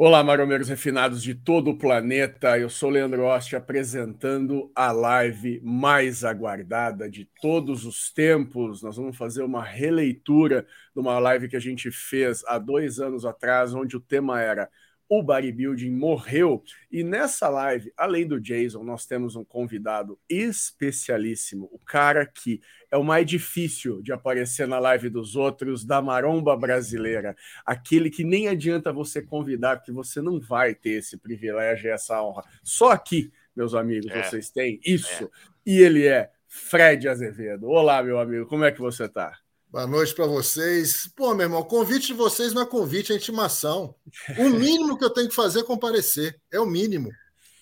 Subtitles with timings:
[0.00, 2.56] Olá, maromeiros refinados de todo o planeta.
[2.56, 8.80] Eu sou Leandro Oste apresentando a live mais aguardada de todos os tempos.
[8.80, 10.64] Nós vamos fazer uma releitura
[10.94, 14.70] de uma live que a gente fez há dois anos atrás, onde o tema era
[15.08, 16.62] o bodybuilding morreu.
[16.90, 22.96] E nessa live, além do Jason, nós temos um convidado especialíssimo, o cara que é
[22.96, 28.48] o mais difícil de aparecer na live dos outros, da maromba brasileira, aquele que nem
[28.48, 32.44] adianta você convidar, porque você não vai ter esse privilégio e essa honra.
[32.62, 34.22] Só aqui, meus amigos, é.
[34.22, 35.24] vocês têm isso.
[35.24, 35.28] É.
[35.66, 37.68] E ele é Fred Azevedo.
[37.68, 39.38] Olá, meu amigo, como é que você está?
[39.70, 41.10] Boa noite para vocês.
[41.14, 43.94] Pô, meu irmão, convite de vocês não é convite, é intimação.
[44.38, 46.40] O mínimo que eu tenho que fazer é comparecer.
[46.50, 47.10] É o mínimo.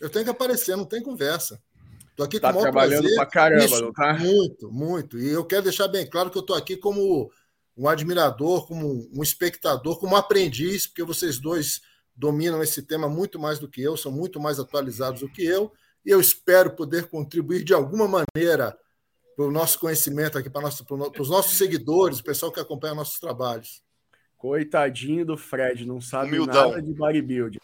[0.01, 1.61] Eu tenho que aparecer, não tem conversa.
[2.15, 3.17] Tô aqui tá com o maior trabalhando prazer.
[3.17, 4.15] pra caramba, Isso, não tá?
[4.15, 5.19] Muito, muito.
[5.19, 7.29] E eu quero deixar bem claro que eu tô aqui como
[7.77, 11.81] um admirador, como um espectador, como um aprendiz, porque vocês dois
[12.15, 15.73] dominam esse tema muito mais do que eu, são muito mais atualizados do que eu,
[16.05, 18.79] e eu espero poder contribuir de alguma maneira
[19.37, 22.95] para o nosso conhecimento aqui, para, nosso, para os nossos seguidores, o pessoal que acompanha
[22.95, 23.83] nossos trabalhos.
[24.39, 26.71] Coitadinho do Fred, não sabe Humildão.
[26.71, 27.59] nada de bodybuilding.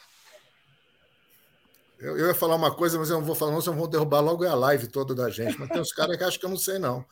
[1.98, 4.20] Eu, eu, ia falar uma coisa, mas eu não vou falar, não, senão vão derrubar
[4.20, 5.58] logo a live toda da gente.
[5.58, 7.04] Mas tem uns caras que acham que eu não sei, não.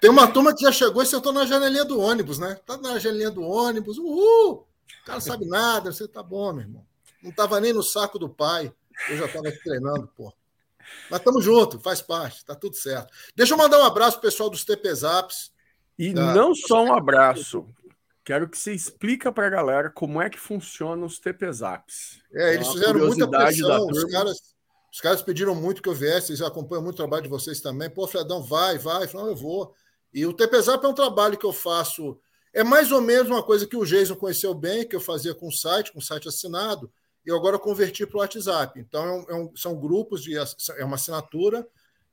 [0.00, 2.58] Tem uma turma que já chegou e sentou na janelinha do ônibus, né?
[2.64, 4.52] Tá na janelinha do ônibus, uhul!
[4.52, 6.86] O cara não sabe nada, você tá bom, meu irmão.
[7.22, 8.72] Não tava nem no saco do pai,
[9.10, 10.32] eu já tava treinando, pô.
[11.10, 13.12] Mas estamos juntos, faz parte, tá tudo certo.
[13.34, 15.50] Deixa eu mandar um abraço pro pessoal dos TP Zaps.
[15.98, 16.34] E tá?
[16.34, 17.66] não só um abraço.
[18.24, 22.20] Quero que você explique para a galera como é que funcionam os TP Zaps.
[22.32, 23.86] É, eles fizeram muita pressão.
[23.86, 24.36] Os caras,
[24.92, 27.90] os caras pediram muito que eu viesse, eles acompanham muito o trabalho de vocês também.
[27.90, 29.04] Pô, Fredão, vai, vai.
[29.12, 29.74] Eu vou.
[30.12, 32.18] E o TP Zap é um trabalho que eu faço.
[32.52, 35.48] É mais ou menos uma coisa que o Jason conheceu bem, que eu fazia com
[35.48, 36.90] o site, com o site assinado
[37.24, 38.78] eu agora converti para o WhatsApp.
[38.80, 41.66] Então, é um, é um, são grupos, de, é uma assinatura,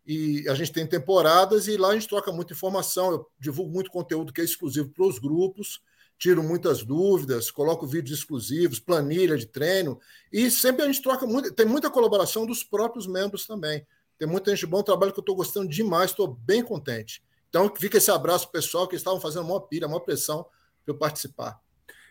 [0.06, 3.12] e a gente tem temporadas, e lá a gente troca muita informação.
[3.12, 5.82] Eu divulgo muito conteúdo que é exclusivo para os grupos,
[6.18, 10.00] tiro muitas dúvidas, coloco vídeos exclusivos, planilha de treino,
[10.32, 13.86] e sempre a gente troca muito, tem muita colaboração dos próprios membros também.
[14.18, 17.22] Tem muita gente bom, trabalho que eu estou gostando demais, estou bem contente.
[17.50, 20.44] Então, fica esse abraço pessoal que estavam fazendo uma pilha, uma pressão
[20.84, 21.62] para eu participar.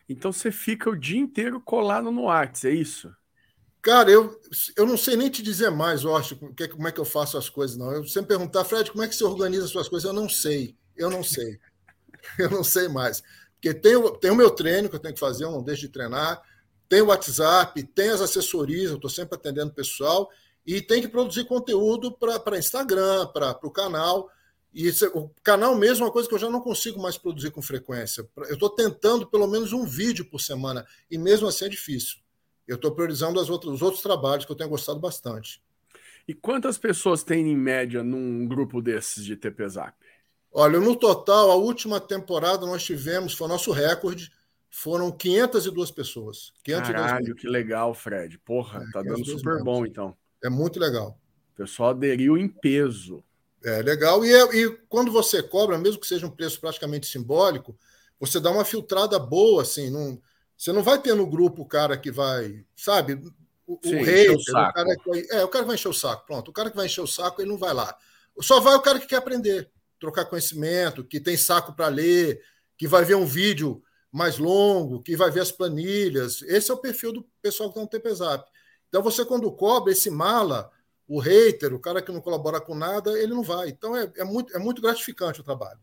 [0.09, 3.13] Então você fica o dia inteiro colado no WhatsApp, é isso?
[3.83, 4.41] Cara, eu,
[4.77, 7.77] eu não sei nem te dizer mais, Oste, como é que eu faço as coisas,
[7.77, 7.93] não.
[7.93, 10.09] Eu sempre perguntar, Fred, como é que você organiza as suas coisas?
[10.09, 11.59] Eu não sei, eu não sei.
[12.39, 13.23] eu não sei mais.
[13.55, 15.89] Porque tem, tem o meu treino que eu tenho que fazer, eu não deixo de
[15.89, 16.43] treinar,
[16.89, 20.29] tem o WhatsApp, tem as assessorias, eu estou sempre atendendo o pessoal,
[20.67, 24.29] e tem que produzir conteúdo para Instagram, para o canal.
[24.77, 27.51] E esse, o canal mesmo é uma coisa que eu já não consigo mais produzir
[27.51, 28.29] com frequência.
[28.37, 32.19] Eu estou tentando pelo menos um vídeo por semana, e mesmo assim é difícil.
[32.69, 35.63] Eu estou priorizando as outras, os outros trabalhos que eu tenho gostado bastante.
[36.29, 39.97] E quantas pessoas tem em média num grupo desses de TP Zap?
[40.53, 44.31] Olha, no total, a última temporada nós tivemos, foi o nosso recorde,
[44.69, 46.53] foram 502 pessoas.
[46.63, 48.37] 502 Caralho, que legal, Fred.
[48.41, 50.15] Porra, é, tá dando super bom então.
[50.45, 51.19] É muito legal.
[51.55, 53.25] O pessoal aderiu em peso.
[53.67, 54.25] É legal.
[54.25, 57.77] E, é, e quando você cobra, mesmo que seja um preço praticamente simbólico,
[58.19, 59.91] você dá uma filtrada boa, assim.
[59.91, 60.21] Não,
[60.57, 63.21] você não vai ter no grupo o cara que vai, sabe?
[63.67, 65.89] O, Sim, o rei, o, o, cara que vai, é, o cara que vai encher
[65.89, 66.25] o saco.
[66.27, 67.97] Pronto, o cara que vai encher o saco, ele não vai lá.
[68.41, 72.41] Só vai o cara que quer aprender, trocar conhecimento, que tem saco para ler,
[72.79, 76.41] que vai ver um vídeo mais longo, que vai ver as planilhas.
[76.43, 78.49] Esse é o perfil do pessoal que está no TP Zap.
[78.89, 80.71] Então, você, quando cobra esse mala,
[81.09, 83.69] o hater, o cara que não colabora com nada, ele não vai.
[83.69, 85.79] Então é, é, muito, é muito gratificante o trabalho.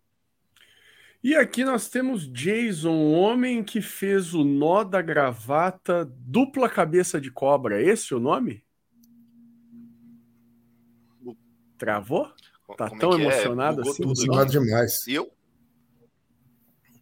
[1.23, 7.19] E aqui nós temos Jason, o homem que fez o nó da gravata dupla cabeça
[7.21, 7.81] de cobra.
[7.81, 8.65] Esse é o nome?
[11.77, 12.29] Travou?
[12.77, 13.89] Tá Como tão é, é emocionado é?
[13.89, 14.03] assim?
[14.03, 15.07] Emocionado demais.
[15.07, 15.31] Eu?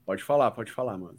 [0.06, 1.18] Pode falar, pode falar, mano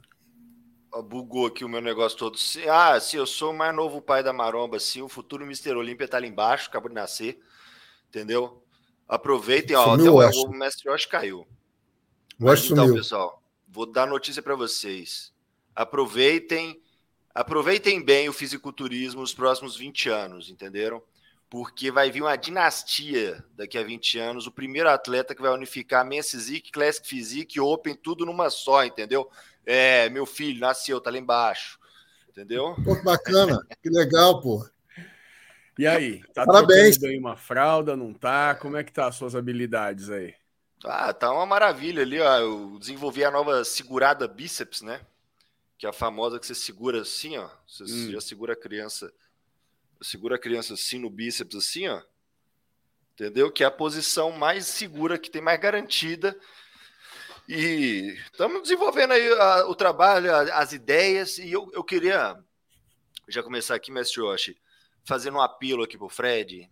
[1.01, 2.37] bugou aqui o meu negócio todo.
[2.71, 5.75] Ah, se eu sou o mais novo pai da maromba, sim, o futuro Mr.
[5.75, 7.41] Olímpia tá ali embaixo, acabou de nascer,
[8.09, 8.63] entendeu?
[9.09, 11.47] Aproveitem, ó, até o, o Mestre Yoshi caiu.
[12.39, 12.95] Mas, então, sumiu.
[12.95, 15.33] pessoal, vou dar notícia para vocês.
[15.75, 16.81] Aproveitem,
[17.35, 21.03] aproveitem bem o fisiculturismo os próximos 20 anos, entenderam?
[21.49, 26.05] Porque vai vir uma dinastia daqui a 20 anos, o primeiro atleta que vai unificar
[26.05, 29.31] Men's Physique, Classic Physique, Open, tudo numa só, entendeu?
[29.65, 31.79] É, meu filho nasceu, tá lá embaixo.
[32.29, 32.75] Entendeu?
[32.85, 34.67] Pô, que bacana, que legal, pô.
[35.79, 36.99] E aí, tá Parabéns.
[36.99, 38.55] bem uma fralda, não tá?
[38.55, 40.35] Como é que tá as suas habilidades aí?
[40.85, 42.39] Ah, tá uma maravilha ali, ó.
[42.39, 45.01] Eu desenvolvi a nova segurada bíceps, né?
[45.83, 47.51] que é a famosa que você segura assim, ó.
[47.67, 48.13] Você hum.
[48.13, 49.13] já segura a criança,
[50.01, 52.01] segura a criança assim no bíceps, assim, ó.
[53.15, 53.51] Entendeu?
[53.51, 56.39] Que é a posição mais segura, que tem mais garantida.
[57.49, 61.39] E estamos desenvolvendo aí a, o trabalho, a, as ideias.
[61.39, 62.37] E eu, eu queria
[63.29, 64.57] já começar aqui, mestre Yoshi,
[65.05, 66.71] fazendo um apelo aqui pro Fred.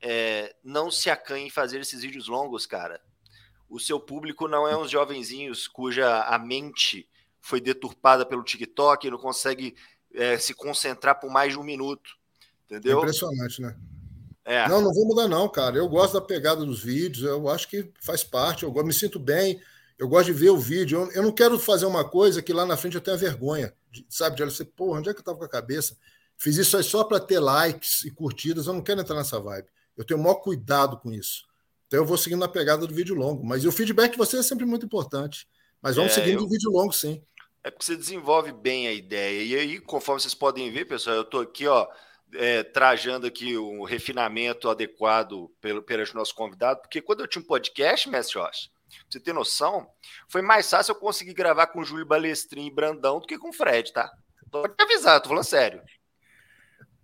[0.00, 3.00] É, não se acanhe em fazer esses vídeos longos, cara.
[3.68, 7.08] O seu público não é uns jovenzinhos cuja a mente
[7.40, 9.74] foi deturpada pelo TikTok e não consegue
[10.14, 12.10] é, se concentrar por mais de um minuto.
[12.66, 12.98] Entendeu?
[12.98, 13.76] É impressionante, né?
[14.44, 14.68] É.
[14.68, 15.76] Não, não vou mudar, não, cara.
[15.76, 19.60] Eu gosto da pegada dos vídeos, eu acho que faz parte, eu me sinto bem,
[20.02, 21.00] eu gosto de ver o vídeo.
[21.00, 24.04] Eu, eu não quero fazer uma coisa que lá na frente eu tenha vergonha, de,
[24.08, 24.34] sabe?
[24.34, 25.96] De olhar assim, porra, onde é que eu tava com a cabeça?
[26.36, 29.68] Fiz isso aí só para ter likes e curtidas, eu não quero entrar nessa vibe.
[29.96, 31.46] Eu tenho o maior cuidado com isso.
[31.86, 33.46] Então eu vou seguindo na pegada do vídeo longo.
[33.46, 35.46] Mas o feedback de você é sempre muito importante.
[35.80, 36.46] Mas vamos é, seguindo eu...
[36.46, 37.22] o vídeo longo, sim.
[37.62, 39.40] É porque você desenvolve bem a ideia.
[39.40, 41.86] E aí, conforme vocês podem ver, pessoal, eu estou aqui, ó,
[42.34, 47.40] é, trajando aqui um refinamento adequado pelo, perante o nosso convidado, porque quando eu tinha
[47.40, 48.68] um podcast, mestre Rocha,
[49.08, 49.86] você ter noção,
[50.28, 53.50] foi mais fácil eu conseguir gravar com o Júlio Balestrin e Brandão do que com
[53.50, 54.10] o Fred, tá?
[54.50, 55.82] Pode avisar, tô falando sério.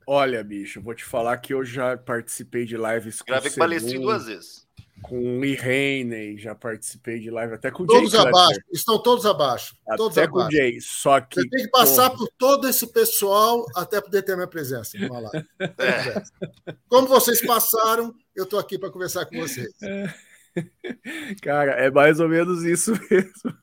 [0.07, 3.59] Olha, bicho, vou te falar que eu já participei de lives com Gravei com o
[3.59, 4.69] Balestrin duas vezes
[5.03, 8.99] com o Lee Haney, já participei de live até com o Todos Jay abaixo, estão
[9.03, 9.77] todos abaixo.
[9.87, 11.41] Até todos com o Jay, só que.
[11.41, 15.49] Você tem que passar por todo esse pessoal até poder ter minha presença numa live.
[15.61, 16.75] É.
[16.89, 19.73] Como vocês passaram, eu estou aqui para conversar com vocês.
[21.43, 23.55] Cara, é mais ou menos isso mesmo.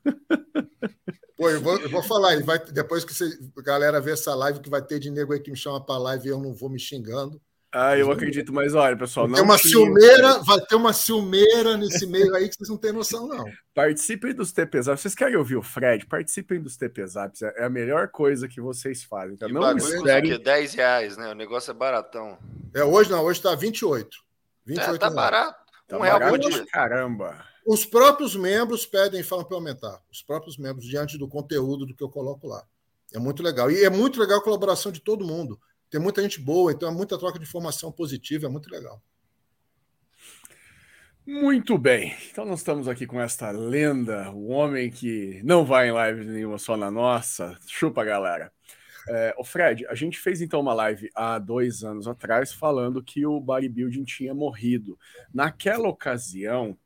[1.37, 3.25] Pô, eu vou, eu vou falar, vai, depois que você,
[3.57, 5.97] a galera ver essa live, que vai ter de nego aí que me chama para
[5.97, 7.41] live e eu não vou me xingando.
[7.77, 9.35] Ah, eu acredito, mas olha, pessoal, não.
[9.35, 13.27] Tem uma ciumeira, vai ter uma ciumeira nesse meio aí que vocês não têm noção,
[13.27, 13.43] não.
[13.73, 15.01] Participem dos TPZaps.
[15.01, 16.05] Vocês querem ouvir o Fred?
[16.05, 17.41] Participem dos TPZaps.
[17.41, 19.33] É a melhor coisa que vocês fazem.
[19.33, 20.31] Então, não esperem...
[20.31, 21.29] é 10 reais, né?
[21.31, 22.37] O negócio é baratão.
[22.73, 24.07] É, hoje não, hoje tá 28.
[24.65, 25.13] 28 é, tá reais.
[25.13, 25.64] barato.
[25.87, 26.65] Tá um real por dia.
[26.67, 27.45] Caramba.
[27.65, 30.01] Os próprios membros pedem e falam para aumentar.
[30.11, 32.63] Os próprios membros, diante do conteúdo do que eu coloco lá.
[33.13, 33.71] É muito legal.
[33.71, 35.59] E é muito legal a colaboração de todo mundo.
[35.89, 39.01] Tem muita gente boa, então é muita troca de informação positiva, é muito legal.
[41.25, 45.91] Muito bem, então nós estamos aqui com esta lenda, o homem que não vai em
[45.91, 47.57] live nenhuma só na nossa.
[47.65, 48.51] Chupa, galera.
[49.07, 53.25] É, o Fred, a gente fez então uma live há dois anos atrás falando que
[53.25, 54.97] o bodybuilding tinha morrido.
[55.33, 56.77] Naquela ocasião,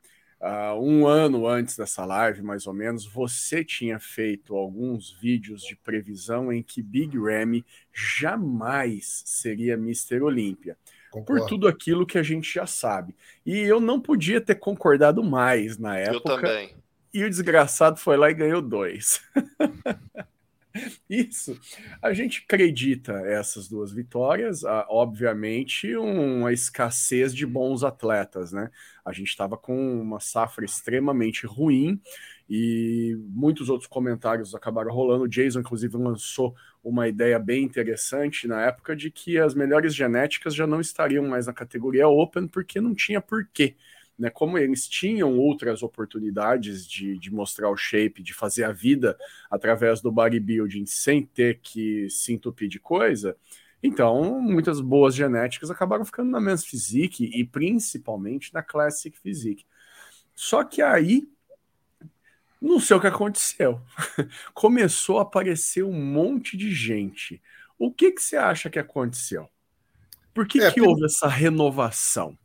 [0.41, 5.75] Uh, um ano antes dessa live, mais ou menos, você tinha feito alguns vídeos de
[5.75, 10.21] previsão em que Big Ramy jamais seria Mr.
[10.21, 10.77] Olímpia.
[11.25, 13.15] Por tudo aquilo que a gente já sabe.
[13.45, 16.31] E eu não podia ter concordado mais na época.
[16.31, 16.75] Eu também.
[17.13, 19.19] E o desgraçado foi lá e ganhou dois.
[21.09, 21.59] Isso.
[22.01, 28.69] A gente acredita essas duas vitórias, obviamente, uma escassez de bons atletas, né?
[29.05, 31.99] A gente estava com uma safra extremamente ruim
[32.49, 35.23] e muitos outros comentários acabaram rolando.
[35.23, 40.55] O Jason, inclusive, lançou uma ideia bem interessante na época de que as melhores genéticas
[40.55, 43.75] já não estariam mais na categoria Open porque não tinha porquê
[44.19, 49.17] né, como eles tinham outras oportunidades de, de mostrar o shape, de fazer a vida
[49.49, 53.37] através do bodybuilding sem ter que se entupir de coisa,
[53.81, 59.65] então muitas boas genéticas acabaram ficando na Men's Physique e principalmente na Classic Physique.
[60.35, 61.29] Só que aí,
[62.61, 63.81] não sei o que aconteceu.
[64.53, 67.41] Começou a aparecer um monte de gente.
[67.77, 69.47] O que, que você acha que aconteceu?
[70.33, 72.37] Por que, é, que houve essa renovação?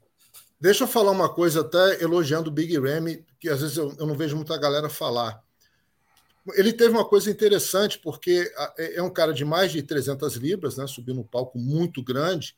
[0.61, 4.07] Deixa eu falar uma coisa, até elogiando o Big Ramy, que às vezes eu, eu
[4.07, 5.43] não vejo muita galera falar.
[6.55, 10.77] Ele teve uma coisa interessante, porque é, é um cara de mais de 300 libras,
[10.77, 12.57] né, subiu no palco muito grande,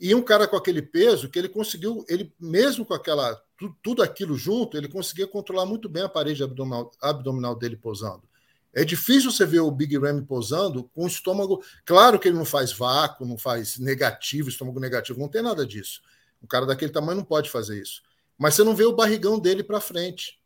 [0.00, 3.40] e um cara com aquele peso que ele conseguiu, ele mesmo com aquela
[3.80, 8.22] tudo aquilo junto, ele conseguia controlar muito bem a parede abdominal, abdominal dele posando.
[8.74, 11.62] É difícil você ver o Big Ram posando com o estômago.
[11.84, 16.00] Claro que ele não faz vácuo, não faz negativo, estômago negativo, não tem nada disso.
[16.42, 18.02] Um cara daquele tamanho não pode fazer isso.
[18.36, 20.40] Mas você não vê o barrigão dele para frente.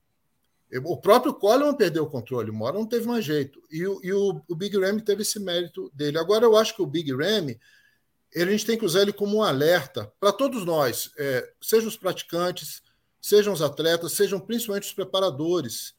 [0.85, 3.63] O próprio Coleman perdeu o controle, Mora não teve mais jeito.
[3.71, 6.19] E, o, e o, o, Big Ram teve esse mérito dele.
[6.19, 7.55] Agora, eu acho que o Big Ram,
[8.35, 11.97] a gente tem que usar ele como um alerta para todos nós, é, sejam os
[11.97, 12.83] praticantes,
[13.23, 15.95] sejam os atletas, sejam principalmente os preparadores.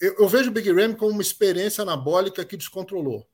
[0.00, 3.26] Eu, eu vejo o Big Ram como uma experiência anabólica que descontrolou.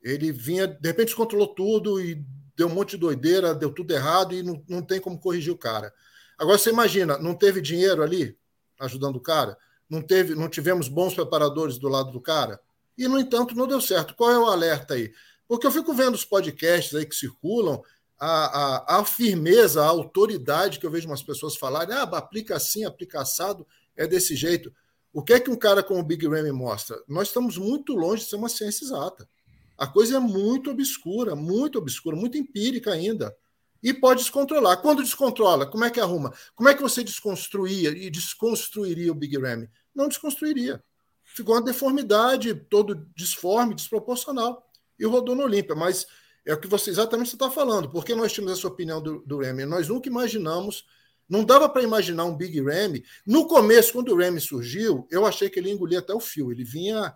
[0.00, 2.24] Ele vinha, de repente, descontrolou tudo e
[2.56, 5.58] deu um monte de doideira, deu tudo errado e não, não tem como corrigir o
[5.58, 5.92] cara.
[6.38, 8.36] Agora você imagina, não teve dinheiro ali
[8.80, 9.56] ajudando o cara?
[9.88, 12.60] Não teve, não tivemos bons preparadores do lado do cara?
[12.98, 14.14] E, no entanto, não deu certo.
[14.14, 15.12] Qual é o alerta aí?
[15.46, 17.82] Porque eu fico vendo os podcasts aí que circulam,
[18.18, 22.84] a, a, a firmeza, a autoridade que eu vejo umas pessoas falarem, ah, aplica assim,
[22.84, 24.72] aplica assado, é desse jeito.
[25.12, 27.02] O que é que um cara como o Big Ram mostra?
[27.06, 29.28] Nós estamos muito longe de ser uma ciência exata.
[29.76, 33.34] A coisa é muito obscura, muito obscura, muito empírica ainda.
[33.82, 34.80] E pode descontrolar.
[34.80, 36.32] Quando descontrola, como é que arruma?
[36.54, 39.68] Como é que você desconstruía e desconstruiria o Big Ram?
[39.94, 40.82] Não desconstruiria.
[41.22, 44.66] Ficou uma deformidade, todo disforme, desproporcional.
[44.98, 45.74] E rodou no Olímpia.
[45.74, 46.06] Mas
[46.44, 47.90] é o que você exatamente está falando.
[47.90, 49.66] Porque nós tínhamos essa opinião do, do Ram.
[49.66, 50.84] Nós nunca imaginamos,
[51.28, 52.94] não dava para imaginar um Big Ram.
[53.26, 56.50] No começo, quando o Ram surgiu, eu achei que ele engolia até o fio.
[56.50, 57.14] Ele vinha,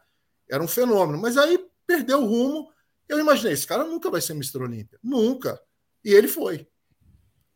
[0.48, 1.18] era um fenômeno.
[1.18, 1.58] Mas aí
[1.90, 2.72] perdeu o rumo.
[3.08, 4.62] Eu imaginei, esse cara nunca vai ser Mr.
[4.62, 4.96] Olímpia.
[5.02, 5.60] Nunca.
[6.04, 6.68] E ele foi.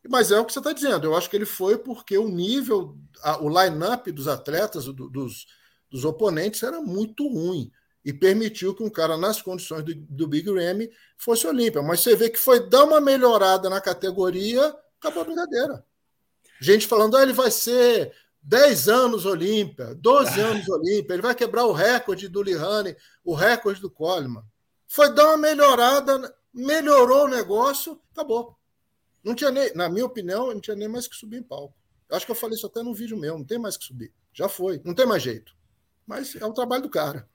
[0.09, 1.07] Mas é o que você está dizendo.
[1.07, 5.47] Eu acho que ele foi porque o nível, a, o line-up dos atletas, do, dos,
[5.89, 7.71] dos oponentes, era muito ruim.
[8.05, 11.81] E permitiu que um cara, nas condições do, do Big Ramy, fosse Olímpia.
[11.81, 15.87] Mas você vê que foi dar uma melhorada na categoria, acabou a brincadeira.
[16.61, 18.13] Gente falando, ah, ele vai ser
[18.45, 20.47] 10 anos Olímpia, 12 ah.
[20.49, 24.43] anos Olímpia, ele vai quebrar o recorde do Lihane, o recorde do Coleman.
[24.87, 28.55] Foi dar uma melhorada, melhorou o negócio, acabou.
[29.25, 31.75] Não tinha nem, na minha opinião, não tinha nem mais que subir em palco.
[32.11, 34.13] Acho que eu falei isso até no vídeo meu, não tem mais que subir.
[34.33, 35.57] Já foi, não tem mais jeito.
[36.07, 37.27] Mas é o trabalho do cara.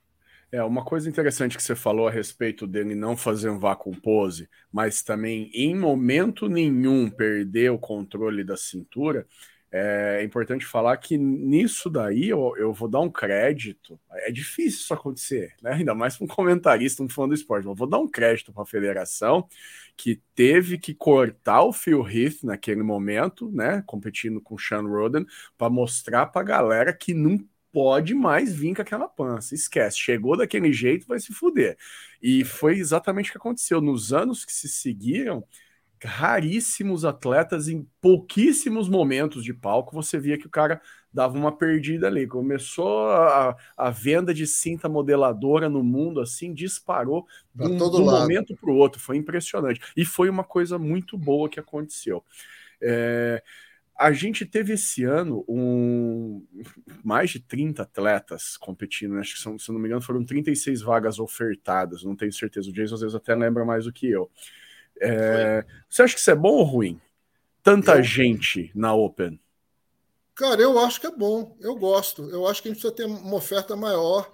[0.52, 4.48] É, uma coisa interessante que você falou a respeito dele não fazer um vácuo pose,
[4.72, 9.28] mas também em momento nenhum perder o controle da cintura,
[9.72, 14.00] é importante falar que nisso daí eu, eu vou dar um crédito.
[14.12, 15.74] É difícil isso acontecer, né?
[15.74, 17.68] ainda mais para um comentarista, um fã do esporte.
[17.68, 19.48] Eu vou dar um crédito para a federação
[19.96, 23.84] que teve que cortar o Phil Heath naquele momento, né?
[23.86, 25.26] Competindo com o Sean Roden,
[25.58, 27.38] para mostrar para a galera que não
[27.72, 29.54] pode mais vir com aquela pança.
[29.54, 31.78] Esquece, chegou daquele jeito, vai se fuder.
[32.22, 33.82] E foi exatamente o que aconteceu.
[33.82, 35.44] Nos anos que se seguiram,
[36.04, 42.08] raríssimos atletas em pouquíssimos momentos de palco você via que o cara dava uma perdida
[42.08, 42.28] ali.
[42.28, 48.06] Começou a, a venda de cinta modeladora no mundo assim, disparou de um, de um
[48.06, 49.02] momento para o outro.
[49.02, 49.82] Foi impressionante.
[49.96, 52.24] E foi uma coisa muito boa que aconteceu.
[52.82, 53.44] É,
[54.00, 56.42] a gente teve esse ano um,
[57.04, 59.20] mais de 30 atletas competindo, né?
[59.20, 62.70] acho que são, se não me engano, foram 36 vagas ofertadas, não tenho certeza.
[62.70, 64.32] O Jason às vezes até lembra mais do que eu.
[65.02, 67.02] É, você acha que isso é bom ou ruim?
[67.64, 68.04] Tanta eu...
[68.04, 69.40] gente na Open.
[70.36, 71.56] Cara, eu acho que é bom.
[71.60, 72.30] Eu gosto.
[72.30, 74.32] Eu acho que a gente precisa ter uma oferta maior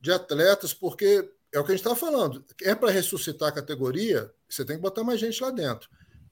[0.00, 2.44] de atletas, porque é o que a gente está falando.
[2.62, 5.88] É para ressuscitar a categoria, você tem que botar mais gente lá dentro.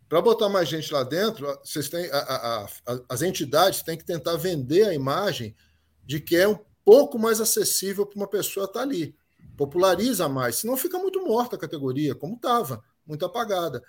[0.08, 4.04] Para botar mais gente lá dentro, vocês têm, a, a, a, as entidades têm que
[4.04, 5.56] tentar vender a imagem
[6.04, 9.16] de que é um pouco mais acessível para uma pessoa estar tá ali.
[9.56, 13.82] Populariza mais, senão fica muito morta a categoria, como estava muito apagada.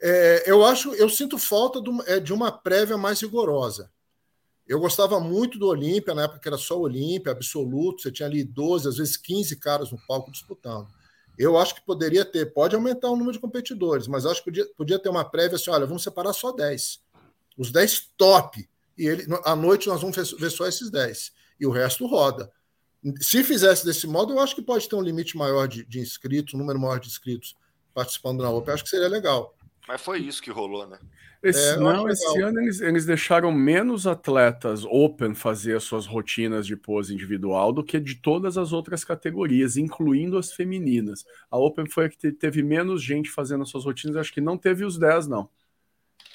[0.00, 3.90] É, eu acho, eu sinto falta de, é, de uma prévia mais rigorosa.
[4.66, 8.44] Eu gostava muito do Olímpia, na época que era só Olímpia, absoluto, você tinha ali
[8.44, 10.88] 12, às vezes 15 caras no palco disputando.
[11.36, 14.66] Eu acho que poderia ter, pode aumentar o número de competidores, mas acho que podia,
[14.76, 17.00] podia ter uma prévia assim: olha, vamos separar só 10.
[17.58, 18.68] Os 10 top.
[18.96, 21.32] E ele, à noite nós vamos ver só esses 10.
[21.58, 22.50] E o resto roda.
[23.20, 26.54] Se fizesse desse modo, eu acho que pode ter um limite maior de, de inscritos,
[26.54, 27.56] um número maior de inscritos
[27.94, 29.54] participando na Open, acho que seria legal.
[29.86, 30.98] Mas foi isso que rolou, né?
[31.42, 36.66] Esse, é, não, esse ano eles, eles deixaram menos atletas Open fazer as suas rotinas
[36.66, 41.24] de pose individual do que de todas as outras categorias, incluindo as femininas.
[41.50, 44.58] A Open foi a que teve menos gente fazendo as suas rotinas, acho que não
[44.58, 45.48] teve os 10, não.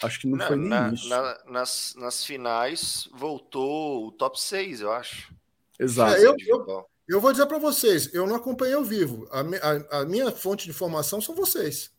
[0.02, 1.08] Acho que não, não foi nem na, isso.
[1.08, 5.32] Na, nas, nas finais voltou o top 6, eu acho.
[5.80, 6.16] Exato.
[6.16, 9.28] É, eu, eu, eu vou dizer para vocês, eu não acompanhei ao vivo.
[9.32, 11.92] A, a, a, minha fonte de informação são vocês.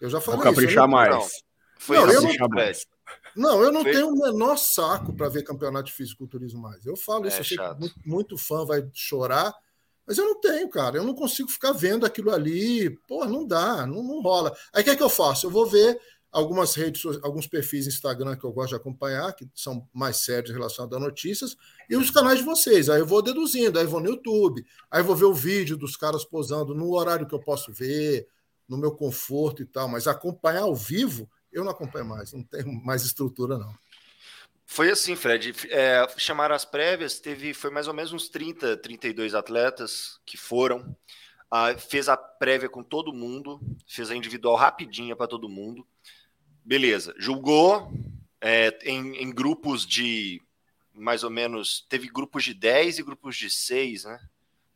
[0.00, 0.92] Eu já falei vou caprichar isso.
[0.92, 1.10] mais.
[1.10, 1.28] Não,
[1.78, 2.86] foi não, eu não, mais.
[3.34, 3.92] não, eu não foi...
[3.92, 6.84] tenho o menor saco para ver campeonato de fisiculturismo mais.
[6.84, 9.54] Eu falo isso, é, eu sei que muito, muito fã vai chorar,
[10.06, 10.98] mas eu não tenho, cara.
[10.98, 12.90] Eu não consigo ficar vendo aquilo ali.
[13.08, 14.54] Pô, não dá, não, não rola.
[14.74, 15.46] Aí o que é que eu faço?
[15.46, 15.98] Eu vou ver
[16.34, 20.96] algumas redes, alguns perfis Instagram que eu gosto de acompanhar, que são mais sérios relacionados
[20.96, 21.56] a notícias,
[21.88, 22.90] e os canais de vocês.
[22.90, 26.24] Aí eu vou deduzindo, aí vou no YouTube, aí vou ver o vídeo dos caras
[26.24, 28.26] posando no horário que eu posso ver,
[28.68, 32.72] no meu conforto e tal, mas acompanhar ao vivo, eu não acompanho mais, não tenho
[32.72, 33.72] mais estrutura, não.
[34.66, 35.54] Foi assim, Fred.
[35.68, 40.96] É, chamaram as prévias, teve, foi mais ou menos uns 30, 32 atletas que foram.
[41.50, 45.86] Ah, fez a prévia com todo mundo, fez a individual rapidinha para todo mundo.
[46.64, 47.92] Beleza, julgou
[48.40, 50.40] é, em, em, grupos de
[50.94, 51.84] mais ou menos.
[51.88, 54.20] Teve grupos de 10 e grupos de 6, né?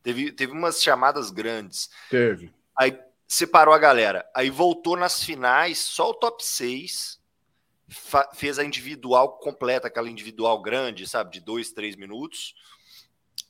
[0.03, 1.89] Teve, teve umas chamadas grandes.
[2.11, 2.53] Teve.
[2.77, 4.29] Aí separou a galera.
[4.35, 7.19] Aí voltou nas finais, só o top 6
[8.35, 12.55] fez a individual completa, aquela individual grande, sabe, de dois, três minutos.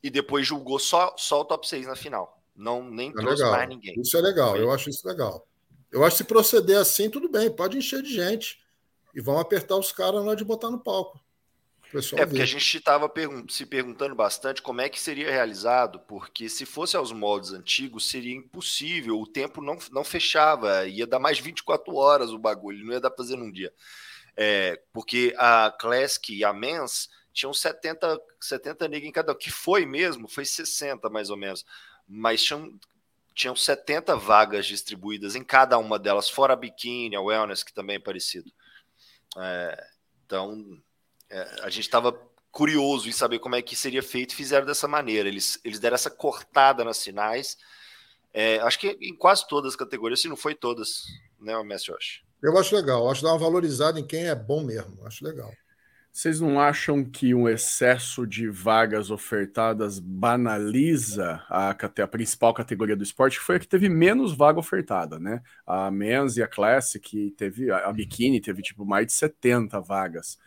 [0.02, 2.40] E depois julgou só, só o top 6 na final.
[2.54, 3.50] Não nem é trouxe legal.
[3.50, 4.00] mais ninguém.
[4.00, 4.62] Isso é legal, Foi.
[4.62, 5.48] eu acho isso legal.
[5.90, 8.61] Eu acho que se proceder assim, tudo bem, pode encher de gente.
[9.14, 11.18] E vão apertar os caras na hora de botar no palco.
[12.23, 16.49] É porque a gente estava pergun se perguntando bastante como é que seria realizado, porque
[16.49, 21.38] se fosse aos moldes antigos, seria impossível, o tempo não, não fechava, ia dar mais
[21.38, 23.73] 24 horas o bagulho, não ia dar para fazer num dia.
[24.37, 29.87] É, porque a Classic e a Men's tinham 70, 70 negros em cada, que foi
[29.87, 31.64] mesmo, foi 60 mais ou menos,
[32.07, 32.78] mas tinham,
[33.38, 37.97] tinham 70 vagas distribuídas em cada uma delas, fora a biquíni, a wellness, que também
[37.97, 38.50] é parecido.
[39.38, 39.87] É,
[40.26, 40.83] então,
[41.30, 42.12] é, a gente estava
[42.50, 45.28] curioso em saber como é que seria feito e fizeram dessa maneira.
[45.28, 47.57] Eles, eles deram essa cortada nas sinais.
[48.35, 51.04] É, acho que em quase todas as categorias, se não foi todas,
[51.38, 52.23] né, o Messi Josh?
[52.42, 55.52] Eu acho legal, acho dar uma valorizada em quem é bom mesmo, acho legal.
[56.18, 63.04] Vocês não acham que um excesso de vagas ofertadas banaliza a, a, principal categoria do
[63.04, 63.38] esporte?
[63.38, 65.40] Foi a que teve menos vaga ofertada, né?
[65.64, 70.40] A Men's e a Classic teve, a, a Bikini teve tipo mais de 70 vagas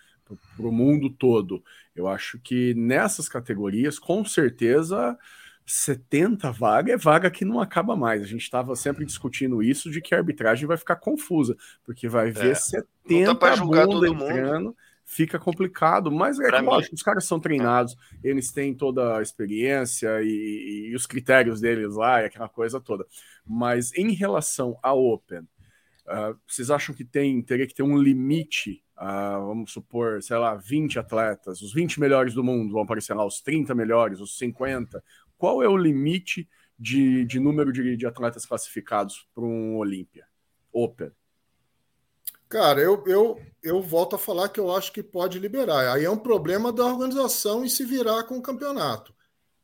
[0.57, 1.63] para o mundo todo.
[1.95, 5.17] Eu acho que nessas categorias, com certeza,
[5.65, 8.21] 70 vagas é vaga que não acaba mais.
[8.21, 12.29] A gente estava sempre discutindo isso de que a arbitragem vai ficar confusa, porque vai
[12.29, 14.77] ver é, 70 tá julgar todo entrando, mundo.
[15.11, 16.09] Fica complicado.
[16.11, 20.95] Mas é que, lógico, os caras são treinados, eles têm toda a experiência e, e,
[20.95, 23.05] os critérios deles lá e aquela coisa toda.
[23.45, 28.83] Mas em relação à Open, uh, vocês acham que tem teria que ter um limite
[29.01, 33.25] Uh, vamos supor, sei lá, 20 atletas, os 20 melhores do mundo vão aparecer lá,
[33.25, 35.03] os 30 melhores, os 50.
[35.39, 40.27] Qual é o limite de, de número de, de atletas classificados para um Olímpia?
[40.71, 41.09] Open.
[42.51, 45.93] Cara, eu, eu, eu volto a falar que eu acho que pode liberar.
[45.93, 49.13] Aí é um problema da organização e se virar com o campeonato.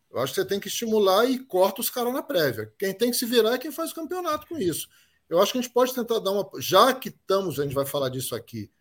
[0.10, 2.74] Eu acho que você tem que estimular e corta os caras na prévia.
[2.80, 4.88] Quem tem que se virar é quem faz o campeonato com isso.
[5.30, 6.50] Eu acho que a gente pode tentar dar uma.
[6.60, 8.72] Já que estamos, a gente vai falar disso aqui,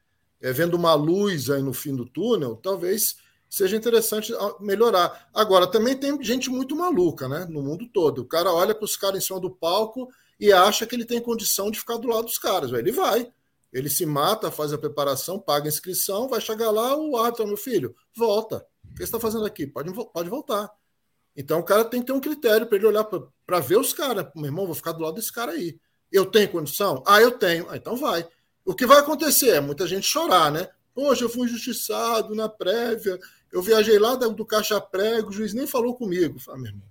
[0.40, 3.16] é, vendo uma luz aí no fim do túnel, talvez
[3.50, 5.28] seja interessante ah, melhorar.
[5.34, 7.44] Agora, também tem gente muito maluca, né?
[7.50, 8.22] No mundo todo.
[8.22, 11.20] O cara olha para os caras em cima do palco e acha que ele tem
[11.20, 12.70] condição de ficar do lado dos caras.
[12.70, 13.32] Ele vai.
[13.76, 17.58] Ele se mata, faz a preparação, paga a inscrição, vai chegar lá, o árbitro, meu
[17.58, 18.66] filho, volta.
[18.82, 19.66] O que você está fazendo aqui?
[19.66, 20.70] Pode, pode voltar.
[21.36, 24.28] Então o cara tem que ter um critério para ele olhar para ver os caras.
[24.34, 25.78] Meu irmão, vou ficar do lado desse cara aí.
[26.10, 27.04] Eu tenho condição?
[27.06, 27.68] Ah, eu tenho.
[27.68, 28.26] Ah, então vai.
[28.64, 30.70] O que vai acontecer é muita gente chorar, né?
[30.94, 33.18] Poxa, eu fui injustiçado na prévia,
[33.52, 36.38] eu viajei lá do Caixa Prego, o juiz nem falou comigo.
[36.38, 36.88] Falei, meu irmão,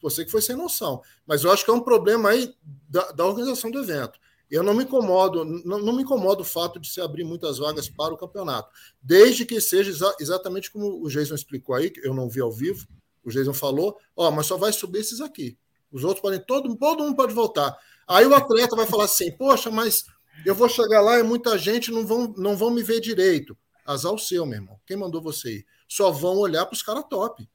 [0.00, 1.02] você que foi sem noção.
[1.26, 2.54] Mas eu acho que é um problema aí
[2.88, 4.20] da, da organização do evento.
[4.50, 7.88] Eu não me incomodo, não, não, me incomoda o fato de se abrir muitas vagas
[7.88, 8.70] para o campeonato,
[9.02, 12.50] desde que seja exa exatamente como o Jason explicou aí, que eu não vi ao
[12.50, 12.86] vivo,
[13.22, 15.58] o Jason falou, ó, mas só vai subir esses aqui.
[15.92, 17.76] Os outros podem, todo, todo mundo pode voltar.
[18.06, 20.04] Aí o atleta vai falar assim, poxa, mas
[20.46, 23.56] eu vou chegar lá e muita gente não vão, não vão me ver direito.
[23.84, 24.80] Azar o seu, meu irmão.
[24.86, 25.66] Quem mandou você ir?
[25.86, 27.48] Só vão olhar para os caras top.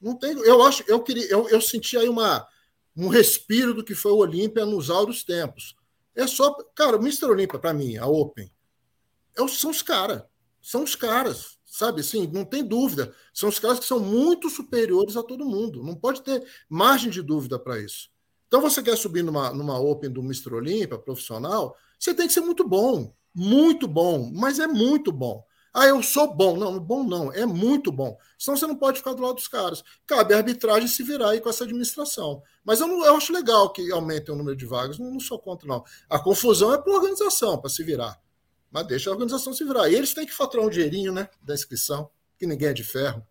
[0.00, 0.32] Não tem.
[0.32, 2.46] Eu acho, eu queria, eu, eu senti aí uma,
[2.96, 5.74] um respiro do que foi o Olímpia nos altos tempos.
[6.14, 7.26] É só, cara, o Mr.
[7.26, 8.50] Olímpia para mim, a Open,
[9.38, 10.22] é, são os caras,
[10.60, 12.02] são os caras, sabe?
[12.02, 13.14] Assim, não tem dúvida.
[13.32, 15.82] São os caras que são muito superiores a todo mundo.
[15.82, 18.10] Não pode ter margem de dúvida para isso.
[18.46, 20.54] Então, você quer subir numa, numa Open do Mr.
[20.54, 25.42] Olímpia profissional, você tem que ser muito bom, muito bom, mas é muito bom.
[25.72, 26.56] Ah, eu sou bom.
[26.56, 28.16] Não, bom não, é muito bom.
[28.38, 29.82] Senão você não pode ficar do lado dos caras.
[30.06, 32.42] Cabe a arbitragem se virar aí com essa administração.
[32.64, 35.38] Mas eu, não, eu acho legal que aumentem o número de vagas, não, não sou
[35.38, 35.82] contra, não.
[36.10, 38.20] A confusão é para a organização, para se virar.
[38.70, 39.88] Mas deixa a organização se virar.
[39.88, 41.28] E eles têm que faturar um dinheirinho, né?
[41.42, 43.26] Da inscrição, que ninguém é de ferro.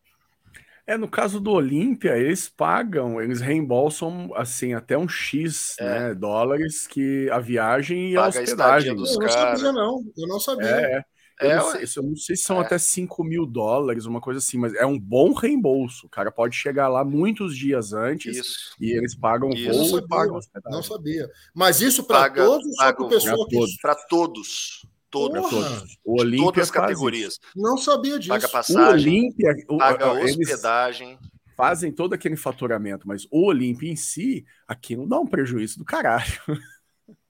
[0.85, 5.83] É, no caso do Olímpia, eles pagam, eles reembolsam assim até um X é.
[5.83, 8.95] né, dólares que a viagem e Paga a hospedagem.
[8.95, 10.03] dos eu não sabia, não.
[10.17, 10.67] Eu não sabia.
[10.67, 11.03] É, eu,
[11.41, 12.65] é, não sei, eu não sei se são é.
[12.65, 16.05] até 5 mil dólares, uma coisa assim, mas é um bom reembolso.
[16.05, 18.75] O cara pode chegar lá muitos dias antes isso.
[18.79, 19.71] e eles pagam isso.
[19.71, 20.75] voo e pagam hospedagem.
[20.75, 21.29] Não sabia.
[21.53, 23.57] Mas isso para todos ou para pessoa que...
[23.81, 24.85] Para todos.
[25.09, 25.49] Todos.
[25.49, 25.97] todos.
[26.05, 27.39] O Olímpia todas as categorias.
[27.55, 28.29] Não sabia disso.
[28.29, 31.19] Paga passagem, o Olímpia, paga hospedagem.
[31.57, 35.85] Fazem todo aquele faturamento, mas o Olímpia em si, aqui não dá um prejuízo do
[35.85, 36.31] caralho.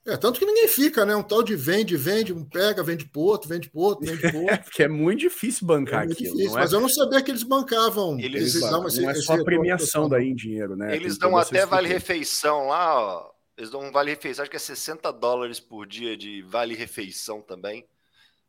[0.05, 1.15] É, tanto que ninguém fica, né?
[1.15, 4.39] Um tal de vende, vende, um pega, vende pro outro, vende pro outro, vende pro
[4.39, 4.51] outro.
[4.51, 6.35] É, porque é muito difícil bancar é muito aquilo.
[6.35, 6.61] Difícil, é?
[6.61, 8.19] Mas eu não sabia que eles bancavam.
[8.19, 10.95] Eles, eles dão não é só a premiação daí em dinheiro, né?
[10.95, 13.31] Eles dão até vale-refeição lá, ó.
[13.55, 17.85] Eles dão um vale-refeição, acho que é 60 dólares por dia de vale-refeição também.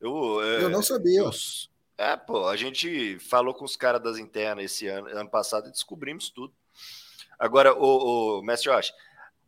[0.00, 1.20] Eu, é, eu não sabia.
[1.20, 1.30] Eu,
[1.98, 5.70] é, pô, a gente falou com os caras das internas esse ano, ano passado e
[5.70, 6.54] descobrimos tudo.
[7.38, 8.92] Agora, o, o Mestre Josh,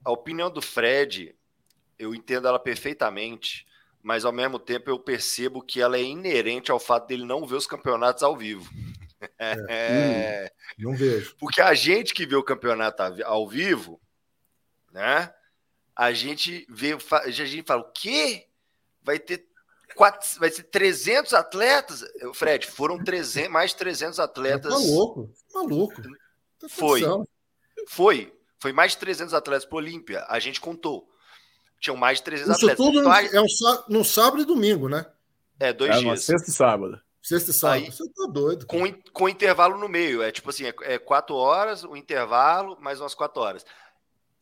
[0.04, 1.34] a opinião do Fred
[1.98, 3.66] eu entendo ela perfeitamente,
[4.02, 7.56] mas ao mesmo tempo eu percebo que ela é inerente ao fato dele não ver
[7.56, 8.70] os campeonatos ao vivo.
[9.38, 10.50] É.
[10.76, 11.36] Hum, não vejo.
[11.38, 14.00] Porque a gente que vê o campeonato ao vivo,
[14.92, 15.32] né?
[15.94, 18.48] A gente vê, a gente fala, o quê?
[19.02, 19.46] Vai ter
[19.94, 22.04] quatro, vai ser 300 atletas?
[22.34, 24.72] Fred, foram 300, mais 300 atletas.
[24.72, 26.02] Tá louco, maluco.
[26.58, 27.02] Tá foi.
[27.88, 28.32] Foi.
[28.58, 30.24] Foi mais de 300 atletas para Olímpia.
[30.28, 31.08] A gente contou.
[31.84, 32.86] Tinham mais de 300 Isso atletas.
[32.86, 33.46] tudo é um,
[33.90, 35.04] no sábado e domingo, né?
[35.60, 36.24] É, dois é, dias.
[36.24, 36.98] Sexta e sábado.
[37.20, 37.84] Sexta e sábado.
[37.84, 38.66] Aí, Você tá doido.
[38.66, 40.22] Com, com intervalo no meio.
[40.22, 43.66] É tipo assim, é, é quatro horas, o intervalo, mais umas quatro horas.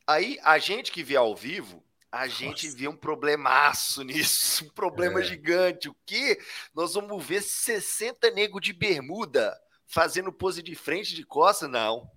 [0.07, 2.78] Aí, a gente que vê ao vivo, a gente Nossa.
[2.78, 5.24] vê um problemaço nisso, um problema é.
[5.24, 5.88] gigante.
[5.88, 6.38] O que?
[6.72, 9.52] Nós vamos ver 60 nego de bermuda
[9.85, 11.66] fazendo pose de frente de costa?
[11.66, 12.09] Não.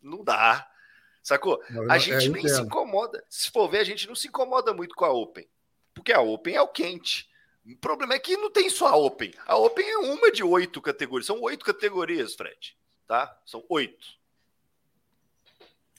[0.00, 0.66] Não dá.
[1.22, 1.62] Sacou?
[1.70, 3.24] Não, a gente é, nem se incomoda.
[3.28, 5.48] Se for ver, a gente não se incomoda muito com a Open.
[5.94, 7.30] Porque a Open é o quente.
[7.64, 9.32] O problema é que não tem só a Open.
[9.46, 11.26] A Open é uma de oito categorias.
[11.26, 12.76] São oito categorias, Fred.
[13.06, 13.40] Tá?
[13.46, 14.06] São oito.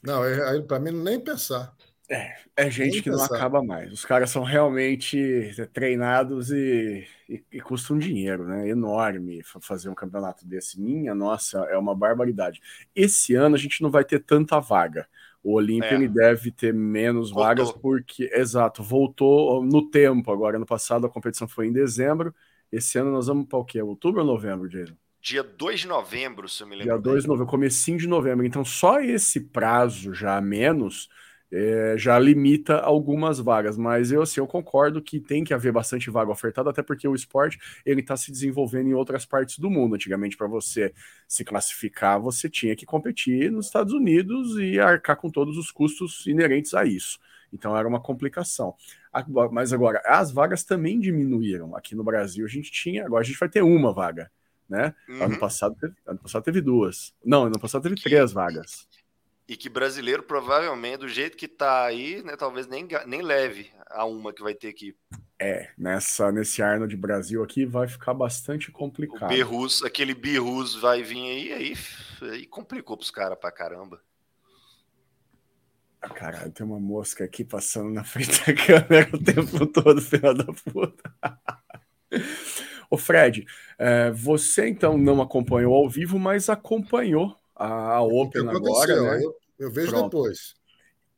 [0.01, 1.73] Não, é, para mim nem pensar.
[2.13, 3.91] É, é gente que não acaba mais.
[3.91, 8.69] Os caras são realmente treinados e, e, e custam dinheiro, né?
[8.69, 10.79] Enorme fazer um campeonato desse.
[10.79, 12.61] Minha nossa, é uma barbaridade.
[12.95, 15.07] Esse ano a gente não vai ter tanta vaga.
[15.43, 16.07] O Olímpia é.
[16.07, 17.43] deve ter menos voltou.
[17.43, 20.31] vagas porque, exato, voltou no tempo.
[20.31, 22.33] Agora, ano passado a competição foi em dezembro.
[22.71, 23.81] Esse ano nós vamos para o quê?
[23.81, 24.95] Outubro ou novembro, Jason?
[25.19, 26.93] Dia 2 de novembro, se eu me lembro.
[26.93, 28.45] Dia 2 de novembro, comecinho de novembro.
[28.45, 31.09] Então, só esse prazo já menos
[31.53, 33.77] é, já limita algumas vagas.
[33.77, 37.13] Mas eu, assim, eu concordo que tem que haver bastante vaga ofertada, até porque o
[37.13, 39.93] esporte ele está se desenvolvendo em outras partes do mundo.
[39.93, 40.93] Antigamente, para você
[41.27, 46.25] se classificar, você tinha que competir nos Estados Unidos e arcar com todos os custos
[46.25, 47.19] inerentes a isso.
[47.53, 48.73] Então era uma complicação.
[49.51, 51.75] Mas agora, as vagas também diminuíram.
[51.75, 54.31] Aqui no Brasil a gente tinha, agora a gente vai ter uma vaga.
[54.67, 54.95] Né?
[55.07, 55.23] Uhum.
[55.23, 55.75] Ano, passado,
[56.07, 57.13] ano passado teve duas.
[57.23, 58.87] Não, ano passado teve três vagas.
[59.47, 64.05] E que brasileiro, provavelmente, do jeito que tá aí, né, talvez nem, nem leve a
[64.05, 64.95] uma que vai ter aqui.
[65.39, 69.29] É, nessa, nesse Arnold Brasil aqui vai ficar bastante complicado.
[69.29, 71.73] O Birrus, aquele Birrus vai vir aí, aí,
[72.31, 74.01] aí complicou pros caras pra caramba.
[76.01, 80.33] Ah, caralho, tem uma mosca aqui passando na frente da câmera o tempo todo, filha
[80.33, 81.13] da puta.
[82.89, 83.45] Ô Fred,
[83.77, 89.23] é, você então não acompanhou ao vivo, mas acompanhou a Open agora, né?
[89.23, 90.03] Eu, eu vejo Pronto.
[90.05, 90.55] depois.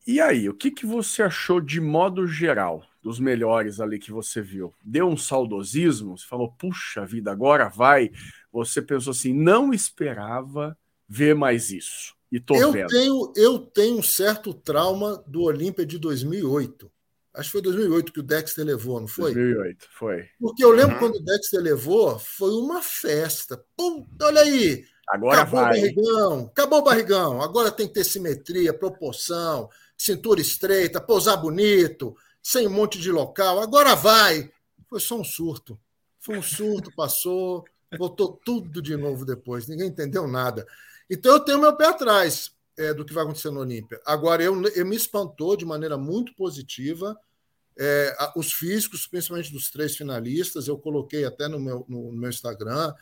[0.08, 4.42] E aí, o que, que você achou de modo geral dos melhores ali que você
[4.42, 4.74] viu?
[4.84, 6.18] Deu um saudosismo?
[6.18, 8.12] Você falou, puxa vida, agora vai.
[8.52, 10.78] Você pensou assim, não esperava
[11.08, 12.16] ver mais isso.
[12.32, 12.88] E tô eu vendo.
[12.88, 16.92] Tenho, eu tenho um certo trauma do Olímpia de 2008.
[17.34, 19.34] Acho que foi 2008 que o Dexter levou, não foi?
[19.34, 20.30] 2008, foi.
[20.40, 21.00] Porque eu lembro uhum.
[21.00, 23.62] quando o Dexter levou, foi uma festa.
[23.76, 25.70] Puta, olha aí, Agora acabou vai.
[25.70, 27.42] o barrigão, acabou o barrigão.
[27.42, 33.62] Agora tem que ter simetria, proporção, cintura estreita, pousar bonito, sem um monte de local.
[33.62, 34.52] Agora vai.
[34.90, 35.80] Foi só um surto.
[36.20, 37.64] Foi um surto, passou,
[37.98, 39.68] voltou tudo de novo depois.
[39.68, 40.66] Ninguém entendeu nada.
[41.10, 44.02] Então eu tenho meu pé atrás é, do que vai acontecer no Olímpia.
[44.06, 47.18] Agora, eu, eu me espantou de maneira muito positiva.
[47.78, 52.30] É, os físicos, principalmente dos três finalistas, eu coloquei até no meu, no, no meu
[52.30, 52.94] Instagram.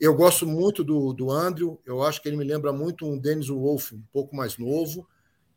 [0.00, 3.48] Eu gosto muito do, do Andrew, eu acho que ele me lembra muito um Dennis
[3.48, 5.06] Wolf, um pouco mais novo.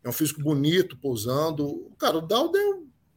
[0.04, 1.90] É um físico bonito, pousando.
[1.98, 2.62] Cara, o Dowd é,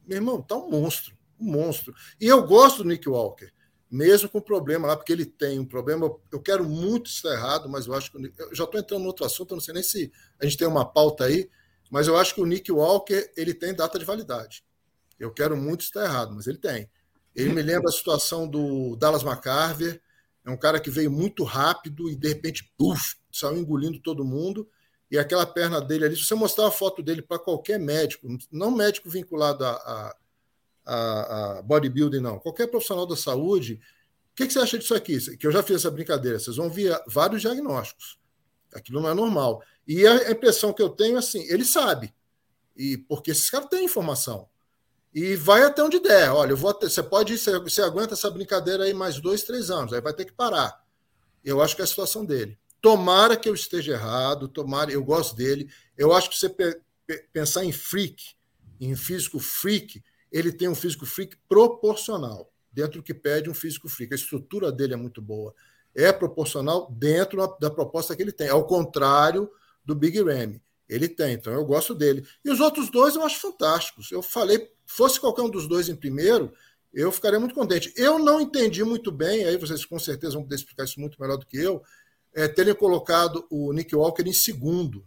[0.07, 1.93] meu irmão, tá um monstro, um monstro.
[2.19, 3.51] E eu gosto do Nick Walker,
[3.91, 6.09] mesmo com problema lá, porque ele tem um problema.
[6.31, 8.33] Eu quero muito estar errado, mas eu acho que.
[8.39, 10.09] Eu já estou entrando no outro assunto, eu não sei nem se
[10.39, 11.49] a gente tem uma pauta aí,
[11.91, 14.63] mas eu acho que o Nick Walker ele tem data de validade.
[15.19, 16.89] Eu quero muito estar errado, mas ele tem.
[17.35, 20.01] Ele me lembra a situação do Dallas McCarver
[20.47, 24.65] é um cara que veio muito rápido e de repente, puf, saiu engolindo todo mundo.
[25.11, 28.71] E aquela perna dele ali, se você mostrar a foto dele para qualquer médico, não
[28.71, 30.15] médico vinculado a, a,
[30.85, 33.81] a, a, bodybuilding, não, qualquer profissional da saúde,
[34.31, 35.19] o que, que, você acha disso aqui?
[35.35, 38.17] Que eu já fiz essa brincadeira, vocês vão ver vários diagnósticos.
[38.73, 39.61] Aquilo não é normal.
[39.85, 42.13] E a impressão que eu tenho é assim, ele sabe.
[42.75, 44.47] E porque esses caras têm informação.
[45.17, 46.31] E vai até onde der.
[46.31, 49.41] Olha, eu vou até, você pode ir, você, você aguenta essa brincadeira aí mais dois,
[49.41, 50.79] três anos, aí vai ter que parar.
[51.43, 52.55] Eu acho que é a situação dele.
[52.79, 55.71] Tomara que eu esteja errado, tomara, eu gosto dele.
[55.97, 58.35] Eu acho que você pe, pe, pensar em freak,
[58.79, 63.89] em físico freak, ele tem um físico freak proporcional, dentro do que pede um físico
[63.89, 64.13] freak.
[64.13, 65.51] A estrutura dele é muito boa.
[65.95, 68.49] É proporcional dentro da proposta que ele tem.
[68.49, 69.49] Ao contrário
[69.83, 70.61] do Big Ramy.
[70.89, 72.25] Ele tem, então eu gosto dele.
[72.43, 74.11] E os outros dois eu acho fantásticos.
[74.11, 76.53] Eu falei, fosse qualquer um dos dois em primeiro,
[76.93, 77.93] eu ficaria muito contente.
[77.95, 81.37] Eu não entendi muito bem, aí vocês com certeza vão poder explicar isso muito melhor
[81.37, 81.83] do que eu,
[82.33, 85.05] é, terem colocado o Nick Walker em segundo.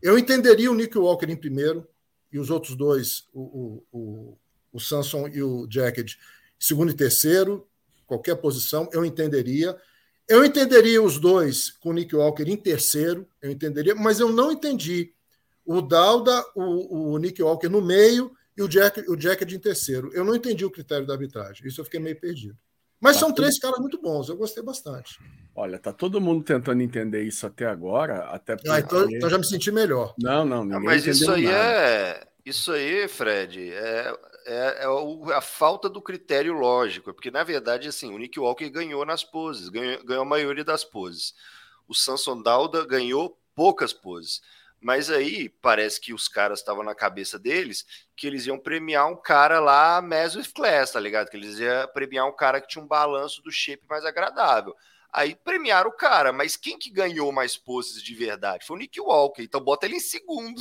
[0.00, 1.86] Eu entenderia o Nick Walker em primeiro
[2.32, 4.38] e os outros dois, o, o, o,
[4.72, 6.14] o Samson e o Jacket,
[6.58, 7.66] segundo e terceiro,
[8.06, 9.76] qualquer posição, eu entenderia.
[10.28, 14.50] Eu entenderia os dois com o Nick Walker em terceiro, eu entenderia, mas eu não
[14.50, 15.12] entendi
[15.64, 20.10] o Dauda, o, o Nick Walker no meio e o Jack, o Jack em terceiro.
[20.14, 21.66] Eu não entendi o critério da arbitragem.
[21.66, 22.56] Isso eu fiquei meio perdido.
[23.00, 25.18] Mas tá são três caras muito bons, eu gostei bastante.
[25.54, 28.70] Olha, tá todo mundo tentando entender isso até agora, até porque...
[28.70, 30.14] ah, então, então, já me senti melhor.
[30.18, 30.80] Não, não, não.
[30.80, 31.58] Mas isso aí nada.
[31.58, 37.88] é, isso aí, Fred, é, é, é a falta do critério lógico, porque na verdade
[37.88, 41.34] assim, o Nick Walker ganhou nas poses, ganhou, ganhou a maioria das poses.
[41.86, 44.40] O Samson Dauda ganhou poucas poses.
[44.84, 49.16] Mas aí parece que os caras estavam na cabeça deles que eles iam premiar um
[49.16, 49.98] cara lá
[50.36, 51.30] with class, tá ligado?
[51.30, 54.76] Que eles iam premiar um cara que tinha um balanço do shape mais agradável.
[55.10, 58.66] Aí premiaram o cara, mas quem que ganhou mais poses de verdade?
[58.66, 60.60] Foi o Nick Walker, então bota ele em segundo.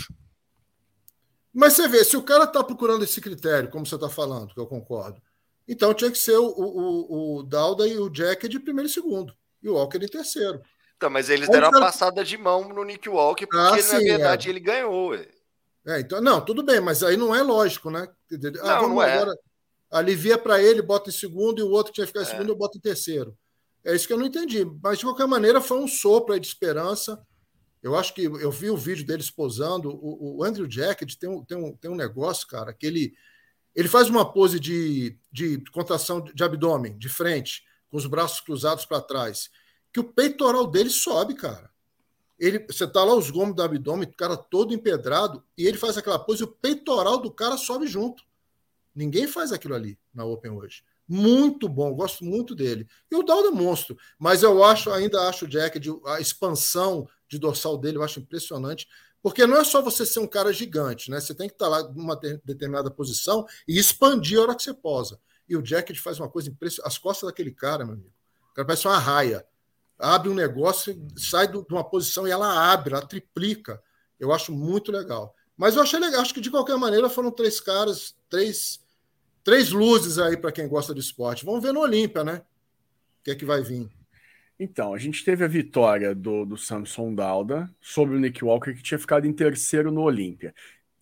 [1.53, 4.59] Mas você vê, se o cara tá procurando esse critério, como você tá falando, que
[4.59, 5.21] eu concordo,
[5.67, 9.33] então tinha que ser o, o, o Dauda e o Jack de primeiro e segundo,
[9.61, 10.61] e o Walker em terceiro.
[10.97, 13.99] Então, mas eles deram a passada de mão no Nick Walker, porque ah, sim, na
[13.99, 14.51] verdade é.
[14.51, 15.13] ele ganhou.
[15.15, 18.07] É, então, não, tudo bem, mas aí não é lógico, né?
[18.61, 19.13] Ah, não, vamos não é.
[19.13, 19.37] agora.
[19.91, 22.31] Alivia para ele, bota em segundo, e o outro que tinha que ficar em é.
[22.31, 23.37] segundo, eu boto em terceiro.
[23.83, 24.65] É isso que eu não entendi.
[24.81, 27.21] Mas, de qualquer maneira, foi um sopro de esperança.
[27.83, 29.89] Eu acho que eu vi o vídeo dele posando.
[29.89, 33.13] O, o Andrew Jacket tem um, tem, um, tem um negócio, cara, que ele,
[33.75, 38.85] ele faz uma pose de, de contração de abdômen, de frente, com os braços cruzados
[38.85, 39.51] para trás
[39.93, 41.71] que o peitoral dele sobe, cara.
[42.39, 45.97] Ele, você tá lá os gomos do abdômen, o cara todo empedrado, e ele faz
[45.97, 48.23] aquela pose e o peitoral do cara sobe junto.
[48.93, 50.83] Ninguém faz aquilo ali na Open hoje.
[51.07, 52.87] Muito bom, gosto muito dele.
[53.11, 57.07] E o Dalda é monstro, mas eu acho, ainda acho o Jack, de, a expansão
[57.33, 58.87] de dorsal dele, eu acho impressionante,
[59.21, 61.19] porque não é só você ser um cara gigante, né?
[61.19, 64.73] Você tem que estar tá lá numa determinada posição e expandir a hora que você
[64.73, 65.19] posa.
[65.47, 66.87] E o Jack faz uma coisa impressionante.
[66.87, 68.13] As costas daquele cara, meu amigo,
[68.51, 69.45] o cara parece uma raia
[70.03, 73.81] abre um negócio, sai de uma posição e ela abre, ela triplica.
[74.19, 75.35] Eu acho muito legal.
[75.55, 78.81] Mas eu achei legal, acho que de qualquer maneira foram três caras, três,
[79.43, 81.45] três luzes aí para quem gosta de esporte.
[81.45, 82.43] Vamos ver no Olímpia, né?
[83.21, 83.89] O que é que vai vir.
[84.59, 88.83] Então, a gente teve a vitória do, do Samson Dauda sobre o Nick Walker, que
[88.83, 90.53] tinha ficado em terceiro no Olímpia.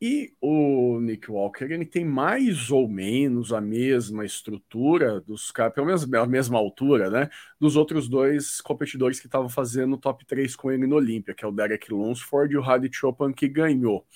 [0.02, 5.86] E o Nick Walker ele tem mais ou menos a mesma estrutura dos caras, pelo
[5.86, 7.30] menos a mesma altura, né?
[7.60, 11.46] Dos outros dois competidores que estavam fazendo o top 3 com ele no Olímpia, que
[11.46, 14.08] é o Derek Lunsford e o Hadi Chopin, que ganhou.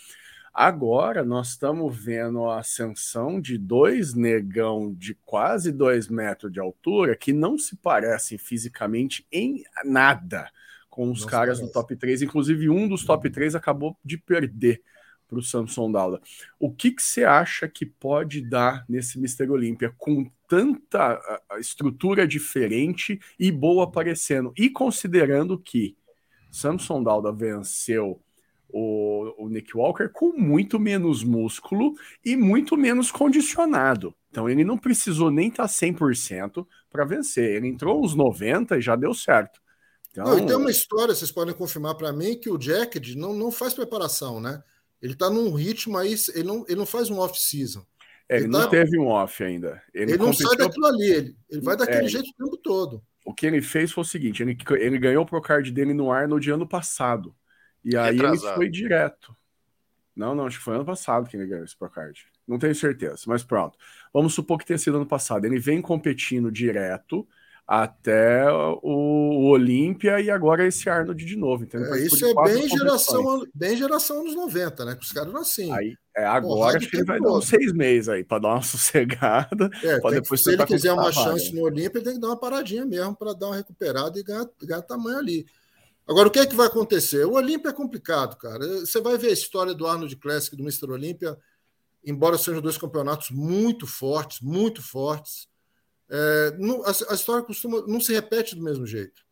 [0.56, 7.13] Agora nós estamos vendo a ascensão de dois negão de quase dois metros de altura
[7.13, 10.50] que não se parecem fisicamente em nada
[10.89, 12.22] com os caras do top 3.
[12.22, 14.82] Inclusive, um dos top 3 acabou de perder
[15.28, 16.22] para o Samson Dauda.
[16.58, 21.22] O que, que você acha que pode dar nesse Mister Olímpia com tanta
[21.60, 24.54] estrutura diferente e boa aparecendo?
[24.58, 25.98] E considerando que
[26.50, 28.22] Samson Dauda venceu
[28.78, 31.94] o, o, Nick Walker com muito menos músculo
[32.26, 34.14] e muito menos condicionado.
[34.30, 37.56] Então ele não precisou nem estar tá 100% para vencer.
[37.56, 39.62] Ele entrou uns 90 e já deu certo.
[40.12, 40.26] Então...
[40.26, 43.50] Não, e tem uma história, vocês podem confirmar para mim, que o Jacket não, não
[43.50, 44.62] faz preparação, né?
[45.02, 47.86] Ele está num ritmo aí, ele não, ele não faz um off-season.
[48.28, 49.82] É, ele, ele tá, não teve um off ainda.
[49.94, 53.02] Ele, ele não sai daquilo ali, ele, ele vai daquele é, jeito o tempo todo.
[53.26, 56.52] O que ele fez foi o seguinte: ele, ele ganhou o Procard dele no Arnold
[56.52, 57.34] ano passado.
[57.86, 58.48] E aí Retrasado.
[58.48, 59.36] ele foi direto.
[60.15, 62.26] Não, não, acho que foi ano passado que ele ganhou esse Procard.
[62.48, 63.78] Não tenho certeza, mas pronto.
[64.13, 65.45] Vamos supor que tenha sido ano passado.
[65.45, 67.28] Ele vem competindo direto
[67.67, 71.63] até o Olímpia e agora esse Arnold de novo.
[71.63, 71.93] Entendeu?
[71.95, 74.95] É, isso é bem geração, bem geração anos 90, né?
[74.95, 75.71] Que os caras eram assim.
[75.74, 78.62] Aí, é, agora acho que ele vai dar uns seis meses aí para dar uma
[78.63, 79.69] sossegada.
[79.84, 82.39] É, depois que, se ele quiser uma chance no Olímpia, ele tem que dar uma
[82.39, 85.45] paradinha mesmo para dar uma recuperada e ganhar, ganhar tamanho ali.
[86.08, 87.26] Agora, o que é que vai acontecer?
[87.26, 88.82] O Olímpia é complicado, cara.
[88.82, 90.91] Você vai ver a história do Arnold Classic do Mr.
[90.91, 91.38] Olímpia.
[92.06, 95.48] embora sejam dois campeonatos muito fortes, muito fortes.
[96.08, 99.26] É, não, a, a, história costuma não se repete do mesmo jeito.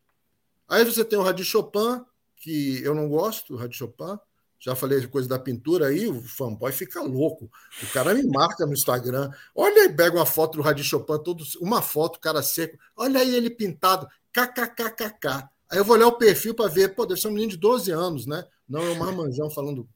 [0.68, 2.04] Aí você tem o Radi Chopin,
[2.36, 4.18] que eu não gosto, o Radi Chopin.
[4.58, 7.50] Já falei coisa da pintura aí, o fanboy fica louco.
[7.82, 9.30] O cara me marca no Instagram.
[9.54, 12.76] Olha aí, pega uma foto do Radi Chopin, todo, uma foto, cara seco.
[12.96, 15.53] Olha aí ele pintado, kkkk.
[15.74, 17.90] Aí eu vou olhar o perfil para ver, pô, deve ser um menino de 12
[17.90, 18.46] anos, né?
[18.68, 19.88] Não é um marmanjão falando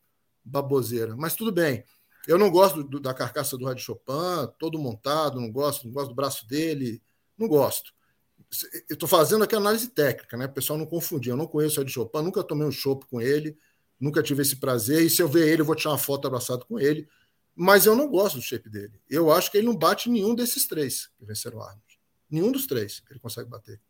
[0.45, 1.15] baboseira.
[1.17, 1.85] Mas tudo bem.
[2.27, 6.09] Eu não gosto do, da carcaça do Rádio Chopin, todo montado, não gosto, não gosto
[6.09, 7.01] do braço dele,
[7.39, 7.93] não gosto.
[8.91, 10.47] Eu estou fazendo aqui análise técnica, né?
[10.47, 11.31] O pessoal não confundir.
[11.31, 13.57] Eu não conheço o Rádio Chopin, nunca tomei um chopp com ele,
[14.01, 15.03] nunca tive esse prazer.
[15.03, 17.09] E se eu ver ele, eu vou tirar uma foto abraçado com ele.
[17.55, 19.01] Mas eu não gosto do shape dele.
[19.09, 22.01] Eu acho que ele não bate nenhum desses três que venceram o Arnold.
[22.29, 23.81] Nenhum dos três ele consegue bater.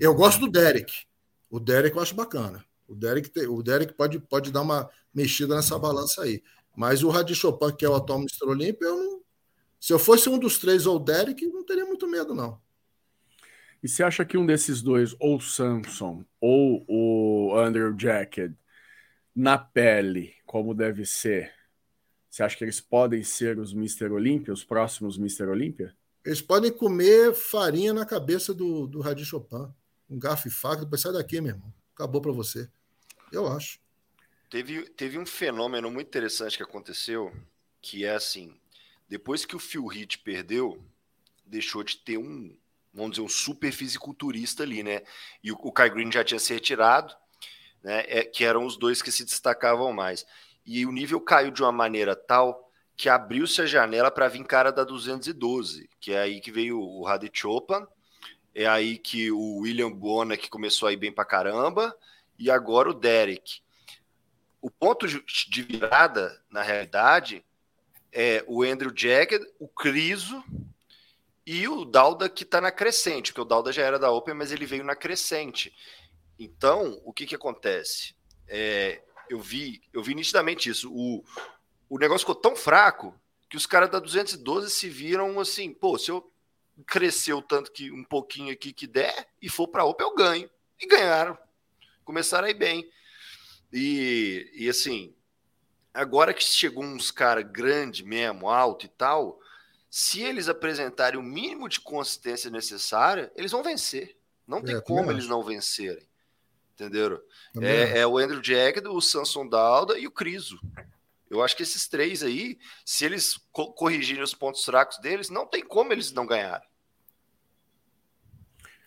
[0.00, 1.06] Eu gosto do Derek.
[1.50, 2.64] O Derek eu acho bacana.
[2.86, 6.42] O Derek, o Derek pode, pode dar uma mexida nessa balança aí.
[6.76, 8.46] Mas o Radi Chopin, que é o atual Mr.
[8.46, 9.22] Olímpio, eu não,
[9.80, 12.60] se eu fosse um dos três ou o Derek, não teria muito medo, não.
[13.82, 18.52] E você acha que um desses dois, ou o Samson ou o Andrew Jacket,
[19.34, 21.52] na pele, como deve ser,
[22.28, 24.10] você acha que eles podem ser os Mr.
[24.10, 25.44] Olímpia, os próximos Mr.
[25.44, 25.94] Olímpia?
[26.24, 29.72] Eles podem comer farinha na cabeça do, do Radi Chopin.
[30.08, 31.72] Um garfo e faca, depois sai daqui, meu irmão.
[31.94, 32.68] Acabou para você.
[33.30, 33.78] Eu acho.
[34.50, 37.32] Teve, teve um fenômeno muito interessante que aconteceu,
[37.82, 38.58] que é assim,
[39.08, 40.82] depois que o Phil Heath perdeu,
[41.44, 42.56] deixou de ter um,
[42.92, 45.02] vamos dizer, um super fisiculturista ali, né?
[45.42, 47.14] E o, o Kai Green já tinha se retirado,
[47.82, 48.04] né?
[48.06, 50.26] É, que eram os dois que se destacavam mais.
[50.64, 54.72] E o nível caiu de uma maneira tal que abriu-se a janela para vir cara
[54.72, 57.86] da 212, que é aí que veio o Hadi Chopin,
[58.62, 61.96] é aí que o William Bona que começou a ir bem para caramba,
[62.38, 63.60] e agora o Derek
[64.60, 67.44] o ponto de virada, na realidade,
[68.12, 70.42] é o Andrew Jagged, o Criso
[71.46, 74.52] e o Dalda que está na crescente, porque o Dalda já era da Open, mas
[74.52, 75.74] ele veio na crescente.
[76.38, 78.14] Então, o que, que acontece?
[78.46, 80.92] É, eu vi eu vi nitidamente isso.
[80.92, 81.24] O,
[81.88, 83.14] o negócio ficou tão fraco
[83.48, 86.30] que os caras da 212 se viram assim, pô, se eu
[86.86, 90.14] crescer o tanto que um pouquinho aqui que der e for para a Open, eu
[90.14, 90.50] ganho.
[90.80, 91.36] E ganharam.
[92.04, 92.90] Começaram aí bem.
[93.72, 95.14] E, e assim,
[95.92, 99.40] agora que chegou uns caras grande mesmo, alto e tal,
[99.90, 104.16] se eles apresentarem o mínimo de consistência necessária, eles vão vencer.
[104.46, 106.06] Não tem é, como eles não vencerem.
[106.74, 107.20] Entenderam?
[107.60, 110.60] É, é, o Andrew Jagged, o Samson Dalda e o Criso.
[111.30, 115.46] Eu acho que esses três aí, se eles co corrigirem os pontos fracos deles, não
[115.46, 116.66] tem como eles não ganharem.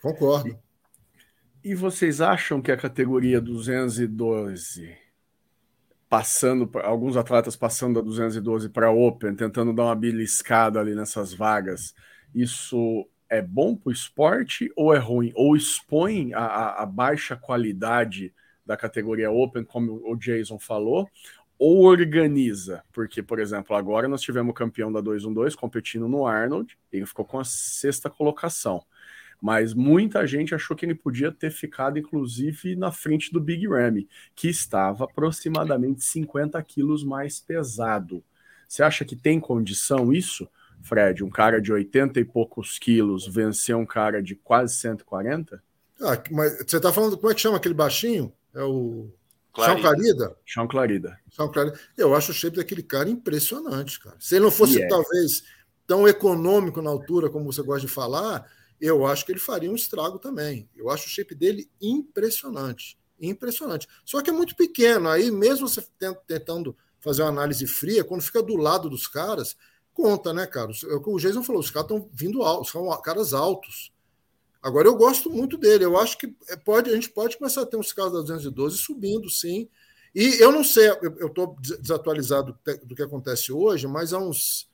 [0.01, 0.57] Concordo.
[1.63, 4.97] E vocês acham que a categoria 212,
[6.09, 11.93] passando, alguns atletas passando da 212 para Open, tentando dar uma beliscada ali nessas vagas,
[12.33, 15.31] isso é bom para o esporte ou é ruim?
[15.35, 18.33] Ou expõe a, a, baixa qualidade
[18.65, 21.07] da categoria Open, como o Jason falou,
[21.63, 22.83] ou organiza?
[22.91, 27.23] Porque, por exemplo, agora nós tivemos o campeão da 212 competindo no Arnold, ele ficou
[27.23, 28.83] com a sexta colocação
[29.41, 34.07] mas muita gente achou que ele podia ter ficado, inclusive, na frente do Big Ramy,
[34.35, 38.23] que estava aproximadamente 50 quilos mais pesado.
[38.67, 40.47] Você acha que tem condição isso,
[40.83, 41.23] Fred?
[41.23, 45.61] Um cara de 80 e poucos quilos vencer um cara de quase 140?
[45.99, 48.31] Ah, mas você está falando, como é que chama aquele baixinho?
[48.53, 49.11] É o.
[49.53, 49.75] Clarida.
[49.75, 50.37] Chão Clarida?
[50.45, 51.19] Chão Clarida.
[51.29, 51.79] Chão Clarida.
[51.97, 54.15] Eu acho o shape daquele cara impressionante, cara.
[54.19, 54.87] Se ele não fosse, é.
[54.87, 55.43] talvez,
[55.85, 59.75] tão econômico na altura como você gosta de falar, eu acho que ele faria um
[59.75, 60.69] estrago também.
[60.75, 62.97] Eu acho o shape dele impressionante.
[63.19, 63.87] Impressionante.
[64.03, 65.09] Só que é muito pequeno.
[65.09, 65.85] Aí, mesmo você
[66.25, 69.55] tentando fazer uma análise fria, quando fica do lado dos caras,
[69.93, 70.71] conta, né, cara?
[70.71, 73.91] É o Jason falou, os caras estão vindo altos, são caras altos.
[74.61, 75.85] Agora, eu gosto muito dele.
[75.85, 78.77] Eu acho que é, pode, a gente pode começar a ter uns caras da 212
[78.77, 79.67] subindo, sim.
[80.13, 84.69] E eu não sei, eu estou desatualizado do que acontece hoje, mas há uns,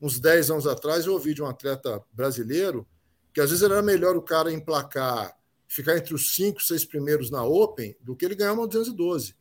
[0.00, 2.86] uns 10 anos atrás eu ouvi de um atleta brasileiro
[3.32, 5.34] que às vezes era melhor o cara emplacar,
[5.66, 9.34] ficar entre os cinco, seis primeiros na Open, do que ele ganhar uma 212.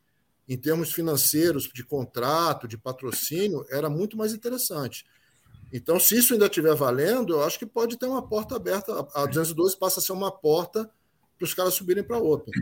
[0.48, 5.06] Em termos financeiros, de contrato, de patrocínio, era muito mais interessante.
[5.72, 9.08] Então, se isso ainda estiver valendo, eu acho que pode ter uma porta aberta.
[9.14, 10.90] A 212 passa a ser uma porta
[11.38, 12.54] para os caras subirem para a Open.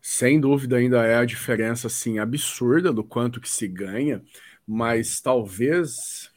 [0.00, 4.22] Sem dúvida, ainda é a diferença assim absurda do quanto que se ganha,
[4.66, 6.32] mas talvez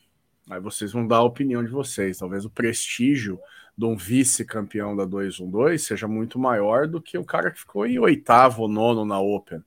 [0.50, 2.18] Aí vocês vão dar a opinião de vocês.
[2.18, 3.40] Talvez o prestígio
[3.78, 8.00] de um vice-campeão da 212 seja muito maior do que o cara que ficou em
[8.00, 9.64] oitavo ou nono na Open.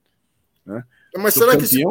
[0.64, 0.84] Né?
[1.16, 1.82] Mas será que esse,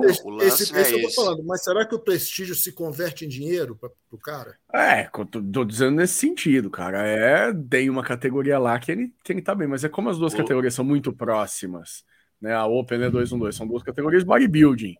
[0.42, 3.76] esse, esse, é eu tô falando, mas será que o prestígio se converte em dinheiro
[3.76, 4.58] para o cara?
[4.74, 7.06] É, tô, tô, dizendo nesse sentido, cara.
[7.08, 10.18] É, tem uma categoria lá que ele, que ele tá bem, mas é como as
[10.18, 12.06] duas categorias são muito próximas,
[12.40, 12.54] né?
[12.54, 14.96] A Open é 212, são duas categorias bodybuilding.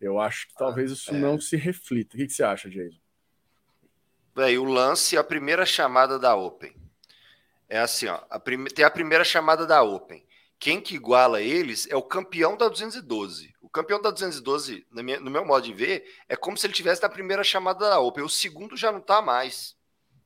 [0.00, 1.18] Eu acho que talvez isso é.
[1.18, 2.14] não se reflita.
[2.14, 2.98] O que, que você acha, Jason?
[4.34, 6.74] Bem, o lance, a primeira chamada da Open.
[7.68, 8.38] É assim, ó, a
[8.74, 10.26] tem a primeira chamada da Open.
[10.58, 13.51] Quem que iguala eles é o campeão da 212.
[13.72, 17.08] O campeão da 212, no meu modo de ver, é como se ele tivesse na
[17.08, 18.22] primeira chamada da Open.
[18.22, 19.74] O segundo já não tá mais,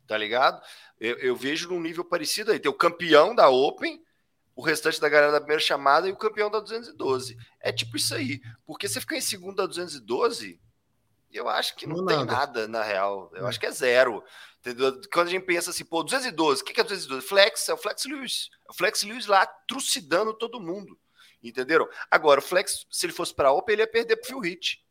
[0.04, 0.60] tá ligado?
[0.98, 2.58] Eu, eu vejo num nível parecido aí.
[2.58, 4.04] Tem o campeão da Open,
[4.56, 7.38] o restante da galera da primeira chamada e o campeão da 212.
[7.60, 8.40] É tipo isso aí.
[8.66, 10.60] Porque você ficar em segundo da 212,
[11.32, 12.32] eu acho que não, não tem nada.
[12.32, 12.66] nada.
[12.66, 13.30] na real.
[13.32, 13.48] Eu é.
[13.48, 14.24] acho que é zero.
[14.58, 15.00] Entendeu?
[15.12, 17.24] Quando a gente pensa assim, pô, 212, o que é 212?
[17.24, 18.50] Flex, é o Flex Lewis.
[18.66, 20.98] É o Flex Lewis lá trucidando todo mundo.
[21.42, 21.88] Entenderam?
[22.10, 24.84] Agora, o Flex, se ele fosse para a Open, ele ia perder pro Phil Hit.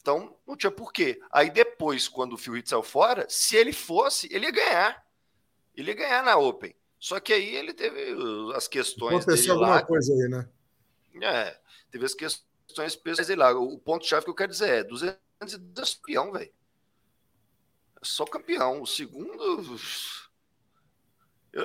[0.00, 1.20] Então, não tinha porquê.
[1.30, 5.06] Aí depois, quando o Phil Hit saiu fora, se ele fosse, ele ia ganhar.
[5.76, 6.74] Ele ia ganhar na Open.
[6.98, 8.16] Só que aí ele teve
[8.54, 9.22] as questões.
[9.22, 9.82] Aconteceu alguma lá.
[9.82, 10.48] coisa aí, né?
[11.22, 11.58] É,
[11.90, 13.52] teve as questões pessoais lá.
[13.52, 16.52] O ponto-chave que eu quero dizer é: 200 campeão, velho.
[18.00, 18.82] É só campeão.
[18.82, 19.78] O segundo.
[21.52, 21.62] Eu,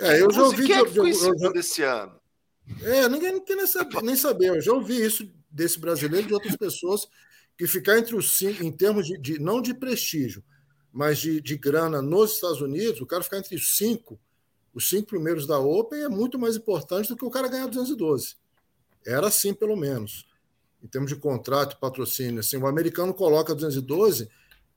[0.00, 0.66] é, eu já ouvi.
[0.66, 2.20] Quem é que foi segundo desse ano?
[2.82, 4.48] É, ninguém quer nem saber, nem saber.
[4.48, 7.08] Eu já ouvi isso desse brasileiro e de outras pessoas
[7.56, 10.44] que ficar entre os cinco, em termos de, de não de prestígio,
[10.92, 14.20] mas de, de grana nos Estados Unidos, o cara ficar entre os cinco
[14.76, 18.36] os cinco primeiros da Open é muito mais importante do que o cara ganhar 212.
[19.06, 20.28] Era assim, pelo menos.
[20.82, 22.40] Em termos de contrato, patrocínio.
[22.40, 24.28] Assim, o americano coloca 212,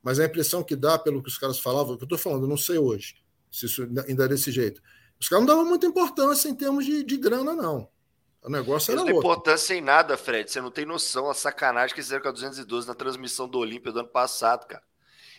[0.01, 2.55] mas a impressão que dá, pelo que os caras falavam, que eu estou falando, não
[2.55, 3.15] sei hoje,
[3.51, 4.81] se isso ainda é desse jeito.
[5.19, 7.89] Os caras não davam muita importância em termos de, de grana, não.
[8.41, 10.49] O negócio era não tem importância em nada, Fred.
[10.49, 13.91] Você não tem noção a sacanagem que fizeram com a 212 na transmissão do Olímpia
[13.91, 14.83] do ano passado, cara.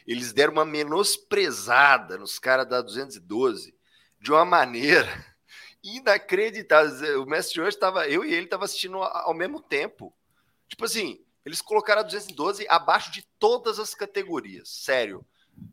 [0.06, 3.74] Eles deram uma menosprezada nos caras da 212
[4.20, 5.08] de uma maneira
[5.82, 7.22] inacreditável.
[7.22, 10.14] O mestre hoje estava, eu e ele estava assistindo ao mesmo tempo.
[10.68, 15.24] Tipo assim, eles colocaram a 212 abaixo de todas as categorias, sério.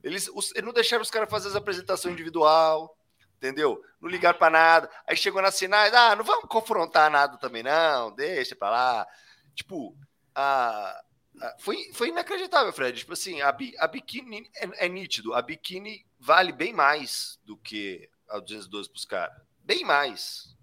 [0.02, 2.97] Eles, os, eles não deixaram os caras fazer as apresentações individual,
[3.38, 3.82] entendeu?
[4.02, 4.90] Não ligaram para nada.
[5.08, 9.08] Aí chegou na sinais, ah, não vamos confrontar nada também, não, deixa para lá.
[9.56, 9.96] Tipo,
[10.36, 11.02] a,
[11.42, 13.00] a, foi, foi inacreditável, Fred.
[13.00, 18.10] Tipo assim, a, a biquíni é, é nítido, a biquíni vale bem mais do que
[18.30, 19.42] a 212 para os caras.
[19.64, 20.56] Bem mais.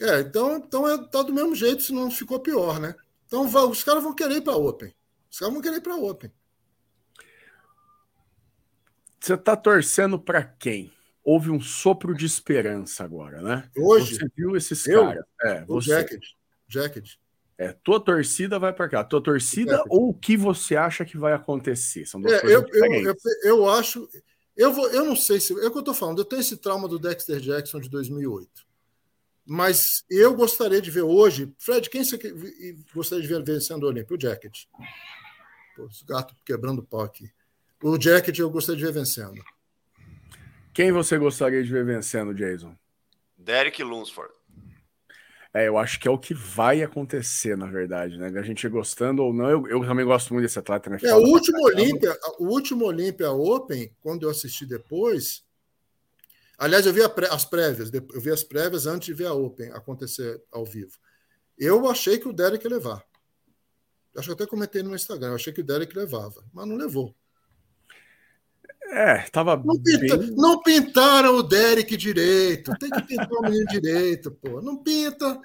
[0.00, 2.94] É, então, então é, tá do mesmo jeito, se não ficou pior, né?
[3.26, 4.94] Então vai, os caras vão querer ir para Open.
[5.30, 6.32] Os caras vão querer ir para Open.
[9.20, 10.92] Você tá torcendo para quem?
[11.30, 13.70] Houve um sopro de esperança agora, né?
[13.76, 14.16] Hoje.
[14.16, 15.22] Você viu esses caras?
[15.42, 15.90] É, o você.
[15.90, 16.24] Jacket.
[16.66, 17.10] Jacket.
[17.58, 19.04] É, tua torcida vai para cá.
[19.04, 22.06] Tua torcida ou o que você acha que vai acontecer?
[22.06, 23.04] São duas é, coisas eu, diferentes.
[23.04, 24.08] Eu, eu, eu acho.
[24.56, 25.52] Eu, vou, eu não sei se.
[25.52, 26.18] É o que eu estou falando.
[26.18, 28.66] Eu tenho esse trauma do Dexter Jackson de 2008.
[29.44, 31.52] Mas eu gostaria de ver hoje.
[31.58, 32.16] Fred, quem você
[32.94, 34.16] gostaria de ver vencendo o Olímpio?
[34.16, 34.64] O Jacket.
[35.76, 37.30] Pô, esse gato quebrando o pau aqui.
[37.82, 39.44] O Jacket eu gostaria de ver vencendo.
[40.78, 42.72] Quem você gostaria de ver vencendo, Jason?
[43.36, 44.32] Derek Lunsford.
[45.52, 48.28] É, eu acho que é o que vai acontecer, na verdade, né?
[48.38, 50.96] A gente gostando ou não, eu, eu também gosto muito desse atleta, né?
[51.02, 55.44] É, o último Olímpia, o último Olímpia Open, quando eu assisti depois,
[56.56, 60.40] aliás, eu vi as prévias, eu vi as prévias antes de ver a Open acontecer
[60.52, 60.96] ao vivo.
[61.58, 63.04] Eu achei que o Derek ia levar.
[64.16, 67.16] Acho que até comentei no Instagram, eu achei que o Derek levava, mas não levou.
[68.90, 70.34] É, tava não, pinta, bem...
[70.34, 72.72] não, pintaram o Derek direito.
[72.78, 74.62] Tem que pintar o menino direito, pô.
[74.62, 75.40] Não pinta.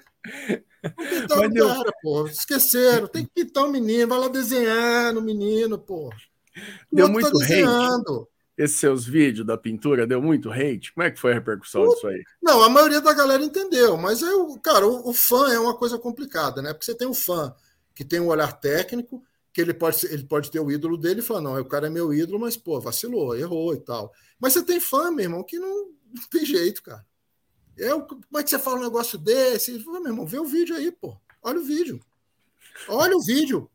[0.82, 2.26] Não pintaram o cara, pô.
[2.26, 3.06] Esqueceram.
[3.06, 4.08] Tem que pintar o menino.
[4.08, 6.08] Vai lá desenhar no menino, pô.
[6.08, 8.28] O deu tá muito tá hate.
[8.56, 10.92] Esses seus vídeos da pintura deu muito hate.
[10.94, 11.88] Como é que foi a repercussão o...
[11.88, 12.22] disso aí?
[12.40, 15.98] Não, a maioria da galera entendeu, mas eu, cara, o, o fã é uma coisa
[15.98, 16.72] complicada, né?
[16.72, 17.54] Porque você tem um fã
[17.94, 19.22] que tem um olhar técnico
[19.54, 21.90] que ele pode, ele pode ter o ídolo dele e falar, não, o cara é
[21.90, 24.12] meu ídolo, mas, pô, vacilou, errou e tal.
[24.36, 27.06] Mas você tem fã, meu irmão, que não, não tem jeito, cara.
[27.76, 29.78] Eu, como é que você fala um negócio desse?
[29.78, 31.16] Falo, meu irmão, vê o vídeo aí, pô.
[31.40, 32.00] Olha o vídeo.
[32.88, 33.70] Olha o vídeo.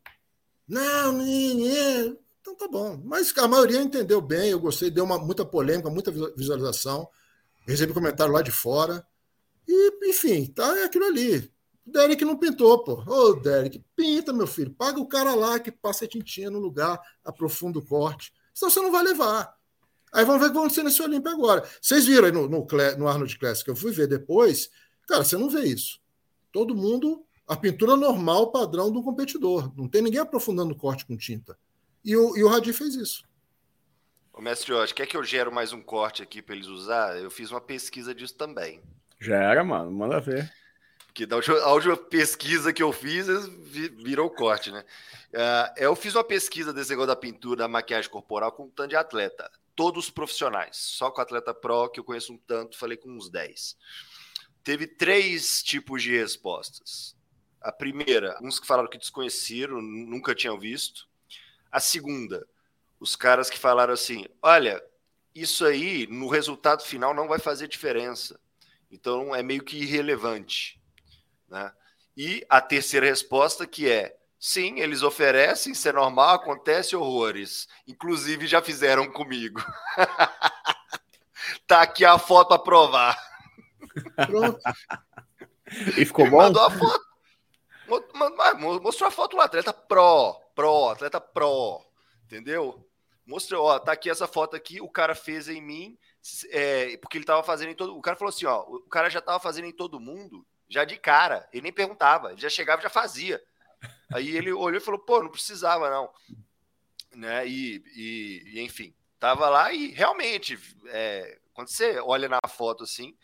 [0.68, 2.18] Não, menino.
[2.42, 3.00] Então tá bom.
[3.02, 7.08] Mas a maioria entendeu bem, eu gostei, deu uma, muita polêmica, muita visualização.
[7.66, 9.06] Recebi comentário lá de fora.
[9.66, 11.50] E, enfim, tá é aquilo ali.
[11.86, 13.02] O Derek não pintou, pô.
[13.06, 14.70] Ô, Derek, pinta, meu filho.
[14.72, 18.32] Paga o cara lá que passa a tintinha no lugar, aprofunda o corte.
[18.54, 19.54] Senão você não vai levar.
[20.12, 21.64] Aí vamos ver o que vai acontecer nesse Olímpia agora.
[21.80, 22.66] Vocês viram aí no, no,
[22.98, 24.70] no Arnold Classic que eu fui ver depois.
[25.06, 26.00] Cara, você não vê isso.
[26.52, 29.72] Todo mundo a pintura normal, padrão do competidor.
[29.76, 31.58] Não tem ninguém aprofundando o corte com tinta.
[32.04, 33.24] E o, e o Radi fez isso.
[34.32, 37.18] Ô, mestre Jorge, quer que eu gero mais um corte aqui para eles usar?
[37.18, 38.80] Eu fiz uma pesquisa disso também.
[39.18, 39.90] Já era, mano.
[39.90, 40.48] Manda ver.
[41.10, 43.26] Porque da última, a última pesquisa que eu fiz,
[43.98, 44.84] virou corte, né?
[45.30, 48.90] Uh, eu fiz uma pesquisa desse negócio da pintura, da maquiagem corporal com um tanto
[48.90, 49.50] de atleta.
[49.74, 50.76] Todos profissionais.
[50.76, 53.76] Só com atleta pro, que eu conheço um tanto, falei com uns 10.
[54.62, 57.16] Teve três tipos de respostas.
[57.60, 61.08] A primeira, uns que falaram que desconheceram, nunca tinham visto.
[61.72, 62.46] A segunda,
[63.00, 64.80] os caras que falaram assim: olha,
[65.34, 68.38] isso aí no resultado final não vai fazer diferença.
[68.88, 70.79] Então é meio que irrelevante.
[71.50, 71.72] Né?
[72.16, 77.68] E a terceira resposta que é sim, eles oferecem, isso é normal, acontece horrores.
[77.86, 79.60] Inclusive já fizeram comigo.
[81.66, 83.18] tá aqui a foto a provar.
[84.26, 84.60] Pronto.
[85.98, 86.38] E ficou bom?
[86.38, 87.10] Mandou a foto.
[88.80, 91.84] Mostrou a foto do atleta pro, pro, atleta pro,
[92.24, 92.88] entendeu?
[93.26, 95.98] Mostrou, ó, tá aqui essa foto aqui, o cara fez em mim,
[96.50, 97.96] é, porque ele tava fazendo em todo.
[97.96, 100.96] O cara falou assim, ó, o cara já tava fazendo em todo mundo já de
[100.96, 101.46] cara.
[101.52, 103.42] Ele nem perguntava, ele já chegava e já fazia.
[104.12, 106.08] Aí ele olhou e falou, pô, não precisava, não.
[107.14, 107.46] Né?
[107.46, 113.16] E, e, e enfim, tava lá e realmente, é, quando você olha na foto assim,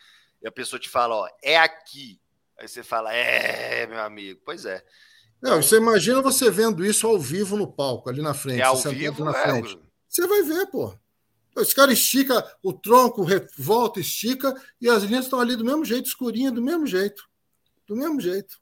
[0.42, 2.20] e a pessoa te fala, ó, é aqui.
[2.58, 4.84] Aí você fala, é, meu amigo, pois é.
[5.40, 8.60] Não, você imagina você vendo isso ao vivo no palco, ali na frente.
[8.60, 9.78] É ao vivo, na é, frente.
[10.08, 10.96] Você vai ver, pô.
[11.58, 13.24] Esse cara estica o tronco,
[13.56, 17.26] volta, estica, e as linhas estão ali do mesmo jeito, escurinha, do mesmo jeito
[17.86, 18.58] do mesmo jeito.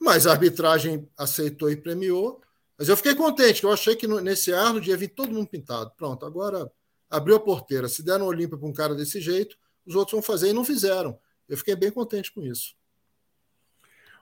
[0.00, 2.40] Mas a arbitragem aceitou e premiou.
[2.78, 5.90] Mas eu fiquei contente, eu achei que nesse ano ia vir todo mundo pintado.
[5.96, 6.70] Pronto, agora
[7.08, 7.88] abriu a porteira.
[7.88, 9.56] Se deram Olímpia para um cara desse jeito,
[9.86, 11.18] os outros vão fazer e não fizeram.
[11.48, 12.74] Eu fiquei bem contente com isso.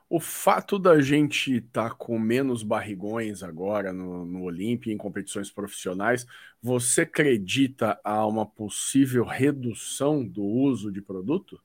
[0.07, 5.49] O fato da gente estar tá com menos barrigões agora no, no Olímpia em competições
[5.49, 6.27] profissionais,
[6.61, 11.59] você acredita a uma possível redução do uso de produto?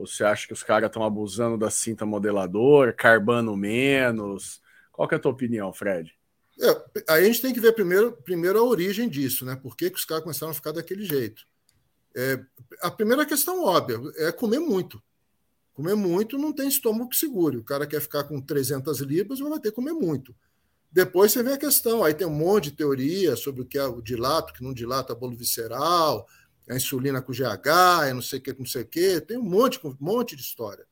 [0.00, 4.62] Ou você acha que os caras estão abusando da cinta modeladora, carbando menos?
[4.90, 6.10] Qual que é a tua opinião, Fred?
[6.58, 9.56] É, aí a gente tem que ver primeiro, primeiro a origem disso, né?
[9.56, 11.46] Por que, que os caras começaram a ficar daquele jeito?
[12.16, 12.42] É,
[12.80, 15.02] a primeira questão óbvia é comer muito.
[15.74, 17.58] Comer muito não tem estômago que segure.
[17.58, 20.34] O cara quer ficar com 300 libras, vai ter que comer muito.
[20.90, 23.84] Depois você vê a questão, aí tem um monte de teoria sobre o que é
[23.84, 26.26] o dilato, que não dilata bolo visceral,
[26.68, 29.42] a insulina com GH, é não sei o que, não sei o que, tem um
[29.42, 30.86] monte, um monte de história.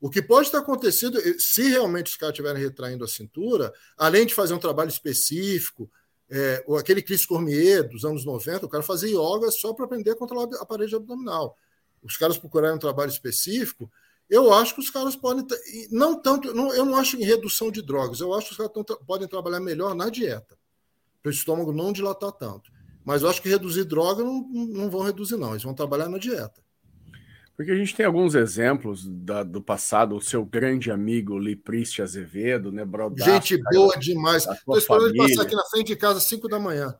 [0.00, 4.34] O que pode estar acontecendo, se realmente os caras estiverem retraindo a cintura, além de
[4.34, 5.90] fazer um trabalho específico,
[6.30, 10.16] é, aquele Chris Cormier dos anos 90, o cara fazia yoga só para aprender a
[10.16, 11.56] controlar a parede abdominal.
[12.02, 13.90] Os caras procuraram um trabalho específico.
[14.28, 15.46] Eu acho que os caras podem.
[15.90, 16.52] Não tanto.
[16.52, 18.20] Não, eu não acho em redução de drogas.
[18.20, 20.58] Eu acho que os caras tão, podem trabalhar melhor na dieta,
[21.22, 22.70] para o estômago não dilatar tanto.
[23.04, 25.50] Mas eu acho que reduzir droga não, não vão reduzir, não.
[25.50, 26.64] Eles vão trabalhar na dieta.
[27.56, 32.72] Porque a gente tem alguns exemplos da, do passado, o seu grande amigo Lipriste Azevedo,
[32.72, 34.44] né, Brodasco, Gente boa demais.
[34.44, 36.96] Estou esperando ele passar aqui na frente de casa às 5 da manhã.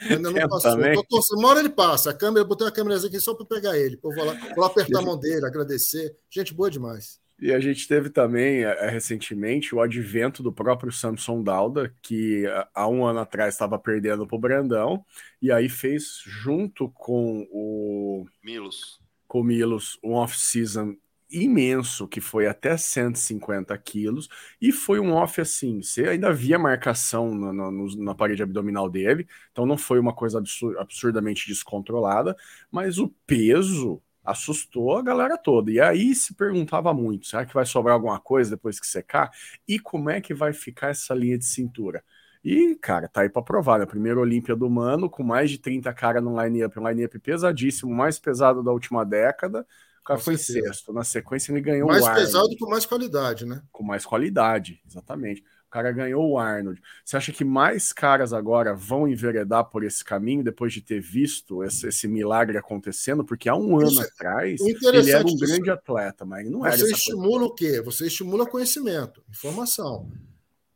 [0.00, 0.76] Ainda não passou.
[1.08, 2.10] Tô, uma hora ele passa.
[2.10, 3.98] A câmera, botei uma câmera aqui só para pegar ele.
[4.02, 6.14] Eu vou lá, vou lá apertar a mão dele, agradecer.
[6.28, 7.21] Gente boa demais.
[7.42, 12.86] E a gente teve também, é, recentemente, o advento do próprio Samson Dauda, que há
[12.88, 15.04] um ano atrás estava perdendo para o Brandão,
[15.42, 20.94] e aí fez, junto com o Milos, com o Milos um off-season
[21.28, 24.28] imenso, que foi até 150 quilos,
[24.60, 29.26] e foi um off assim, você ainda via marcação na, na, na parede abdominal dele,
[29.50, 30.40] então não foi uma coisa
[30.78, 32.36] absurdamente descontrolada,
[32.70, 35.70] mas o peso assustou a galera toda.
[35.70, 39.30] E aí se perguntava muito: será que vai sobrar alguma coisa depois que secar?
[39.66, 42.04] E como é que vai ficar essa linha de cintura?
[42.44, 43.86] E, cara, tá aí pra provar, né?
[43.86, 48.18] Primeiro Olímpia do Mano, com mais de 30 cara no line-up, um line-up pesadíssimo, mais
[48.18, 49.66] pesado da última década.
[50.00, 50.74] O cara com foi certeza.
[50.74, 50.92] sexto.
[50.92, 53.62] Na sequência, ele ganhou mais o Mais pesado com mais qualidade, né?
[53.70, 56.80] Com mais qualidade, exatamente cara ganhou o Arnold.
[57.02, 61.64] Você acha que mais caras agora vão enveredar por esse caminho depois de ter visto
[61.64, 63.24] esse, esse milagre acontecendo?
[63.24, 66.76] Porque há um ano atrás ele era um grande atleta, mas não era.
[66.76, 67.80] Você estimula o quê?
[67.80, 70.10] Você estimula conhecimento, informação.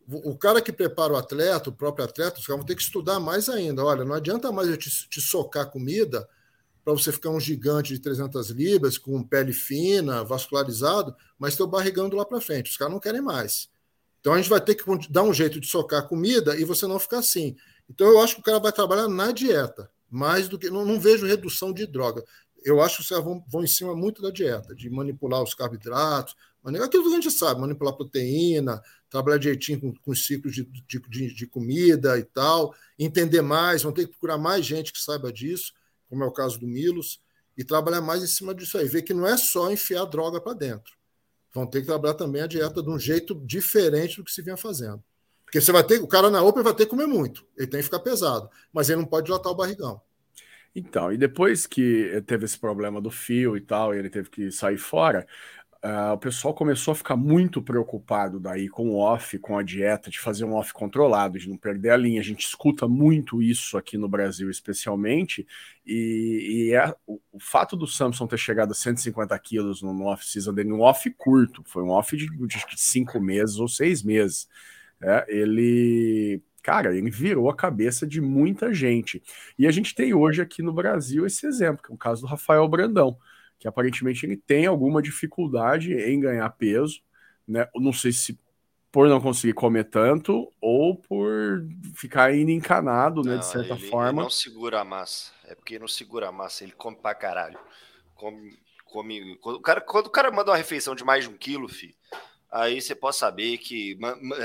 [0.09, 3.21] O cara que prepara o atleta, o próprio atleta, os caras vão ter que estudar
[3.21, 3.85] mais ainda.
[3.85, 6.27] Olha, não adianta mais eu te, te socar comida
[6.83, 12.17] para você ficar um gigante de 300 libras, com pele fina, vascularizado, mas teu barrigando
[12.17, 12.71] lá para frente.
[12.71, 13.69] Os caras não querem mais.
[14.27, 16.99] Então a gente vai ter que dar um jeito de socar comida e você não
[16.99, 17.55] ficar assim.
[17.89, 20.69] Então eu acho que o cara vai trabalhar na dieta, mais do que.
[20.69, 22.25] Não, não vejo redução de droga.
[22.65, 25.55] Eu acho que os caras vão, vão em cima muito da dieta, de manipular os
[25.55, 26.35] carboidratos,
[26.83, 31.47] Aquilo que a gente sabe, manipular proteína, trabalhar direitinho com, com ciclos de, de, de,
[31.47, 35.73] comida e tal, entender mais, vão ter que procurar mais gente que saiba disso,
[36.09, 37.21] como é o caso do Milos,
[37.57, 38.89] e trabalhar mais em cima disso aí.
[38.89, 40.96] Ver que não é só enfiar droga para dentro.
[41.57, 44.59] Vão ter que trabalhar também a dieta de um jeito diferente do que se vinha
[44.59, 45.03] fazendo.
[45.43, 47.81] Porque você vai ter, o cara na Open vai ter que comer muito, ele tem
[47.81, 49.99] que ficar pesado, mas ele não pode dilatar o barrigão.
[50.75, 54.51] Então, e depois que teve esse problema do fio e tal, e ele teve que
[54.51, 55.27] sair fora,
[55.87, 60.11] Uh, o pessoal começou a ficar muito preocupado daí com o off, com a dieta,
[60.11, 62.21] de fazer um off controlado, de não perder a linha.
[62.21, 65.47] A gente escuta muito isso aqui no Brasil, especialmente,
[65.87, 70.07] e, e é, o, o, fato do Samson ter chegado a 150 quilos no, no
[70.07, 74.49] off-season dele, um off curto, foi um off de, de cinco meses ou seis meses.
[75.01, 79.23] É, ele cara, ele virou a cabeça de muita gente.
[79.57, 82.27] E a gente tem hoje aqui no Brasil esse exemplo, que é o caso do
[82.27, 83.17] Rafael Brandão
[83.59, 87.01] que aparentemente ele tem alguma dificuldade em ganhar peso,
[87.47, 87.69] né?
[87.75, 88.39] Não sei se
[88.97, 93.89] por não conseguir comer tanto ou por ficar indo encanado, não, né, de certa ele,
[93.89, 94.09] forma.
[94.09, 95.33] Ele não segura a massa.
[95.45, 97.59] É porque não segura a massa, ele come pra caralho.
[98.15, 99.37] Come, come.
[99.37, 101.95] Quando o cara, quando o cara manda uma refeição de mais de um quilo, filho,
[102.51, 103.99] aí você pode saber que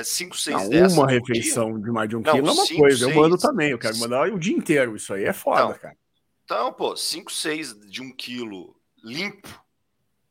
[0.03, 0.97] 5, 6 dessas.
[0.97, 2.97] Uma refeição dia, de mais de um não, quilo é uma cinco, coisa.
[2.97, 3.71] Seis, eu mando também.
[3.71, 4.97] Eu quero mandar o dia inteiro.
[4.97, 5.97] Isso aí é foda, então, cara.
[6.43, 9.63] Então, pô, 5, 6 de um quilo limpo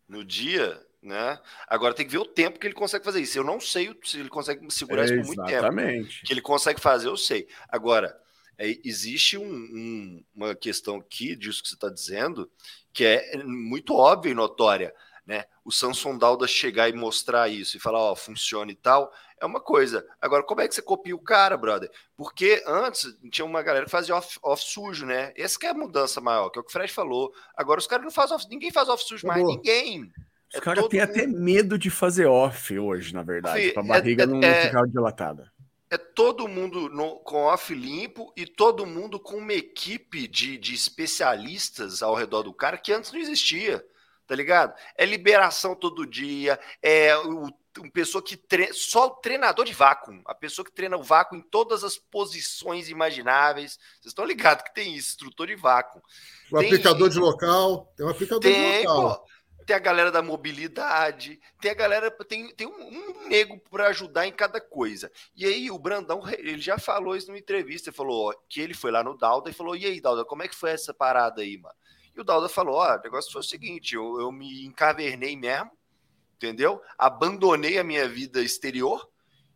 [0.08, 1.38] no dia, né?
[1.66, 3.38] Agora tem que ver o tempo que ele consegue fazer isso.
[3.38, 5.50] Eu não sei se ele consegue segurar isso por muito tempo.
[5.50, 6.22] Exatamente.
[6.22, 7.48] Que ele consegue fazer, eu sei.
[7.68, 8.18] Agora,
[8.58, 12.50] é, existe um, um, uma questão aqui disso que você está dizendo,
[12.92, 14.94] que é muito óbvia e notória.
[15.26, 15.44] Né?
[15.64, 19.60] O Samson Dalda chegar e mostrar isso e falar, ó, funciona e tal, é uma
[19.60, 20.06] coisa.
[20.20, 21.90] Agora, como é que você copia o cara, brother?
[22.16, 25.32] Porque antes tinha uma galera que fazia off, off sujo, né?
[25.36, 27.32] Essa que é a mudança maior, que é o que o Fred falou.
[27.56, 30.12] Agora os caras não fazem off, ninguém faz off sujo mais, ninguém.
[30.52, 31.10] Os é caras têm mundo...
[31.10, 34.86] até medo de fazer off hoje, na verdade, para a barriga é, não é, ficar
[34.86, 35.50] dilatada.
[35.88, 40.74] É todo mundo no, com off limpo e todo mundo com uma equipe de, de
[40.74, 43.84] especialistas ao redor do cara que antes não existia
[44.30, 44.72] tá ligado?
[44.96, 50.20] É liberação todo dia, é o uma pessoa que treina, só o treinador de vácuo,
[50.26, 53.78] a pessoa que treina o vácuo em todas as posições imagináveis.
[54.00, 56.02] Vocês estão ligados que tem isso, instrutor de vácuo.
[56.50, 59.18] O tem, aplicador de local, tem um aplicador tem, de local.
[59.18, 59.30] Pô,
[59.70, 64.26] tem a galera da mobilidade, tem a galera, tem, tem um, um nego para ajudar
[64.26, 65.12] em cada coisa.
[65.36, 68.74] E aí o Brandão, ele já falou isso numa entrevista, ele falou ó, que ele
[68.74, 71.42] foi lá no Dalda e falou: "E aí, Dalda, como é que foi essa parada
[71.42, 71.74] aí, mano?"
[72.16, 75.70] E o Dalda falou: "Ó, o negócio foi o seguinte, eu, eu me encavernei mesmo,
[76.40, 76.80] entendeu?
[76.96, 79.06] Abandonei a minha vida exterior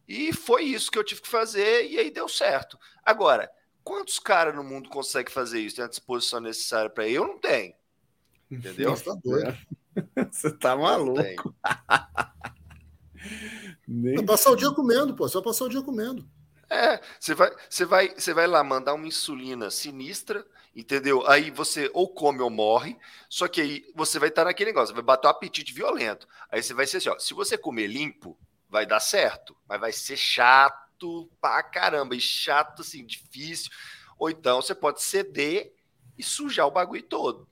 [0.06, 2.78] e foi isso que eu tive que fazer e aí deu certo.
[3.02, 3.50] Agora,
[3.82, 5.76] quantos caras no mundo conseguem fazer isso?
[5.76, 7.72] Tem a disposição necessária para eu não tenho.
[8.50, 8.90] Entendeu?
[8.94, 9.58] Você tá doido.
[10.30, 11.54] Você tá maluco.
[13.88, 14.22] Nem...
[14.26, 15.26] Passar o dia comendo, pô.
[15.26, 16.28] Só passar o dia comendo.
[16.74, 20.44] É, você vai, você vai, você vai lá mandar uma insulina sinistra
[20.74, 21.26] entendeu?
[21.26, 22.96] Aí você ou come ou morre,
[23.28, 26.26] só que aí você vai estar naquele negócio, vai bater um apetite violento.
[26.50, 28.36] Aí você vai ser assim, ó, se você comer limpo,
[28.68, 33.70] vai dar certo, mas vai ser chato pra caramba, e chato assim, difícil.
[34.18, 35.72] Ou então você pode ceder
[36.18, 37.48] e sujar o bagulho todo.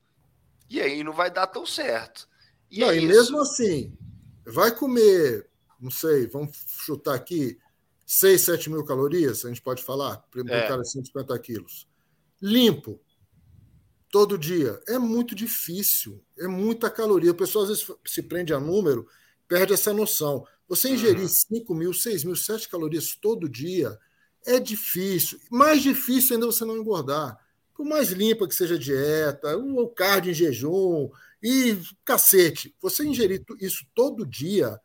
[0.68, 2.28] E aí não vai dar tão certo.
[2.70, 3.96] E, não, é e mesmo assim,
[4.44, 5.48] vai comer,
[5.78, 7.58] não sei, vamos chutar aqui,
[8.14, 10.68] 6, 7 mil calorias, a gente pode falar, para um é.
[10.68, 11.88] cara de 150 quilos.
[12.42, 13.00] Limpo,
[14.10, 14.78] todo dia.
[14.86, 17.30] É muito difícil, é muita caloria.
[17.30, 19.08] O pessoal às vezes se prende a número,
[19.48, 20.46] perde essa noção.
[20.68, 21.28] Você ingerir uhum.
[21.28, 23.98] 5 mil, 6 mil, 7 calorias todo dia
[24.44, 25.40] é difícil.
[25.50, 27.38] Mais difícil ainda você não engordar.
[27.74, 31.08] Por mais limpa que seja a dieta, o cardio em jejum
[31.42, 34.78] e cacete, você ingerir isso todo dia,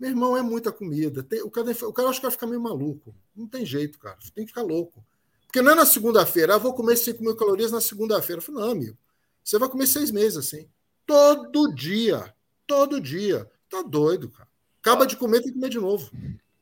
[0.00, 1.22] meu irmão, é muita comida.
[1.22, 3.14] Tem, o, cara, o cara acho que vai ficar meio maluco.
[3.36, 4.16] Não tem jeito, cara.
[4.34, 5.04] Tem que ficar louco.
[5.46, 8.42] Porque não é na segunda-feira, ah, vou comer 5 mil calorias na segunda-feira.
[8.46, 8.96] Eu não, amigo,
[9.44, 10.66] você vai comer seis meses assim.
[11.04, 12.34] Todo dia.
[12.66, 13.50] Todo dia.
[13.68, 14.48] Tá doido, cara.
[14.80, 16.10] Acaba de comer, tem que comer de novo.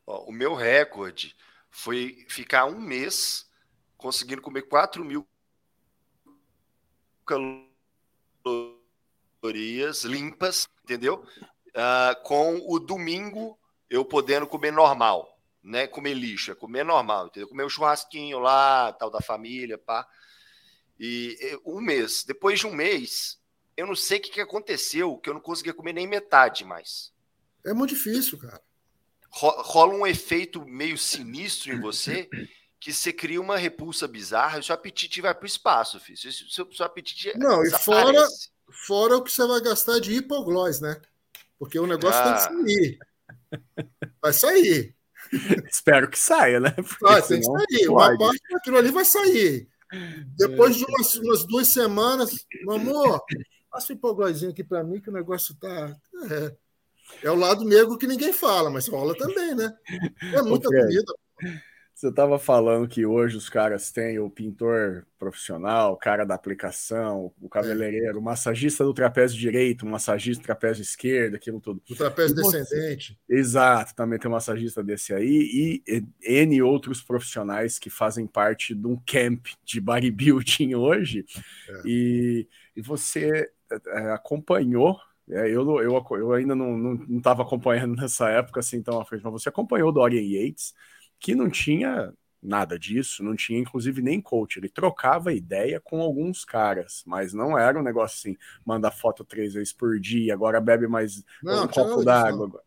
[0.04, 1.36] o meu recorde
[1.70, 3.46] foi ficar um mês
[3.96, 5.24] conseguindo comer 4 mil
[9.40, 11.24] calorias limpas, entendeu?
[11.68, 13.58] Uh, com o domingo
[13.90, 17.48] eu podendo comer normal né, comer lixo, é comer normal, entendeu?
[17.48, 20.06] Comer um churrasquinho lá, tal da família, pá.
[20.98, 23.38] E um mês, depois de um mês,
[23.76, 27.12] eu não sei o que, que aconteceu, que eu não conseguia comer nem metade mais.
[27.64, 28.60] É muito difícil, cara.
[29.30, 32.28] Rola um efeito meio sinistro em você
[32.80, 36.16] que você cria uma repulsa bizarra e o seu apetite vai para o espaço, filho.
[36.16, 38.26] Seu, seu, seu apetite Não, e fora,
[38.86, 41.00] fora o que você vai gastar de hipoglós, né?
[41.58, 42.24] Porque o negócio ah.
[42.24, 42.48] tem que ah.
[42.48, 42.98] sair.
[44.22, 44.96] Vai sair.
[45.70, 46.74] Espero que saia, né?
[47.00, 47.88] Vai, tem que sair.
[47.88, 49.68] Uma parte daquilo ali vai sair.
[50.36, 53.22] Depois de umas, umas duas semanas, meu amor,
[53.70, 55.96] passa um empolgóizinho aqui para mim que o negócio tá.
[56.30, 59.74] É, é, o lado negro que ninguém fala, mas rola também, né?
[60.34, 61.14] É muita comida.
[61.98, 67.32] Você estava falando que hoje os caras têm o pintor profissional, o cara da aplicação,
[67.40, 71.82] o cabeleireiro, o massagista do trapézio direito, o massagista do trapézio esquerdo, aquilo tudo.
[71.90, 73.18] O trapézio descendente.
[73.28, 78.86] Exato, também tem um massagista desse aí e N outros profissionais que fazem parte de
[78.86, 81.24] um camp de bodybuilding hoje.
[81.68, 81.82] É.
[81.84, 84.96] E, e você é, acompanhou
[85.30, 89.32] é, eu, eu, eu ainda não estava acompanhando nessa época assim tão à frente, mas
[89.32, 90.72] você acompanhou o Dorian Yates,
[91.18, 92.12] que não tinha
[92.42, 97.58] nada disso, não tinha inclusive nem coach, ele trocava ideia com alguns caras, mas não
[97.58, 101.68] era um negócio assim, manda foto três vezes por dia, agora bebe mais não, um
[101.68, 102.62] copo d'água.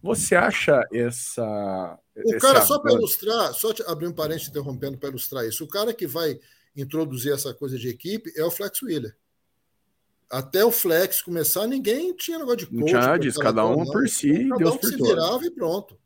[0.00, 1.98] Você acha essa.
[2.14, 5.92] O cara, só para ilustrar, só abrir um parênteses interrompendo para ilustrar isso, o cara
[5.92, 6.38] que vai
[6.76, 9.16] introduzir essa coisa de equipe é o Flex Wheeler.
[10.30, 12.78] Até o Flex começar, ninguém tinha negócio de coach.
[12.78, 15.98] Não tinha disso, cada um por si, cada Deus um por se virava e pronto.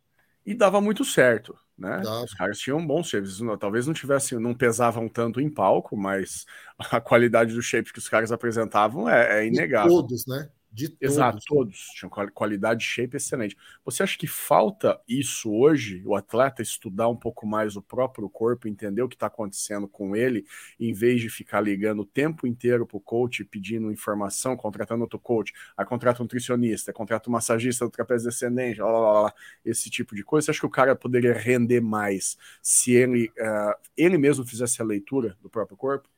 [0.46, 2.00] E dava muito certo né?
[2.24, 6.44] Os caras tinham bons shapes, talvez não tivessem, não pesavam tanto em palco, mas
[6.90, 9.90] a qualidade do shape que os caras apresentavam é, é inegável.
[9.90, 10.48] De todos, né?
[10.72, 11.12] De todos.
[11.14, 11.78] Exato, todos.
[11.94, 13.54] Tinham qualidade de shape excelente.
[13.84, 18.66] Você acha que falta isso hoje, o atleta estudar um pouco mais o próprio corpo,
[18.66, 20.46] entender o que está acontecendo com ele,
[20.80, 25.18] em vez de ficar ligando o tempo inteiro para o coach, pedindo informação, contratando outro
[25.18, 29.90] coach, aí contrata um nutricionista, contrata um massagista do trapézio descendente, lá, lá, lá, esse
[29.90, 30.46] tipo de coisa.
[30.46, 34.84] Você acha que o cara poderia render mais se ele, uh, ele mesmo fizesse a
[34.86, 36.08] leitura do próprio corpo?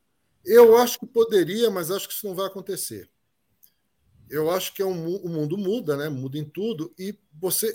[0.45, 3.09] Eu acho que poderia, mas acho que isso não vai acontecer
[4.29, 6.09] eu acho que é um, o mundo muda, né?
[6.09, 6.93] Muda em tudo.
[6.97, 7.73] E você.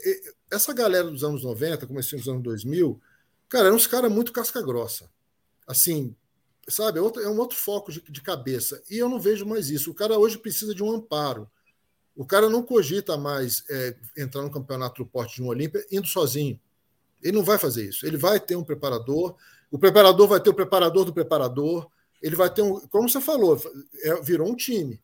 [0.51, 3.01] Essa galera dos anos 90, comecei dos anos 2000,
[3.49, 5.09] cara, eram uns caras muito casca-grossa.
[5.67, 6.15] Assim,
[6.69, 6.99] sabe?
[6.99, 8.83] É, é um outro foco de, de, cabeça.
[8.91, 9.91] E eu não vejo mais isso.
[9.91, 11.49] O cara hoje precisa de um amparo.
[12.17, 16.07] O cara não cogita mais é, entrar no campeonato do porte de um Olímpia indo
[16.07, 16.61] sozinho.
[17.23, 18.07] Ele não vai fazer isso.
[18.07, 19.37] Ele vai ter um preparador.
[19.71, 21.89] O preparador vai ter o preparador do preparador.
[22.21, 22.81] Ele vai ter um.
[22.89, 23.61] Como você falou,
[24.03, 25.01] é, virou um time.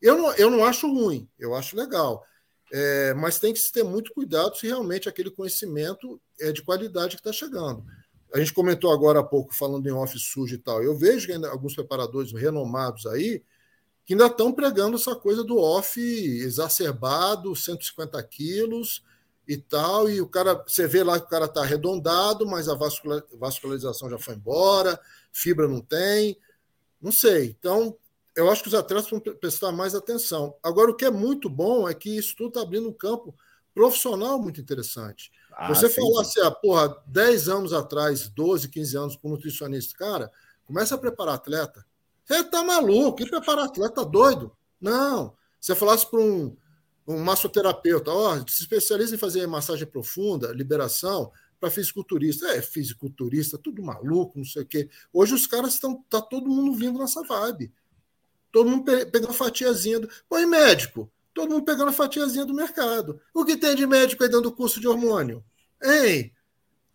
[0.00, 2.24] Eu não, eu não acho ruim, eu acho legal.
[2.72, 7.16] É, mas tem que se ter muito cuidado se realmente aquele conhecimento é de qualidade
[7.16, 7.84] que está chegando.
[8.32, 10.82] A gente comentou agora há pouco, falando em off sujo e tal.
[10.82, 13.42] Eu vejo que ainda, alguns preparadores renomados aí
[14.04, 19.04] que ainda estão pregando essa coisa do off exacerbado, 150 quilos
[19.46, 20.08] e tal.
[20.08, 22.78] E o cara, você vê lá que o cara está arredondado, mas a
[23.38, 24.98] vascularização já foi embora,
[25.30, 26.38] fibra não tem.
[27.00, 27.54] Não sei.
[27.58, 27.96] Então,
[28.38, 30.54] eu acho que os atletas vão prestar mais atenção.
[30.62, 33.34] Agora, o que é muito bom é que isso tudo está abrindo um campo
[33.74, 35.32] profissional muito interessante.
[35.50, 40.30] Ah, Você falar assim, ah, porra, 10 anos atrás, 12, 15 anos com nutricionista, cara,
[40.64, 41.84] começa a preparar atleta.
[42.24, 44.52] Você tá maluco, que preparar atleta doido?
[44.80, 45.34] Não.
[45.60, 46.56] Se você falasse para um,
[47.08, 52.46] um massoterapeuta, ó, oh, se especializa em fazer massagem profunda, liberação, para fisiculturista.
[52.54, 54.88] É, fisiculturista, tudo maluco, não sei o quê.
[55.12, 57.72] Hoje os caras estão, tá todo mundo vindo nessa vibe.
[58.58, 60.00] Todo mundo pe pegando fatiazinha.
[60.00, 60.10] Do...
[60.28, 61.08] Põe médico.
[61.32, 63.20] Todo mundo pegando a fatiazinha do mercado.
[63.32, 65.44] O que tem de médico aí dando curso de hormônio?
[65.80, 66.32] Hein?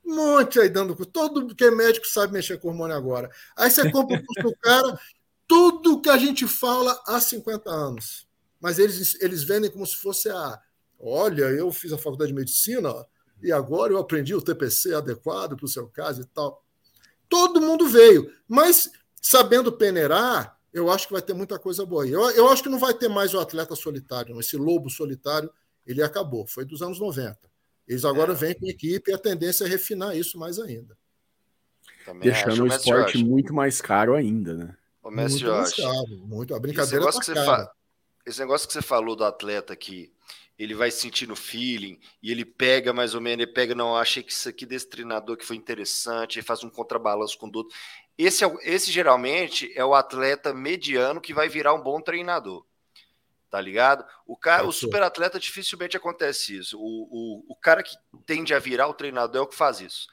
[0.06, 1.10] Um monte aí dando curso.
[1.10, 3.32] Todo que é médico sabe mexer com hormônio agora.
[3.56, 5.00] Aí você compra o curso do cara,
[5.48, 8.28] tudo que a gente fala há 50 anos.
[8.60, 10.60] Mas eles, eles vendem como se fosse a.
[11.00, 12.94] Olha, eu fiz a faculdade de medicina
[13.42, 16.62] e agora eu aprendi o TPC adequado para o seu caso e tal.
[17.30, 18.92] Todo mundo veio, mas
[19.22, 22.12] sabendo peneirar, eu acho que vai ter muita coisa boa aí.
[22.12, 25.52] Eu, eu acho que não vai ter mais o atleta solitário, esse lobo solitário,
[25.86, 27.38] ele acabou, foi dos anos 90.
[27.88, 28.36] Eles agora é.
[28.36, 30.98] vêm com equipe e a tendência é refinar isso mais ainda.
[32.06, 33.24] Também Deixando acho, o esporte Jorge.
[33.24, 34.78] muito mais caro ainda, né?
[35.02, 35.82] O Messi muito Jorge.
[35.82, 36.56] mais caro, muito.
[36.56, 37.72] A brincadeira esse negócio, tá fa...
[38.26, 40.12] esse negócio que você falou do atleta que
[40.58, 44.32] ele vai sentindo feeling e ele pega mais ou menos, ele pega, não, achei que
[44.32, 47.76] isso aqui desse treinador que foi interessante, ele faz um contrabalanço com o outro.
[48.18, 52.66] Esse, é, esse geralmente é o atleta mediano que vai virar um bom treinador.
[53.50, 54.04] Tá ligado?
[54.26, 56.78] O, cara, o super atleta dificilmente acontece isso.
[56.80, 57.96] O, o, o cara que
[58.26, 60.08] tende a virar o treinador é o que faz isso.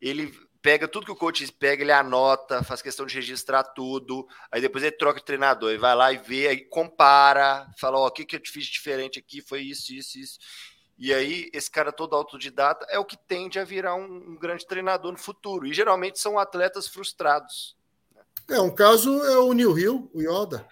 [0.00, 0.32] Ele
[0.64, 4.82] pega tudo que o coach pega, ele anota, faz questão de registrar tudo, aí depois
[4.82, 8.10] ele troca de treinador, e vai lá e vê, aí compara, fala, ó, oh, o
[8.10, 10.38] que, que eu fiz diferente aqui, foi isso, isso, isso.
[10.96, 14.66] E aí, esse cara todo autodidata é o que tende a virar um, um grande
[14.66, 15.66] treinador no futuro.
[15.66, 17.76] E geralmente são atletas frustrados.
[18.48, 20.66] É, um caso é o New Hill, o Yoda.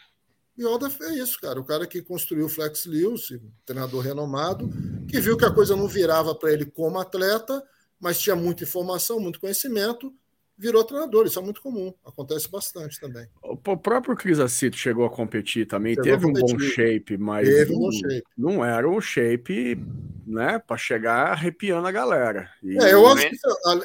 [0.58, 1.58] Yoda é isso, cara.
[1.58, 3.28] O cara que construiu o Flex Lewis,
[3.64, 4.70] treinador renomado,
[5.08, 7.62] que viu que a coisa não virava para ele como atleta,
[7.98, 10.14] mas tinha muita informação, muito conhecimento,
[10.56, 11.26] virou treinador.
[11.26, 13.26] Isso é muito comum, acontece bastante também.
[13.42, 17.74] O próprio Cris Acito chegou a competir também, chegou teve um bom shape, mas teve
[17.74, 18.22] um bom shape.
[18.36, 19.78] não era um shape
[20.26, 22.50] né, para chegar arrepiando a galera.
[22.62, 22.78] E...
[22.78, 23.36] É, eu acho que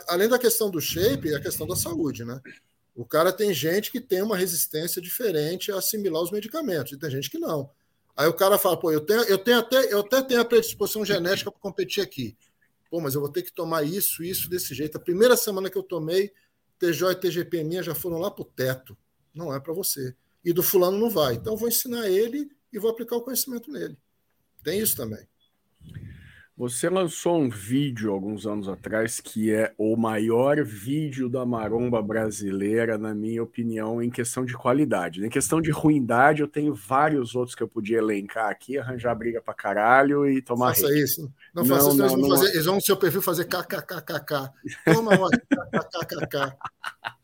[0.07, 2.39] além da questão do shape, é a questão da saúde, né?
[2.95, 7.11] O cara tem gente que tem uma resistência diferente a assimilar os medicamentos, e tem
[7.11, 7.69] gente que não.
[8.15, 11.05] Aí o cara fala, pô, eu tenho, eu tenho até, eu até tenho a predisposição
[11.05, 12.35] genética para competir aqui.
[12.89, 14.97] Pô, mas eu vou ter que tomar isso, isso desse jeito.
[14.97, 16.31] A primeira semana que eu tomei,
[16.79, 18.97] TJ e TGP minha já foram lá pro teto.
[19.33, 20.15] Não é para você.
[20.43, 21.35] E do fulano não vai.
[21.35, 23.97] Então eu vou ensinar ele e vou aplicar o conhecimento nele.
[24.63, 25.27] Tem isso também.
[26.57, 32.97] Você lançou um vídeo alguns anos atrás que é o maior vídeo da maromba brasileira,
[32.97, 35.23] na minha opinião, em questão de qualidade.
[35.23, 39.39] Em questão de ruindade, eu tenho vários outros que eu podia elencar aqui, arranjar briga
[39.39, 40.73] pra caralho e tomar.
[40.73, 41.03] Faça rede.
[41.03, 41.31] isso.
[41.53, 42.37] Não, não faça isso, não, eles, vão não...
[42.37, 44.49] Fazer, eles vão no seu perfil fazer kkkk.
[44.83, 46.57] Toma, kkkk.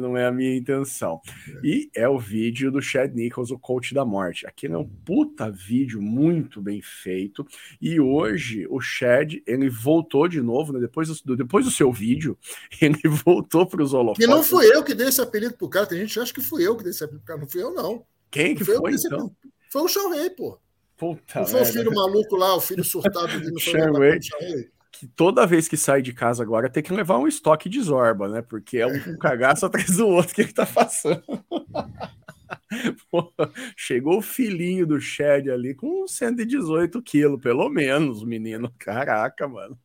[0.00, 1.20] não é a minha intenção.
[1.62, 4.46] E é o vídeo do Chad Nichols, o coach da morte.
[4.46, 7.46] Aqui é um puta vídeo muito bem feito.
[7.80, 10.80] E hoje o Chad ele voltou de novo, né?
[10.80, 12.36] depois, do, depois do seu vídeo,
[12.80, 14.24] ele voltou para os holofotes.
[14.24, 15.86] Que não fui eu que dei esse apelido pro cara.
[15.86, 17.40] Tem gente que acha que fui eu que dei esse apelido pro cara.
[17.40, 18.04] Não fui eu, não.
[18.30, 19.34] Quem que foi, foi então?
[19.70, 20.58] Foi o Sean Ray, pô.
[20.96, 23.28] Puta não foi o filho maluco lá, o filho surtado.
[23.38, 24.68] Não foi
[24.98, 28.28] que toda vez que sai de casa agora tem que levar um estoque de Zorba,
[28.28, 28.42] né?
[28.42, 31.22] Porque é um cagaço atrás do outro que ele tá passando.
[33.10, 33.32] Pô,
[33.76, 38.72] chegou o filhinho do Shed ali com 118 quilos, pelo menos, menino.
[38.78, 39.78] Caraca, mano.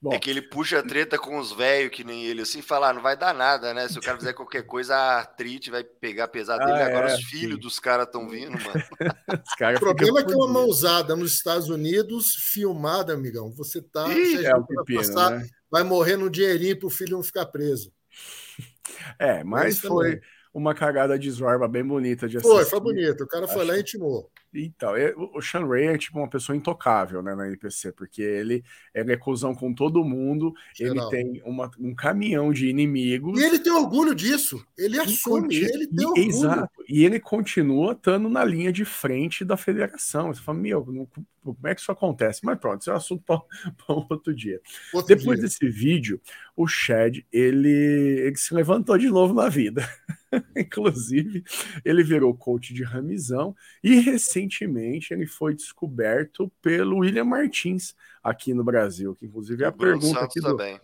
[0.00, 2.90] Bom, é que ele puxa a treta com os velhos que nem ele, assim, falar,
[2.90, 3.88] ah, não vai dar nada, né?
[3.88, 6.78] Se o cara fizer qualquer coisa, a artrite vai pegar pesado dele.
[6.78, 7.60] Ah, Agora é, os filhos sim.
[7.60, 8.84] dos caras estão vindo, mano.
[9.76, 14.08] o problema é que uma mãozada nos Estados Unidos, filmada, amigão, você tá.
[14.08, 15.46] Ih, é o pepino, passar, né?
[15.70, 17.92] Vai morrer no dinheirinho pro filho não ficar preso.
[19.18, 20.16] É, mas foi.
[20.16, 22.56] Também uma cagada de Zorba bem bonita de assistir.
[22.56, 23.24] Foi, foi bonito.
[23.24, 23.66] O cara foi Acho...
[23.66, 24.30] lá e intimou.
[24.64, 24.92] Então,
[25.34, 29.16] o Sean Ray é tipo uma pessoa intocável né, na NPC, porque ele, ele é
[29.16, 30.96] cuzão com todo mundo, Geral.
[30.96, 33.38] ele tem uma, um caminhão de inimigos.
[33.40, 34.64] E ele tem orgulho disso.
[34.76, 36.28] Ele assume, ele tem orgulho.
[36.28, 36.84] Exato.
[36.88, 40.32] E ele continua estando na linha de frente da federação.
[40.32, 41.06] Você fala, meu, não,
[41.54, 42.40] como é que isso acontece?
[42.44, 43.36] Mas pronto, isso é um assunto para
[43.94, 44.60] um outro dia.
[44.92, 45.48] Outro Depois dia.
[45.48, 46.20] desse vídeo,
[46.56, 49.88] o Chad, ele, ele se levantou de novo na vida.
[50.56, 51.44] Inclusive,
[51.84, 58.64] ele virou coach de ramizão e recentemente ele foi descoberto pelo William Martins aqui no
[58.64, 60.56] Brasil, que inclusive é a Bruno pergunta Santos aqui do...
[60.56, 60.80] também.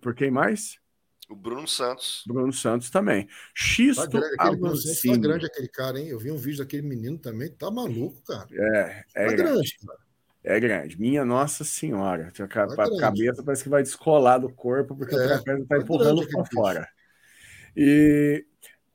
[0.00, 0.78] Por quem mais?
[1.28, 2.22] O Bruno Santos.
[2.26, 3.28] Bruno Santos também.
[3.54, 6.08] Xisto tá grande, aquele tá grande aquele cara, hein?
[6.08, 8.46] Eu vi um vídeo daquele menino também, tá maluco, cara.
[8.52, 9.52] É, é tá grande.
[9.52, 9.98] grande cara.
[10.46, 11.00] É grande.
[11.00, 12.30] Minha Nossa Senhora.
[12.38, 16.28] A, tá cabeça parece que vai descolar do corpo, porque é, a perna está empurrando
[16.28, 16.88] para fora.
[17.74, 18.44] E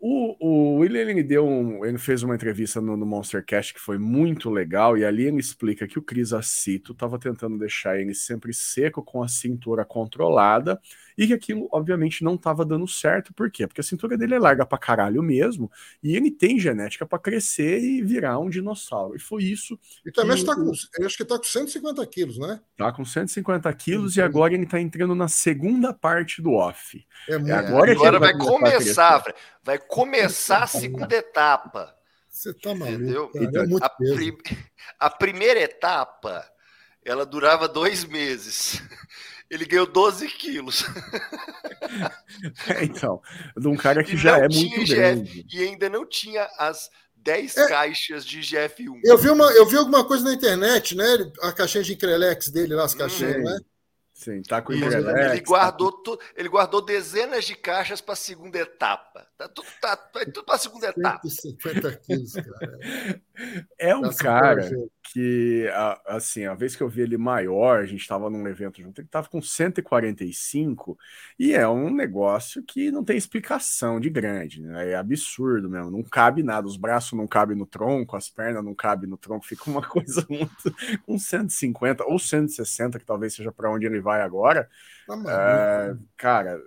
[0.02, 3.98] o, o William ele deu um, ele fez uma entrevista no, no Monstercast que foi
[3.98, 8.54] muito legal e ali ele explica que o Cris Acito estava tentando deixar ele sempre
[8.54, 10.80] seco com a cintura controlada
[11.18, 13.34] e que aquilo obviamente não estava dando certo.
[13.34, 13.68] Por quê?
[13.68, 15.70] Porque a cintura dele é larga pra caralho mesmo
[16.02, 19.18] e ele tem genética para crescer e virar um dinossauro.
[19.18, 19.78] E foi isso.
[20.06, 22.62] E também está com, eu acho que está com 150 quilos, né?
[22.78, 27.06] Tá com 150 quilos e agora ele está entrando na segunda parte do off.
[27.28, 29.22] É, é agora, agora vai, vai começar,
[29.62, 31.94] vai começar a segunda etapa.
[32.30, 32.94] Você tá maluco.
[32.94, 33.32] Entendeu?
[33.36, 34.38] Então, é a, prim...
[35.00, 36.50] a primeira etapa
[37.04, 38.82] ela durava dois meses.
[39.50, 40.86] Ele ganhou 12 quilos.
[42.68, 43.20] É, então,
[43.58, 45.46] de um cara que já é muito grande.
[45.52, 49.02] e ainda não tinha as 10 é, caixas de GF1.
[49.04, 51.06] Eu vi, uma, eu vi alguma coisa na internet, né?
[51.42, 53.44] A caixinha de Increlex dele lá, as caixinhas, hum.
[53.44, 53.60] né?
[54.20, 58.18] Sim, tá com ele, ele guardou tá tu, ele guardou dezenas de caixas para a
[58.18, 59.26] segunda etapa.
[59.38, 62.02] Tá tudo, tá, tá tudo para a segunda 150 etapa.
[62.06, 62.80] quilos, cara.
[63.80, 64.70] É um cara
[65.02, 65.66] que,
[66.06, 69.08] assim, a vez que eu vi ele maior, a gente estava num evento junto, ele
[69.08, 70.98] estava com 145
[71.40, 74.92] e é um negócio que não tem explicação de grande, né?
[74.92, 78.76] É absurdo mesmo, não cabe nada, os braços não cabem no tronco, as pernas não
[78.76, 83.72] cabem no tronco, fica uma coisa muito com 150 ou 160, que talvez seja para
[83.72, 84.70] onde ele vai agora.
[85.08, 86.58] Tá é, cara,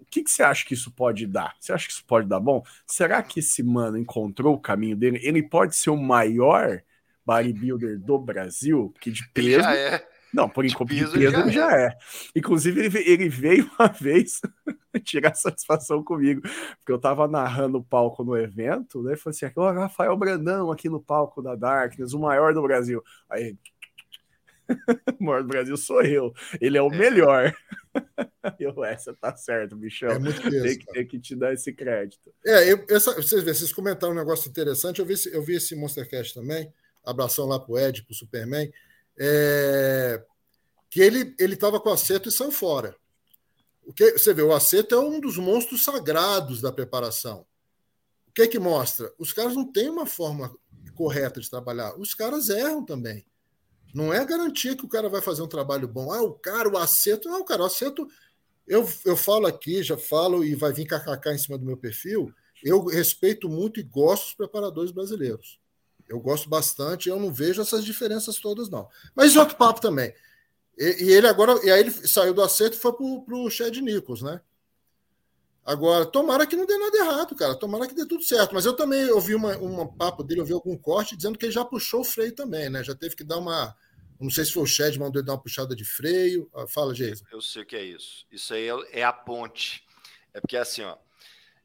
[0.00, 1.54] o que, que você acha que isso pode dar?
[1.58, 2.62] Você acha que isso pode dar bom?
[2.86, 5.18] Será que esse mano encontrou o caminho dele?
[5.22, 6.82] Ele pode ser o maior
[7.24, 9.62] bodybuilder do Brasil, que de peso.
[9.62, 10.06] Já é.
[10.34, 11.86] Não, por enquanto de de peso já, já é.
[11.86, 11.96] é.
[12.34, 14.40] Inclusive, ele, ele veio uma vez
[15.04, 19.16] tirar satisfação comigo, porque eu tava narrando o palco no evento, né?
[19.16, 23.02] Falei assim: o Rafael Brandão aqui no palco da Darkness, o maior do Brasil.
[23.30, 23.56] Aí,
[24.68, 26.96] o maior do Brasil sou eu, ele é o é.
[26.96, 27.54] melhor.
[28.58, 30.10] eu, essa tá certo, bichão.
[30.10, 32.32] É muito tem, que, tem que te dar esse crédito.
[32.44, 36.34] É, eu, essa, vocês, vocês comentaram um negócio interessante, eu vi, eu vi esse Monstercast
[36.34, 36.72] também.
[37.04, 38.72] Abração lá pro Ed, pro Superman.
[39.18, 40.22] É,
[40.90, 42.96] que ele ele estava com acerto e saiu fora.
[43.86, 47.46] O que você vê, o acerto é um dos monstros sagrados da preparação.
[48.28, 49.12] O que é que mostra?
[49.18, 50.56] Os caras não têm uma forma
[50.94, 51.94] correta de trabalhar.
[51.98, 53.24] Os caras erram também.
[53.94, 56.12] Não é garantia que o cara vai fazer um trabalho bom.
[56.12, 57.28] Ah, o cara, o acerto.
[57.28, 58.06] Não, cara, o acerto.
[58.66, 62.32] Eu, eu falo aqui, já falo e vai vir kkk em cima do meu perfil.
[62.62, 65.60] Eu respeito muito e gosto dos preparadores brasileiros.
[66.08, 68.88] Eu gosto bastante, eu não vejo essas diferenças todas, não.
[69.14, 70.12] Mas outro papo também.
[70.76, 73.76] E, e, ele agora, e aí ele saiu do acerto e foi para o Chad
[73.76, 74.40] Nichols, né?
[75.64, 77.54] Agora, tomara que não dê nada errado, cara.
[77.54, 78.54] Tomara que dê tudo certo.
[78.54, 81.64] Mas eu também ouvi uma, uma papo dele, ouvi algum corte dizendo que ele já
[81.64, 82.84] puxou o freio também, né?
[82.84, 83.74] Já teve que dar uma.
[84.20, 86.48] Não sei se foi o Chad mandou ele dar uma puxada de freio.
[86.54, 87.24] Ah, fala, Jason.
[87.30, 88.26] Eu sei o que é isso.
[88.30, 89.84] Isso aí é, é a ponte.
[90.32, 90.96] É porque assim, ó.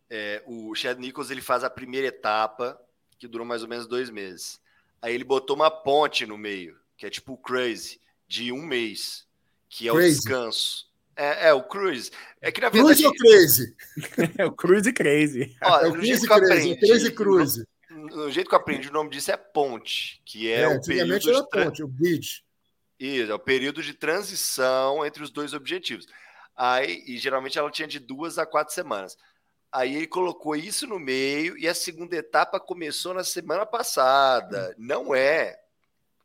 [0.10, 2.80] É, o Chad Nichols ele faz a primeira etapa
[3.18, 4.60] que durou mais ou menos dois meses.
[5.02, 9.26] Aí ele botou uma ponte no meio, que é tipo o Crazy, de um mês,
[9.70, 10.08] que é crazy.
[10.08, 10.90] o descanso.
[11.16, 12.12] É, é, o Cruise.
[12.40, 13.04] É que na verdade.
[13.04, 13.76] Cruise ou Crazy?
[14.40, 15.58] é o Cruise Crazy.
[15.62, 17.68] Ó, é o Cruise Crazy, aprendi, Crazy Cruise.
[18.10, 21.30] No, jeito que eu aprendi, o nome disso é ponte, que é, é o período.
[21.30, 22.44] Era ponte, o bridge.
[23.00, 26.06] Isso, é o período de transição entre os dois objetivos.
[26.56, 29.18] Aí, e geralmente ela tinha de duas a quatro semanas.
[29.72, 34.76] Aí ele colocou isso no meio e a segunda etapa começou na semana passada.
[34.78, 35.60] Não é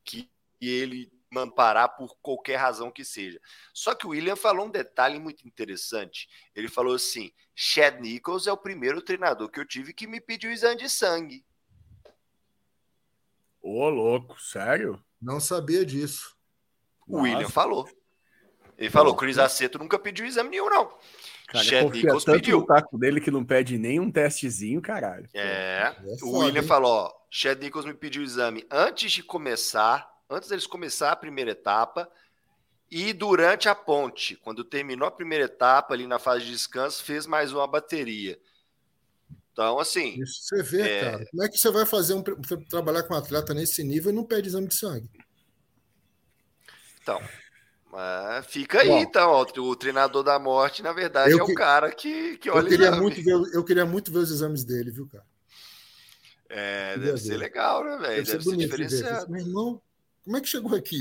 [0.03, 0.28] que
[0.61, 1.12] ele
[1.55, 3.41] parar por qualquer razão que seja.
[3.72, 6.28] Só que o William falou um detalhe muito interessante.
[6.55, 10.53] Ele falou assim: Chad Nichols é o primeiro treinador que eu tive que me pediu
[10.53, 11.45] exame de sangue.
[13.66, 15.02] Ô, louco, sério?
[15.20, 16.36] Não sabia disso.
[17.08, 17.22] O Nossa.
[17.24, 17.88] William falou.
[18.76, 20.92] Ele falou: Cris Aceto nunca pediu exame nenhum, não.
[21.48, 22.60] Cara, Chad Nichols pediu.
[22.60, 25.26] no taco dele que não pede nem um testezinho, caralho.
[25.32, 25.94] É.
[25.96, 30.50] é o William falou: ó, Chad Nichols me pediu o exame antes de começar, antes
[30.50, 32.06] deles começar a primeira etapa
[32.90, 34.36] e durante a ponte.
[34.36, 38.38] Quando terminou a primeira etapa, ali na fase de descanso, fez mais uma bateria.
[39.55, 40.20] Então, assim.
[40.20, 41.00] Isso você vê, é...
[41.00, 41.26] cara.
[41.30, 42.22] Como é que você vai fazer um,
[42.68, 45.09] trabalhar com um atleta nesse nível e não pede exame de sangue?
[47.00, 47.22] Então,
[47.92, 49.30] mas fica aí, Bom, então.
[49.30, 52.90] Ó, o treinador da morte, na verdade, é o cara que, que olha eu queria
[52.90, 55.24] muito ver Eu queria muito ver os exames dele, viu, cara?
[56.48, 58.24] É, deve ser legal, né, velho?
[58.24, 59.30] Deve, deve, ser, ser diferenciado.
[59.30, 59.80] Meu irmão,
[60.24, 60.98] como é que chegou aqui?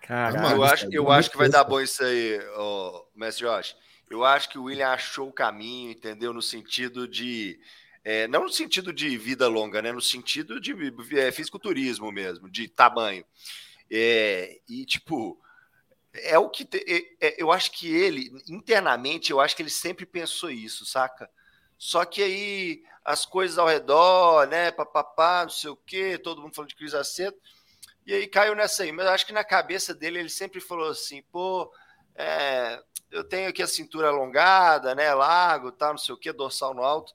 [0.00, 3.76] Caralho, eu acho, eu acho que vai dar bom isso aí, oh, mestre Josh.
[4.10, 6.32] Eu acho que o William achou o caminho, entendeu?
[6.32, 7.58] No sentido de.
[8.04, 9.90] É, não no sentido de vida longa, né?
[9.90, 10.74] No sentido de
[11.18, 13.24] é, fisiculturismo mesmo, de tamanho.
[13.90, 15.40] É, e, tipo,
[16.12, 16.64] é o que.
[16.64, 20.84] Te, é, é, eu acho que ele, internamente, eu acho que ele sempre pensou isso,
[20.84, 21.28] saca?
[21.78, 24.70] Só que aí as coisas ao redor, né?
[24.70, 27.38] Papapá, não sei o quê, todo mundo falando de Cris Aceto.
[28.06, 28.92] E aí caiu nessa aí.
[28.92, 31.70] Mas eu acho que na cabeça dele ele sempre falou assim: pô,
[32.14, 35.12] é, eu tenho aqui a cintura alongada, né?
[35.14, 37.12] Largo, tá, não sei o quê, dorsal no alto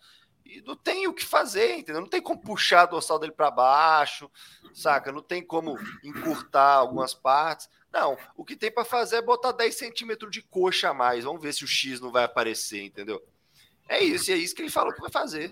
[0.50, 2.02] e não tem o que fazer, entendeu?
[2.02, 4.30] Não tem como puxar a dorsal dele para baixo,
[4.74, 5.12] saca?
[5.12, 7.70] Não tem como encurtar algumas partes.
[7.92, 11.24] Não, o que tem para fazer é botar 10 centímetros de coxa a mais.
[11.24, 13.24] Vamos ver se o X não vai aparecer, entendeu?
[13.88, 15.52] É isso, e é isso que ele falou que vai fazer.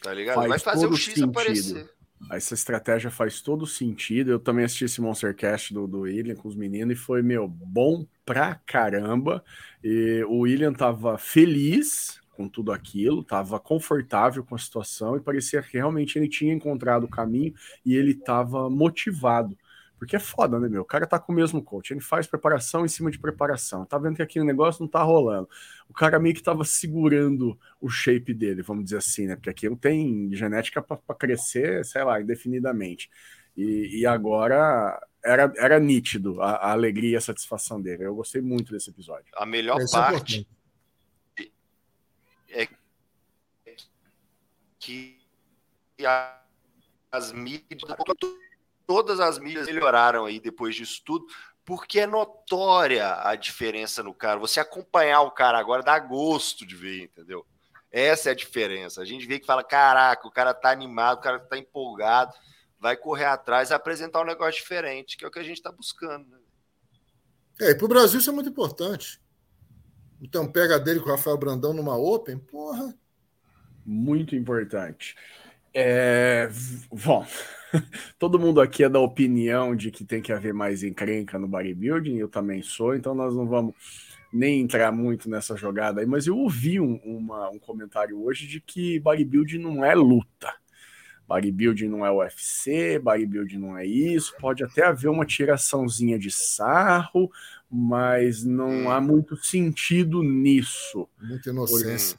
[0.00, 0.36] Tá ligado?
[0.36, 1.30] Faz vai fazer o X sentido.
[1.30, 1.92] aparecer.
[2.30, 4.30] Essa estratégia faz todo sentido.
[4.30, 8.06] Eu também assisti esse Monstercast do, do William com os meninos e foi, meu, bom
[8.24, 9.44] pra caramba.
[9.82, 15.62] E o William tava feliz com tudo aquilo, estava confortável com a situação e parecia
[15.62, 17.54] que realmente ele tinha encontrado o caminho
[17.86, 19.56] e ele estava motivado.
[19.98, 20.82] Porque é foda, né, meu?
[20.82, 23.96] O cara tá com o mesmo coach, ele faz preparação em cima de preparação, tá
[23.96, 25.48] vendo que aquele negócio não tá rolando.
[25.88, 29.36] O cara meio que tava segurando o shape dele, vamos dizer assim, né?
[29.36, 33.10] Porque aquilo tem genética para crescer, sei lá, indefinidamente.
[33.56, 38.04] E, e agora era, era nítido a, a, alegria e a satisfação dele.
[38.04, 39.32] Eu gostei muito desse episódio.
[39.36, 40.48] A melhor Esse é parte
[42.50, 42.68] é
[44.78, 45.18] que
[47.10, 47.80] as mídias,
[48.86, 51.26] todas as mídias melhoraram aí depois disso tudo,
[51.64, 54.38] porque é notória a diferença no cara.
[54.38, 57.46] Você acompanhar o cara agora dá gosto de ver, entendeu?
[57.90, 59.00] Essa é a diferença.
[59.00, 62.34] A gente vê que fala: caraca, o cara tá animado, o cara tá empolgado,
[62.78, 65.70] vai correr atrás e apresentar um negócio diferente, que é o que a gente está
[65.70, 66.28] buscando.
[66.28, 66.38] Né?
[67.60, 69.20] É, e para o Brasil isso é muito importante.
[70.34, 72.38] Um pega dele com o Rafael Brandão numa Open?
[72.38, 72.94] Porra.
[73.84, 75.14] Muito importante.
[75.72, 76.48] É,
[76.90, 77.26] bom,
[78.18, 82.16] todo mundo aqui é da opinião de que tem que haver mais encrenca no bodybuilding,
[82.16, 83.74] eu também sou, então nós não vamos
[84.32, 88.60] nem entrar muito nessa jogada aí, mas eu ouvi um, uma, um comentário hoje de
[88.60, 90.52] que bodybuilding não é luta.
[91.26, 97.30] Bodybuilding não é UFC, bodybuilding não é isso, pode até haver uma tiraçãozinha de sarro,
[97.70, 101.08] mas não há muito sentido nisso.
[101.22, 102.18] Muita inocência.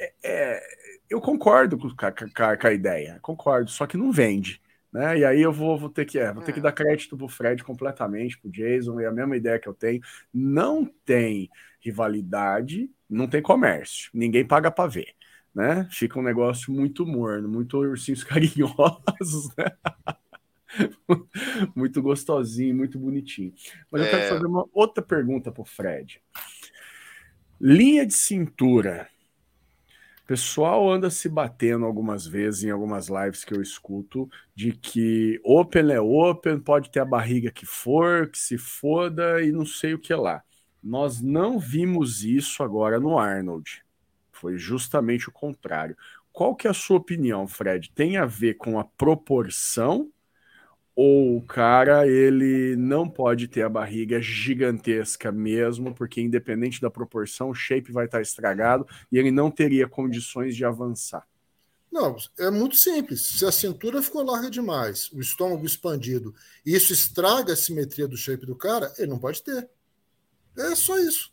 [0.00, 0.62] É, é,
[1.08, 4.60] eu concordo com, com, com, a ideia, concordo, só que não vende.
[4.94, 5.18] Né?
[5.18, 6.62] E aí eu vou, vou ter que é, vou ter que é.
[6.62, 10.00] dar crédito pro Fred completamente, pro Jason, e a mesma ideia que eu tenho.
[10.32, 14.08] Não tem rivalidade, não tem comércio.
[14.14, 15.08] Ninguém paga para ver.
[15.52, 15.88] Né?
[15.90, 19.72] Fica um negócio muito morno, muito ursinhos carinhosos, né?
[21.74, 23.52] muito gostosinho, muito bonitinho.
[23.90, 24.04] Mas é...
[24.06, 24.28] eu quero é.
[24.28, 26.22] fazer uma outra pergunta pro Fred.
[27.60, 29.08] Linha de cintura
[30.24, 35.38] o pessoal anda se batendo algumas vezes em algumas lives que eu escuto de que
[35.44, 39.92] open é open, pode ter a barriga que for, que se foda e não sei
[39.92, 40.42] o que lá.
[40.82, 43.84] Nós não vimos isso agora no Arnold.
[44.32, 45.94] Foi justamente o contrário.
[46.32, 47.90] Qual que é a sua opinião, Fred?
[47.94, 50.10] Tem a ver com a proporção
[50.96, 57.50] ou o cara ele não pode ter a barriga gigantesca mesmo, porque independente da proporção,
[57.50, 61.26] o shape vai estar estragado e ele não teria condições de avançar.
[61.90, 63.26] Não, é muito simples.
[63.38, 66.34] Se a cintura ficou larga demais, o estômago expandido,
[66.66, 69.68] e isso estraga a simetria do shape do cara, ele não pode ter.
[70.56, 71.32] É só isso.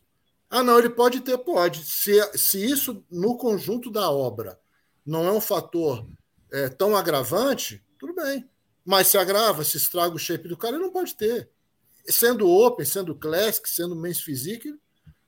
[0.50, 1.84] Ah, não, ele pode ter, pode.
[1.86, 4.60] Se, se isso no conjunto da obra
[5.06, 6.06] não é um fator
[6.52, 8.48] é, tão agravante, tudo bem.
[8.92, 11.50] Mas se agrava, se estraga o shape do cara, ele não pode ter.
[12.08, 14.78] Sendo open, sendo classic, sendo men's physique,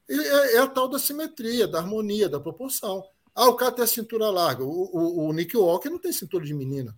[0.10, 3.02] é, é, a tal da simetria, da harmonia, da proporção.
[3.34, 4.66] Ah, o cara tem a cintura larga.
[4.66, 6.94] O, o, o Nick Walker não tem cintura de menina.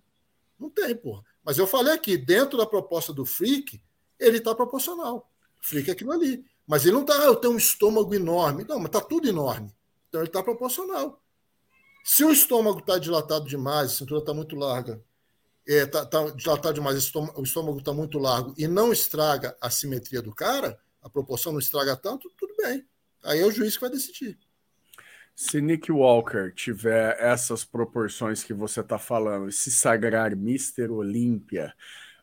[0.58, 1.22] Não tem, porra.
[1.44, 3.80] Mas eu falei aqui, dentro da proposta do Freak,
[4.18, 5.30] ele está proporcional.
[5.62, 6.44] Freak é aquilo ali.
[6.66, 8.64] Mas ele não está, ah, eu tenho um estômago enorme.
[8.68, 9.72] Não, mas está tudo enorme.
[10.08, 11.22] Então ele está proporcional.
[12.02, 15.00] Se o estômago está dilatado demais, a cintura está muito larga,
[15.66, 19.68] é, tá, tá, já está demais, o estômago está muito largo e não estraga a
[19.68, 22.86] simetria do cara, a proporção não estraga tanto, tudo bem.
[23.24, 24.38] Aí é o juiz que vai decidir.
[25.34, 30.88] Se Nick Walker tiver essas proporções que você está falando e se sagrar Mr.
[30.88, 31.74] Olímpia,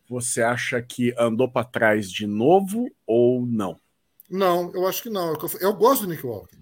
[0.09, 3.79] você acha que andou para trás de novo ou não?
[4.29, 5.37] Não, eu acho que não.
[5.59, 6.57] Eu gosto do Nick Walker.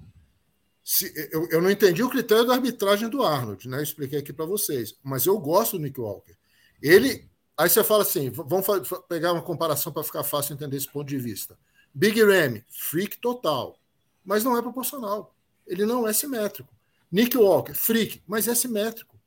[0.83, 3.77] Se, eu, eu não entendi o critério da arbitragem do Arnold, né?
[3.77, 6.35] Eu expliquei aqui para vocês, mas eu gosto do Nick Walker.
[6.81, 7.29] Ele.
[7.57, 8.65] Aí você fala assim: vamos
[9.07, 11.57] pegar uma comparação para ficar fácil entender esse ponto de vista.
[11.93, 13.77] Big Ram, freak total,
[14.23, 15.35] mas não é proporcional.
[15.67, 16.73] Ele não é simétrico.
[17.11, 19.19] Nick Walker, freak, mas é simétrico.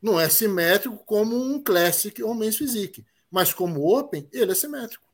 [0.00, 5.04] Não é simétrico como um Classic ou Men's Physique, mas como Open, ele é simétrico.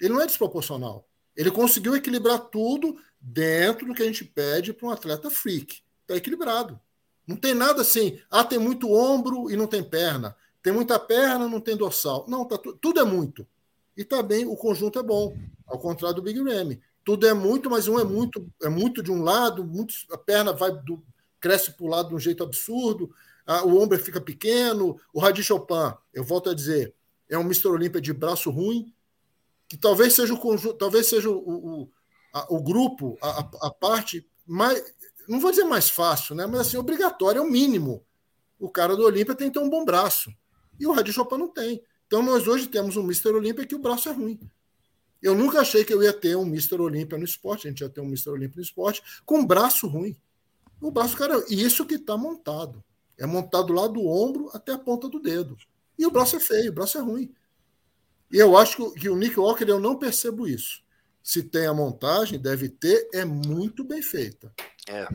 [0.00, 1.06] Ele não é desproporcional.
[1.36, 5.82] Ele conseguiu equilibrar tudo dentro do que a gente pede para um atleta freak.
[6.02, 6.80] Está equilibrado.
[7.26, 10.36] Não tem nada assim, ah, tem muito ombro e não tem perna.
[10.62, 12.26] Tem muita perna, não tem dorsal.
[12.28, 13.46] Não, tá tu, tudo é muito.
[13.96, 15.36] E também o conjunto é bom,
[15.66, 16.76] ao contrário do Big Ram.
[17.04, 20.52] Tudo é muito, mas um é muito, é muito de um lado, muito, a perna
[20.52, 21.02] vai do,
[21.40, 23.10] cresce para o lado de um jeito absurdo,
[23.46, 25.00] a, o ombro fica pequeno.
[25.12, 26.94] O Radi Chopin, eu volto a dizer,
[27.28, 27.68] é um Mr.
[27.68, 28.92] Olímpia de braço ruim,
[29.68, 31.90] que talvez seja o conjunto, talvez seja o, o,
[32.32, 34.82] a, o grupo, a, a parte mais,
[35.28, 36.46] não vou dizer mais fácil, né?
[36.46, 38.04] Mas assim, obrigatório, é o mínimo.
[38.58, 40.30] O cara do Olímpia tem que ter um bom braço.
[40.80, 41.82] E o Rádio Chopin não tem.
[42.06, 43.28] Então nós hoje temos um Mr.
[43.28, 44.40] Olímpia que o braço é ruim.
[45.22, 46.80] Eu nunca achei que eu ia ter um Mr.
[46.80, 48.30] Olímpia no esporte, a gente ia ter um Mr.
[48.30, 50.16] Olímpia no esporte, com braço ruim.
[50.80, 52.82] O braço, cara, e isso que está montado.
[53.18, 55.56] É montado lá do ombro até a ponta do dedo.
[55.98, 57.30] E o braço é feio, o braço é ruim.
[58.32, 60.82] E eu acho que o Nick Walker, eu não percebo isso.
[61.22, 64.50] Se tem a montagem, deve ter, é muito bem feita.
[64.88, 65.06] É.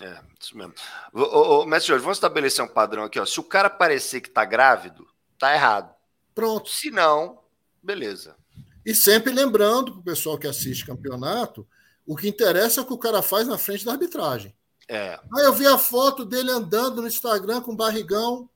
[0.00, 0.74] É, isso mesmo.
[1.12, 1.20] Ô,
[1.60, 3.20] ô, Mestre Jorge, vamos estabelecer um padrão aqui.
[3.20, 3.26] Ó.
[3.26, 5.06] Se o cara parecer que tá grávido,
[5.38, 5.94] tá errado.
[6.34, 6.70] Pronto.
[6.70, 7.40] Se não,
[7.82, 8.36] beleza.
[8.84, 11.66] E sempre lembrando para o pessoal que assiste campeonato,
[12.06, 14.54] o que interessa é o que o cara faz na frente da arbitragem.
[14.88, 15.20] É.
[15.34, 18.48] Aí eu vi a foto dele andando no Instagram com barrigão.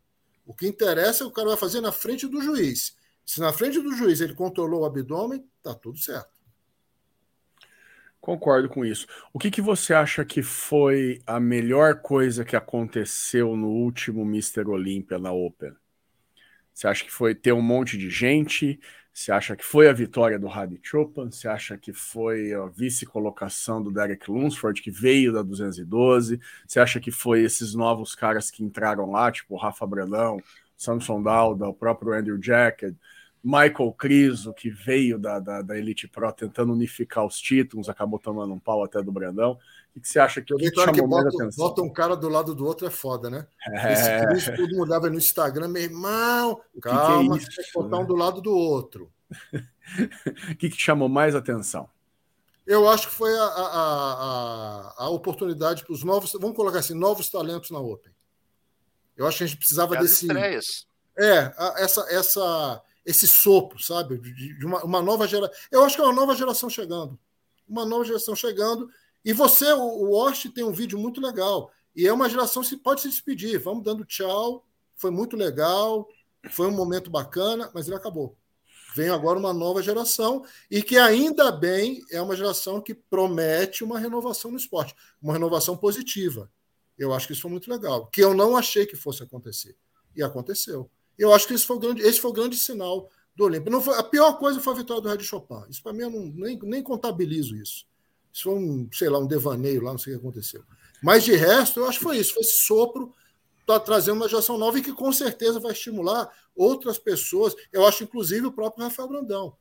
[0.44, 2.96] O que interessa é o que o cara vai fazer na frente do juiz.
[3.24, 6.35] Se na frente do juiz ele controlou o abdômen, tá tudo certo.
[8.26, 9.06] Concordo com isso.
[9.32, 14.66] O que, que você acha que foi a melhor coisa que aconteceu no último Mr.
[14.66, 15.72] Olímpia na Open?
[16.74, 18.80] Você acha que foi ter um monte de gente?
[19.12, 21.30] Você acha que foi a vitória do Hadi Chopin?
[21.30, 26.40] Você acha que foi a vice-colocação do Derek Lunsford, que veio da 212?
[26.66, 30.42] Você acha que foi esses novos caras que entraram lá, tipo o Rafa Brandão,
[30.76, 32.98] Samson Dauda, o próprio Andrew Jackett,
[33.46, 38.52] Michael Criso, que veio da, da, da, Elite Pro tentando unificar os títulos, acabou tomando
[38.52, 39.56] um pau até do Brandão.
[39.94, 41.68] O que você acha que, que, que chamou que bota, atenção?
[41.68, 43.46] Bota um cara do lado do outro é foda, né?
[43.70, 43.92] É...
[43.92, 47.56] Esse Criso, todo mundo olhava no Instagram, meu irmão, o calma, que, que é isso,
[47.56, 48.02] tem que botar né?
[48.02, 49.12] um do lado do outro.
[50.50, 51.88] O que, que chamou mais atenção?
[52.66, 56.92] Eu acho que foi a, a, a, a oportunidade para os novos, vamos colocar assim,
[56.92, 58.12] novos talentos na Open.
[59.16, 60.26] Eu acho que a gente precisava As desse.
[60.26, 60.88] Estreias.
[61.16, 64.18] É, essa, essa, esse sopro, sabe?
[64.18, 65.56] De, de uma, uma, nova geração.
[65.70, 67.16] Eu acho que é uma nova geração chegando.
[67.66, 68.90] Uma nova geração chegando.
[69.24, 71.70] E você, o, o Osh, tem um vídeo muito legal.
[71.94, 73.60] E é uma geração que pode se despedir.
[73.60, 74.66] Vamos dando tchau.
[74.96, 76.08] Foi muito legal.
[76.50, 78.36] Foi um momento bacana, mas ele acabou.
[78.96, 83.98] Vem agora uma nova geração e que ainda bem é uma geração que promete uma
[83.98, 86.50] renovação no esporte, uma renovação positiva.
[86.96, 89.76] Eu acho que isso foi muito legal, que eu não achei que fosse acontecer.
[90.14, 90.90] E aconteceu.
[91.18, 93.70] Eu acho que esse foi o grande, esse foi o grande sinal do Olímpio.
[93.70, 95.64] Não foi, a pior coisa foi a vitória do Red Chopin.
[95.68, 97.84] Isso para mim eu não, nem, nem contabilizo isso.
[98.32, 100.62] Isso foi um, sei lá, um devaneio lá, não sei o que aconteceu.
[101.02, 103.12] Mas de resto, eu acho que foi isso, foi esse sopro
[103.66, 107.54] para trazer uma geração nova e que com certeza vai estimular outras pessoas.
[107.72, 109.56] Eu acho, inclusive, o próprio Rafael Brandão,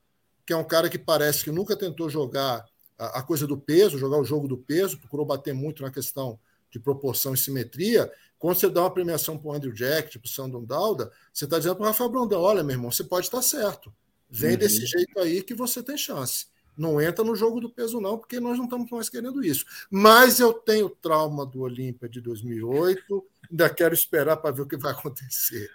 [0.46, 2.66] que é um cara que parece que nunca tentou jogar
[2.98, 6.40] a, a coisa do peso, jogar o jogo do peso, procurou bater muito na questão
[6.70, 10.30] de proporção e simetria, quando você dá uma premiação para o Andrew Jack, tipo o
[10.30, 13.42] Sandon Dauda, você está dizendo para o Rafael Brandão: olha, meu irmão, você pode estar
[13.42, 13.94] certo.
[14.30, 14.58] Vem uhum.
[14.58, 16.48] desse jeito aí que você tem chance.
[16.78, 19.66] Não entra no jogo do peso, não, porque nós não estamos mais querendo isso.
[19.90, 24.76] Mas eu tenho trauma do Olímpia de 2008, ainda quero esperar para ver o que
[24.76, 25.70] vai acontecer.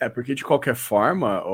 [0.00, 1.44] É, porque de qualquer forma,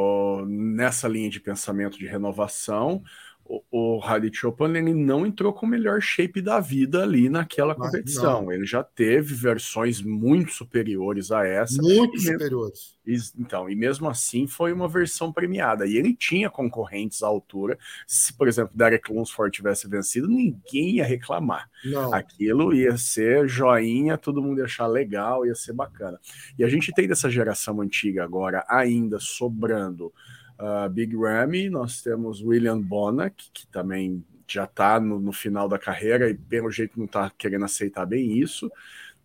[0.47, 3.03] nessa linha de pensamento de renovação,
[3.49, 7.75] o, o Harley Chopin ele não entrou com o melhor shape da vida ali naquela
[7.75, 8.53] competição.
[8.53, 11.81] Ele já teve versões muito superiores a essa.
[11.81, 12.97] Muito superiores.
[13.39, 15.87] então, e mesmo assim foi uma versão premiada.
[15.87, 17.79] E ele tinha concorrentes à altura.
[18.07, 21.71] Se, por exemplo, Derek Lunsford tivesse vencido, ninguém ia reclamar.
[21.87, 22.13] Não.
[22.13, 26.21] Aquilo ia ser joinha, todo mundo ia achar legal, ia ser bacana.
[26.59, 30.13] E a gente tem dessa geração antiga agora ainda sobrando
[30.59, 35.79] uh, Big Ramy, nós temos William Bonac, que também já está no, no, final da
[35.79, 38.71] carreira e pelo jeito não está querendo aceitar bem isso.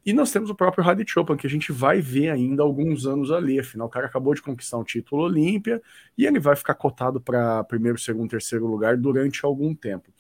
[0.06, 3.32] E nós temos o próprio Hadi Chopin, que a gente vai ver ainda alguns anos
[3.32, 3.58] ali.
[3.58, 5.82] Afinal, o cara acabou de conquistar um título Olímpia
[6.18, 10.12] e ele vai ficar cotado para primeiro, segundo, terceiro lugar durante algum tempo.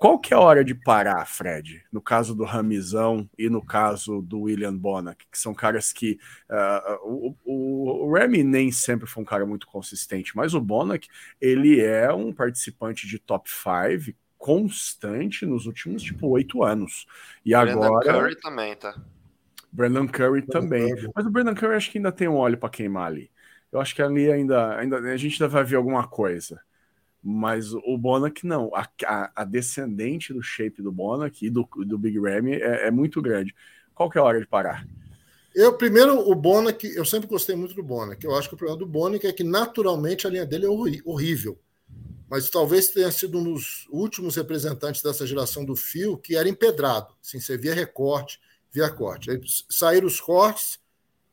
[0.00, 1.84] Qual que é a hora de parar, Fred?
[1.92, 6.18] No caso do Ramizão e no caso do William Bonac, que são caras que.
[6.48, 11.06] Uh, o, o, Remy nem sempre foi um cara muito consistente, mas o Bonac,
[11.38, 17.04] ele é um participante de top 5 constante nos últimos, tipo, oito anos.
[17.44, 18.20] E Brandon agora.
[18.20, 18.98] Curry também, tá?
[19.70, 20.94] Brandon Curry Brandon também.
[20.94, 21.10] Curry.
[21.14, 23.30] Mas o Brandon Curry acho que ainda tem um óleo para queimar ali.
[23.70, 26.58] Eu acho que ali ainda, ainda a gente ainda vai ver alguma coisa.
[27.22, 28.74] Mas o Bonac não.
[28.74, 32.90] A, a, a, descendente do shape do Bonac e do, do Big Ramy é, é,
[32.90, 33.54] muito grande.
[33.94, 34.86] Qual que é a hora de parar?
[35.54, 38.24] Eu, primeiro, o Bonac, eu sempre gostei muito do Bonac.
[38.24, 41.58] Eu acho que o problema do Bonac é que naturalmente a linha dele é horrível.
[42.30, 47.12] Mas talvez tenha sido um dos últimos representantes dessa geração do fio que era empedrado.
[47.22, 48.40] Assim, você via recorte,
[48.70, 49.30] via corte.
[49.30, 50.78] Aí saíram os cortes,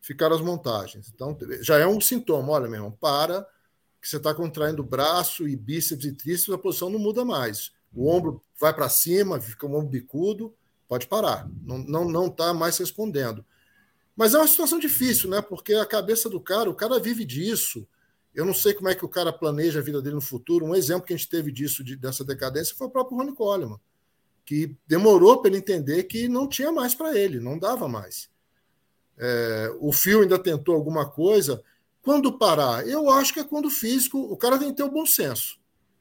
[0.02, 1.12] ficaram as montagens.
[1.14, 2.52] Então, já é um sintoma.
[2.52, 3.48] Olha, meu irmão, para
[4.02, 7.72] que você está contraindo braço e bíceps e tríceps, a posição não muda mais.
[7.94, 10.54] O ombro vai para cima, fica o ombro bicudo,
[10.88, 11.50] pode parar.
[11.64, 13.46] Não está não, não tá mais respondendo.
[14.16, 15.42] Mas é uma situação difícil, né?
[15.42, 17.88] Porque a cabeça do cara, o cara vive disso.
[18.34, 20.66] Eu não sei como é que o cara planeja a vida dele no futuro.
[20.66, 23.80] Um exemplo que a gente teve disso, de, dessa decadência, foi o próprio Ronnie Coleman,
[24.46, 28.30] que demorou para ele entender que não tinha mais para ele, não dava mais.
[29.18, 31.64] É, o Fio ainda tentou alguma coisa,
[32.08, 32.88] quando parar?
[32.88, 35.60] Eu acho que é quando o físico, o cara tem que ter o bom senso.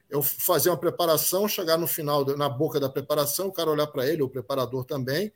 [0.09, 4.07] Eu fazer uma preparação, chegar no final, na boca da preparação, o cara olhar para
[4.07, 5.33] ele, o preparador também,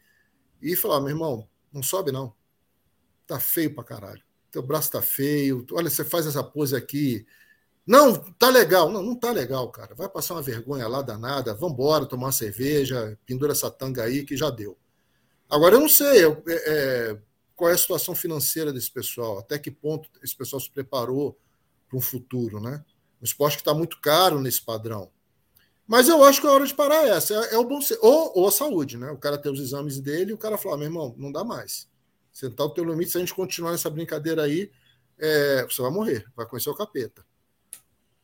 [0.61, 2.33] e falar: meu irmão, não sobe não.
[3.27, 4.23] Tá feio pra caralho.
[4.49, 5.65] Teu braço tá feio.
[5.73, 7.25] Olha, você faz essa pose aqui.
[7.85, 8.89] Não, tá legal.
[8.89, 9.93] Não, não tá legal, cara.
[9.93, 11.53] Vai passar uma vergonha lá danada.
[11.53, 14.77] Vambora tomar uma cerveja, pendura essa tanga aí que já deu.
[15.49, 16.23] Agora, eu não sei.
[16.23, 17.17] Eu, é, é
[17.61, 21.37] qual é a situação financeira desse pessoal, até que ponto esse pessoal se preparou
[21.87, 22.83] para um futuro, né?
[23.21, 25.11] Um esporte que está muito caro nesse padrão.
[25.85, 28.39] Mas eu acho que a hora de parar é essa, é, é o bom ou,
[28.39, 29.11] ou a saúde, né?
[29.11, 31.87] O cara tem os exames dele e o cara fala, meu irmão, não dá mais.
[32.33, 34.71] Sentar o teu limite, se a gente continuar nessa brincadeira aí,
[35.19, 37.23] é, você vai morrer, vai conhecer o capeta.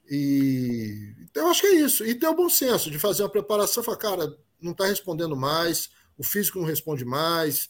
[0.09, 2.03] E então, eu acho que é isso.
[2.03, 5.91] E ter o bom senso de fazer uma preparação, falar, cara, não está respondendo mais,
[6.17, 7.69] o físico não responde mais,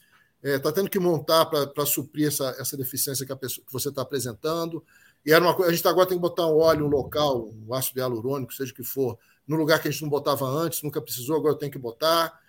[0.55, 3.89] está é, tá tendo que montar para suprir essa, essa deficiência que, pessoa, que você
[3.89, 4.83] está apresentando.
[5.25, 7.73] E era uma coisa, a gente agora tem que botar um óleo um local, um
[7.73, 9.17] ácido hialurônico, seja o que for,
[9.47, 12.39] no lugar que a gente não botava antes, nunca precisou, agora tem que botar.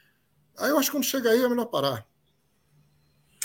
[0.57, 2.07] Aí eu acho que quando chega aí é melhor parar.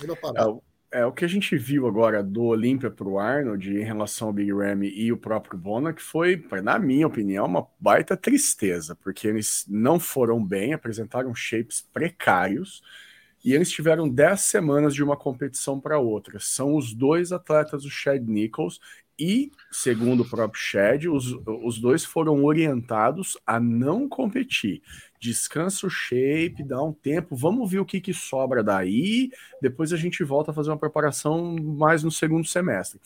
[0.02, 0.50] Melhor parar.
[0.92, 4.28] É, é o que a gente viu agora do Olímpia para o Arnold em relação
[4.28, 8.96] ao Big Ram e o próprio Bona, que foi, na minha opinião, uma baita tristeza,
[8.96, 12.84] porque eles não foram bem, apresentaram shapes precários
[13.44, 16.40] e eles tiveram 10 semanas de uma competição para outra.
[16.40, 18.80] São os dois atletas, o Chad Nichols
[19.20, 24.82] e, segundo o próprio Chad, os, os dois foram orientados a não competir.
[25.20, 29.30] Descansa o shape, dá um tempo, vamos ver o que, que sobra daí,
[29.62, 33.00] depois a gente volta a fazer uma preparação mais no segundo semestre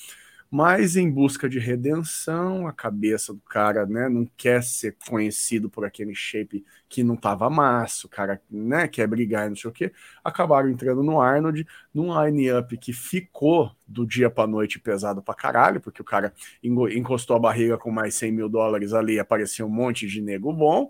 [0.50, 5.86] mas em busca de redenção, a cabeça do cara, né, não quer ser conhecido por
[5.86, 9.74] aquele shape que não tava massa, o cara, né, quer brigar e não sei o
[9.74, 9.92] que,
[10.24, 15.82] acabaram entrando no Arnold, num line-up que ficou do dia para noite pesado pra caralho,
[15.82, 16.34] porque o cara
[16.64, 20.90] encostou a barriga com mais 100 mil dólares ali, aparecia um monte de nego bom,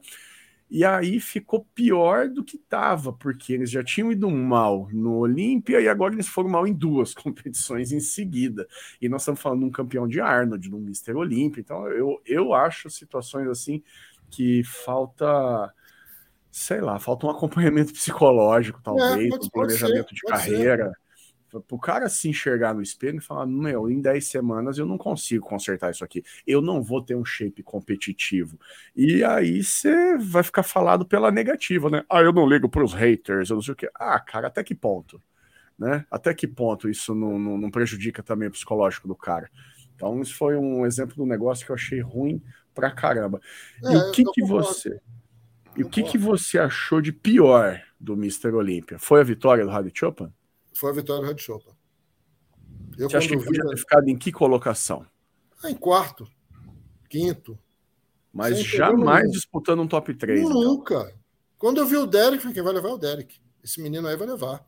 [0.69, 5.79] e aí ficou pior do que estava, porque eles já tinham ido mal no Olímpia
[5.79, 8.67] e agora eles foram mal em duas competições em seguida.
[9.01, 11.13] E nós estamos falando de um campeão de Arnold, de um Mr.
[11.13, 11.61] Olímpia.
[11.61, 13.81] Então eu, eu acho situações assim
[14.29, 15.73] que falta,
[16.51, 20.85] sei lá, falta um acompanhamento psicológico, talvez, é, um planejamento ser, de carreira.
[20.87, 21.06] Ser
[21.53, 25.45] o cara se enxergar no espelho e falar: Meu, em 10 semanas eu não consigo
[25.45, 26.23] consertar isso aqui.
[26.45, 28.59] Eu não vou ter um shape competitivo.
[28.95, 32.03] E aí você vai ficar falado pela negativa, né?
[32.09, 33.89] Ah, eu não ligo para os haters, eu não sei o quê.
[33.95, 35.21] Ah, cara, até que ponto?
[35.77, 36.05] Né?
[36.09, 39.49] Até que ponto isso não, não, não prejudica também o psicológico do cara?
[39.95, 42.41] Então, isso foi um exemplo do negócio que eu achei ruim
[42.73, 43.41] pra caramba.
[43.83, 44.99] É, e o que, que você.
[45.75, 48.49] E o que, que você achou de pior do Mr.
[48.49, 48.97] Olímpia?
[48.97, 50.31] Foi a vitória do Hardy Chopin?
[50.79, 51.71] Foi a vitória do Red Chopin.
[52.97, 55.05] Eu, Você acha que podia ter ficado em que colocação?
[55.63, 56.27] Ah, em quarto,
[57.09, 57.57] quinto.
[58.33, 60.41] Mas jamais disputando um top 3.
[60.41, 60.61] Então.
[60.61, 60.95] Nunca.
[60.95, 61.17] Então.
[61.57, 63.39] Quando eu vi o Derek, falei, quem vai levar é o Derek.
[63.63, 64.65] Esse menino aí vai levar.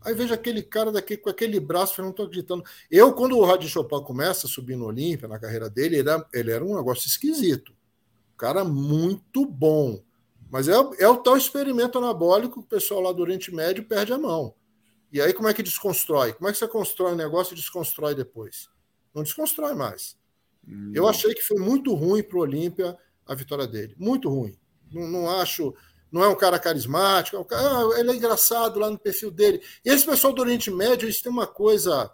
[0.00, 2.62] Aí vejo aquele cara daqui com aquele braço, eu não estou acreditando.
[2.90, 6.26] Eu, quando o Rádio Chopin começa a subir no Olímpia, na carreira dele, ele era,
[6.32, 7.74] ele era um negócio esquisito.
[8.36, 10.02] Cara muito bom.
[10.50, 14.12] Mas é, é o tal experimento anabólico que o pessoal lá do Oriente Médio perde
[14.12, 14.54] a mão.
[15.14, 16.32] E aí, como é que desconstrói?
[16.32, 18.68] Como é que você constrói um negócio e desconstrói depois?
[19.14, 20.16] Não desconstrói mais.
[20.66, 20.90] Hum.
[20.92, 23.94] Eu achei que foi muito ruim para o Olímpia a vitória dele.
[23.96, 24.58] Muito ruim.
[24.92, 25.72] Não, não, acho.
[26.10, 27.36] Não é um cara carismático.
[27.36, 29.62] É um cara, ah, ele é engraçado lá no perfil dele.
[29.84, 32.12] E esse pessoal do Oriente Médio, eles têm uma coisa.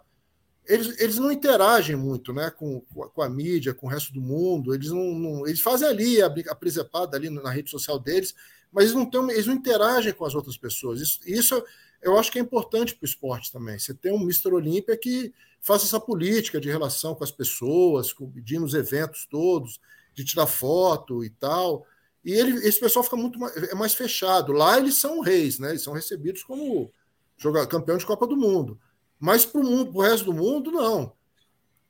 [0.67, 4.75] Eles, eles não interagem muito né, com, com a mídia, com o resto do mundo.
[4.75, 8.35] Eles não, não eles fazem ali a, a presepada ali na rede social deles,
[8.71, 11.01] mas eles não, têm, eles não interagem com as outras pessoas.
[11.01, 11.63] Isso, isso
[12.01, 13.77] eu acho que é importante para o esporte também.
[13.77, 14.53] Você tem um Mr.
[14.53, 18.13] Olímpia que faça essa política de relação com as pessoas,
[18.47, 19.79] ir nos eventos todos,
[20.13, 21.85] de tirar foto e tal.
[22.23, 24.51] E ele, esse pessoal fica muito mais, é mais fechado.
[24.51, 25.69] Lá eles são reis, né?
[25.69, 26.91] Eles são recebidos como
[27.37, 28.79] jogador, campeão de Copa do Mundo.
[29.19, 31.13] Mas para o resto do mundo, não.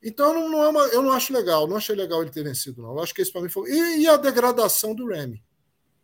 [0.03, 2.81] Então não, não é uma, eu não acho legal, não achei legal ele ter vencido,
[2.81, 2.91] não.
[2.91, 3.69] Eu acho que esse para mim foi.
[3.69, 5.41] E, e, a degradação do Remy.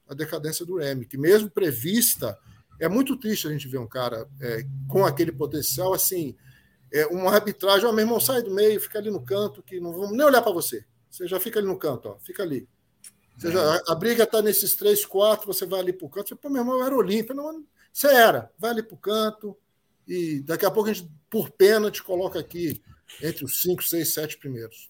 [0.08, 2.38] A decadência do Remy, que mesmo prevista
[2.80, 6.36] é muito triste a gente ver um cara é, com aquele potencial, assim,
[6.92, 9.92] é, uma arbitragem, ó, meu irmão, sai do meio, fica ali no canto, que não
[9.92, 10.86] vamos nem olhar para você.
[11.10, 12.68] Você já fica ali no canto, ó, fica ali.
[13.38, 16.30] Você já, a, a briga está nesses três, quatro, você vai ali para o canto.
[16.30, 17.36] Você, Pô, meu irmão, eu era Olímpia.
[17.36, 19.58] Não, você era, vai ali para o canto,
[20.08, 22.82] e daqui a pouco a gente, por pena, te coloca aqui
[23.22, 24.90] entre os cinco, seis, sete primeiros.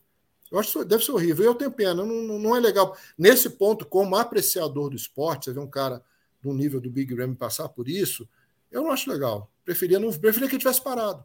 [0.51, 1.45] Eu acho que deve ser horrível.
[1.45, 2.95] Eu tenho pena, não, não é legal.
[3.17, 6.01] Nesse ponto, como apreciador do esporte, você vê um cara
[6.43, 8.27] no nível do Big Ram passar por isso,
[8.71, 9.51] eu não acho legal.
[9.63, 11.23] Preferia, não, preferia que ele tivesse parado.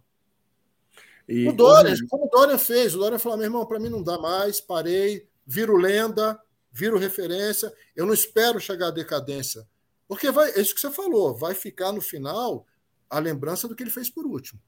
[1.28, 4.02] E, o Dória, como o Dória fez, o Dória falou: meu irmão, para mim não
[4.02, 6.40] dá mais, parei, viro lenda,
[6.70, 9.66] viro referência, eu não espero chegar à decadência.
[10.08, 12.66] Porque vai, é isso que você falou, vai ficar no final
[13.08, 14.60] a lembrança do que ele fez por último.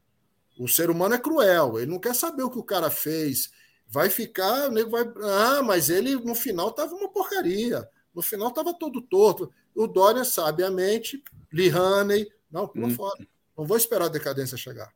[0.58, 3.50] O ser humano é cruel, ele não quer saber o que o cara fez.
[3.86, 5.04] Vai ficar, o nego vai.
[5.22, 7.88] Ah, mas ele no final estava uma porcaria.
[8.14, 9.52] No final estava todo torto.
[9.74, 11.22] O Dória, sabiamente,
[11.52, 12.94] Lee Haney, não, pula hum.
[12.94, 13.26] fora.
[13.56, 14.92] Não vou esperar a decadência chegar.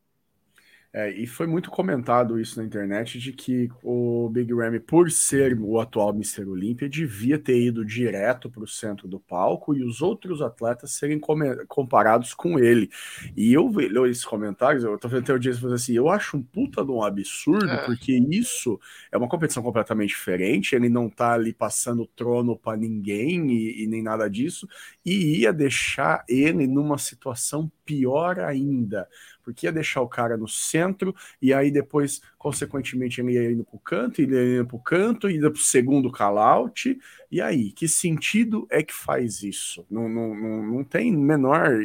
[0.91, 5.59] É, e foi muito comentado isso na internet de que o Big Ramy, por ser
[5.61, 6.47] o atual Mr.
[6.47, 11.21] Olímpia, devia ter ido direto para o centro do palco e os outros atletas serem
[11.69, 12.91] comparados com ele.
[13.37, 16.39] E eu vejo esses comentários, eu tô vendo até o dia fazer assim, eu acho
[16.39, 17.85] um puta de um absurdo, é.
[17.85, 18.81] porque isso
[19.13, 23.87] é uma competição completamente diferente, ele não tá ali passando trono para ninguém e, e
[23.87, 24.67] nem nada disso,
[25.05, 29.07] e ia deixar ele numa situação pior ainda
[29.49, 33.77] porque ia deixar o cara no centro, e aí depois, consequentemente, ele ia indo para
[33.77, 36.99] o canto, ele ia indo para o canto, ia para o segundo call-out,
[37.33, 39.87] e aí, que sentido é que faz isso?
[39.91, 41.79] Não, não, não, não tem menor,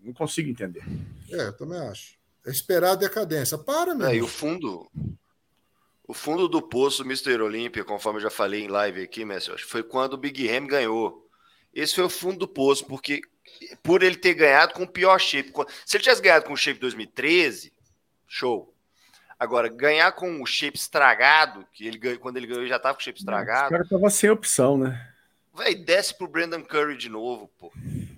[0.00, 0.84] não consigo entender.
[1.28, 2.14] É, eu também acho.
[2.46, 3.58] É esperar a decadência.
[3.58, 4.06] Para, meu.
[4.06, 4.88] É, e o fundo,
[6.06, 7.42] o fundo do poço Mr.
[7.42, 11.28] Olímpia, conforme eu já falei em live aqui, Messi, foi quando o Big Ham ganhou.
[11.74, 13.22] Esse foi o fundo do poço, porque
[13.82, 15.52] por ele ter ganhado com o pior shape.
[15.84, 17.72] Se ele tivesse ganhado com o shape 2013,
[18.26, 18.74] show.
[19.38, 22.94] Agora, ganhar com o shape estragado, que ele ganhou, quando ele ganhou, ele já tava
[22.94, 23.66] com o shape estragado.
[23.66, 25.08] O cara tava sem opção, né?
[25.52, 27.72] Vai, desce pro Brandon Curry de novo, pô.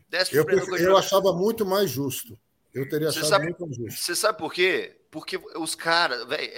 [0.08, 0.82] Desce pro eu, Brandon Curry.
[0.82, 2.38] Eu achava muito mais justo.
[2.72, 4.00] Eu teria achado sabe, muito mais justo.
[4.00, 5.00] Você sabe por quê?
[5.10, 6.52] Porque os caras, velho,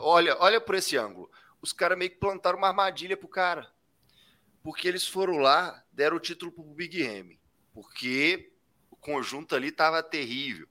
[0.00, 1.30] olha, olha por esse ângulo.
[1.60, 3.68] Os caras meio que plantaram uma armadilha pro cara.
[4.62, 7.40] Porque eles foram lá, deram o título pro Big M
[7.72, 8.52] porque
[8.90, 10.68] o conjunto ali estava terrível.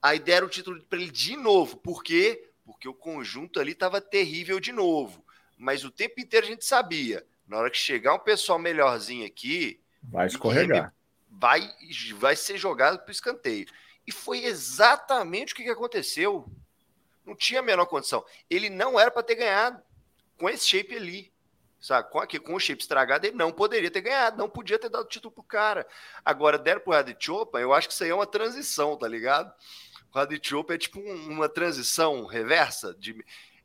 [0.00, 1.76] Aí deram o título para ele de novo.
[1.76, 2.50] Por quê?
[2.64, 5.24] Porque o conjunto ali estava terrível de novo.
[5.56, 7.24] Mas o tempo inteiro a gente sabia.
[7.46, 9.80] Na hora que chegar um pessoal melhorzinho aqui.
[10.02, 10.94] Vai escorregar.
[11.30, 11.70] Vai,
[12.16, 13.66] vai ser jogado para o escanteio.
[14.06, 16.50] E foi exatamente o que aconteceu.
[17.24, 18.24] Não tinha a menor condição.
[18.50, 19.80] Ele não era para ter ganhado
[20.36, 21.31] com esse shape ali.
[21.82, 22.08] Sabe?
[22.10, 25.08] Com, aqui, com o chip estragado, ele não poderia ter ganhado, não podia ter dado
[25.08, 25.84] título pro cara.
[26.24, 29.52] Agora, deram pro Chopa, eu acho que isso aí é uma transição, tá ligado?
[30.14, 33.12] O Chopa é tipo um, uma transição reversa, de,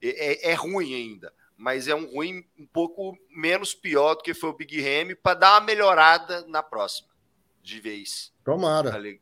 [0.01, 4.33] é, é, é, ruim ainda, mas é um ruim um pouco menos pior do que
[4.33, 7.09] foi o Big Ramy para dar uma melhorada na próxima,
[7.61, 8.33] de vez.
[8.43, 8.91] Tomara.
[8.91, 9.19] Tá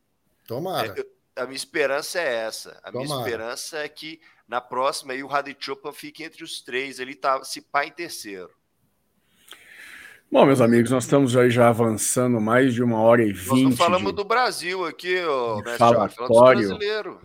[0.47, 0.95] Tomara.
[1.35, 2.79] É, a minha esperança é essa.
[2.81, 3.07] A Tomara.
[3.07, 7.43] minha esperança é que na próxima aí o Chopa fique entre os três, ele tá
[7.43, 8.55] se pá em terceiro.
[10.31, 13.49] Bom, meus amigos, nós estamos aí já avançando mais de uma hora e vinte.
[13.49, 14.15] Nós não falamos de...
[14.15, 16.67] do Brasil aqui, ó, falatório.
[16.67, 17.19] brasileiro.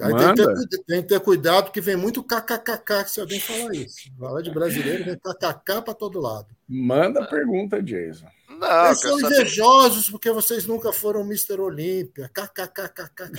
[0.00, 3.74] Aí tem, que ter, tem que ter cuidado, que vem muito kkkk se alguém falar
[3.74, 4.10] isso.
[4.18, 6.48] Falar de brasileiro, vem kkk para todo lado.
[6.68, 8.26] Manda a pergunta, Jason.
[8.48, 11.60] Não, vocês são invejosos porque vocês nunca foram Mr.
[11.60, 12.30] Olímpia.
[12.32, 13.30] KKKKKK.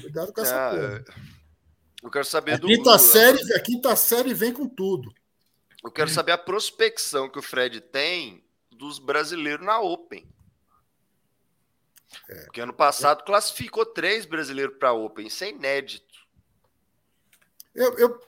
[0.00, 1.04] Cuidado com essa coisa.
[2.02, 2.66] Eu quero saber a do.
[2.66, 5.12] Quinta série, a quinta série vem com tudo.
[5.84, 8.42] Eu quero saber a prospecção que o Fred tem
[8.72, 10.26] dos brasileiros na Open.
[12.26, 12.44] É.
[12.44, 13.26] Porque ano passado é.
[13.26, 16.24] classificou três brasileiros para a Open, isso é inédito.
[17.74, 18.20] Eu, eu,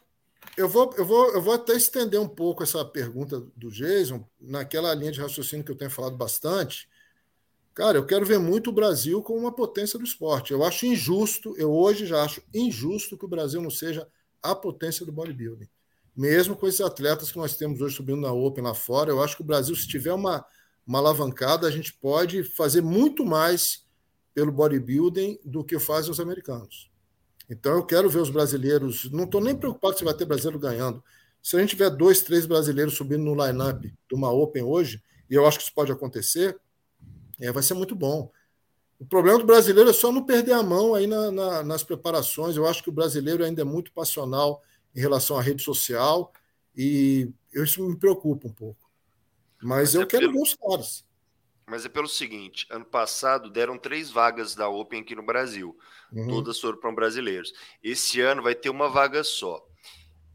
[0.54, 4.92] eu, vou, eu, vou, eu vou até estender um pouco essa pergunta do Jason, naquela
[4.94, 6.86] linha de raciocínio que eu tenho falado bastante.
[7.72, 10.52] Cara, eu quero ver muito o Brasil como uma potência do esporte.
[10.52, 14.06] Eu acho injusto, eu hoje já acho injusto que o Brasil não seja
[14.42, 15.68] a potência do bodybuilding
[16.16, 19.36] mesmo com esses atletas que nós temos hoje subindo na Open lá fora, eu acho
[19.36, 20.44] que o Brasil, se tiver uma,
[20.86, 23.84] uma alavancada, a gente pode fazer muito mais
[24.32, 26.90] pelo bodybuilding do que fazem os americanos.
[27.48, 29.10] Então eu quero ver os brasileiros.
[29.10, 31.02] Não estou nem preocupado se vai ter brasileiro ganhando.
[31.42, 35.34] Se a gente tiver dois, três brasileiros subindo no line-up de uma Open hoje, e
[35.34, 36.58] eu acho que isso pode acontecer,
[37.40, 38.30] é, vai ser muito bom.
[38.98, 42.56] O problema do brasileiro é só não perder a mão aí na, na, nas preparações.
[42.56, 44.62] Eu acho que o brasileiro ainda é muito passional
[44.96, 46.32] em relação à rede social
[46.74, 48.90] e isso me preocupa um pouco.
[49.62, 50.42] Mas, Mas eu é quero pelo...
[50.42, 51.04] os caras.
[51.66, 55.76] Mas é pelo seguinte: ano passado deram três vagas da Open aqui no Brasil.
[56.10, 56.28] Uhum.
[56.28, 57.52] Todas foram para brasileiros.
[57.82, 59.66] Esse ano vai ter uma vaga só.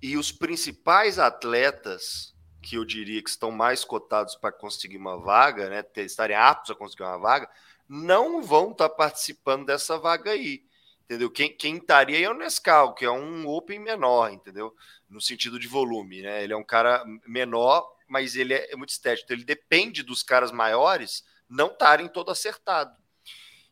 [0.01, 5.69] E os principais atletas, que eu diria que estão mais cotados para conseguir uma vaga,
[5.69, 7.49] né, estarem aptos a conseguir uma vaga,
[7.87, 10.63] não vão estar participando dessa vaga aí
[11.11, 11.29] entendeu?
[11.29, 14.73] Quem, quem estaria é o Nescau, que é um Open menor, entendeu?
[15.09, 16.41] No sentido de volume, né?
[16.41, 19.25] Ele é um cara menor, mas ele é, é muito estético.
[19.25, 22.95] Então ele depende dos caras maiores não estarem todo acertado.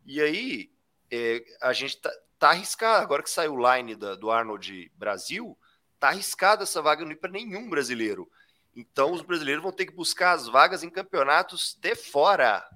[0.06, 0.70] E aí
[1.10, 3.03] é, a gente tá, tá arriscado.
[3.03, 5.57] Agora que saiu o line da, do Arnold Brasil,
[5.98, 8.30] tá arriscado essa vaga não ir para nenhum brasileiro.
[8.76, 12.68] Então os brasileiros vão ter que buscar as vagas em campeonatos de fora.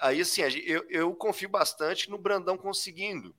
[0.00, 3.36] Aí, assim, eu, eu confio bastante no Brandão conseguindo.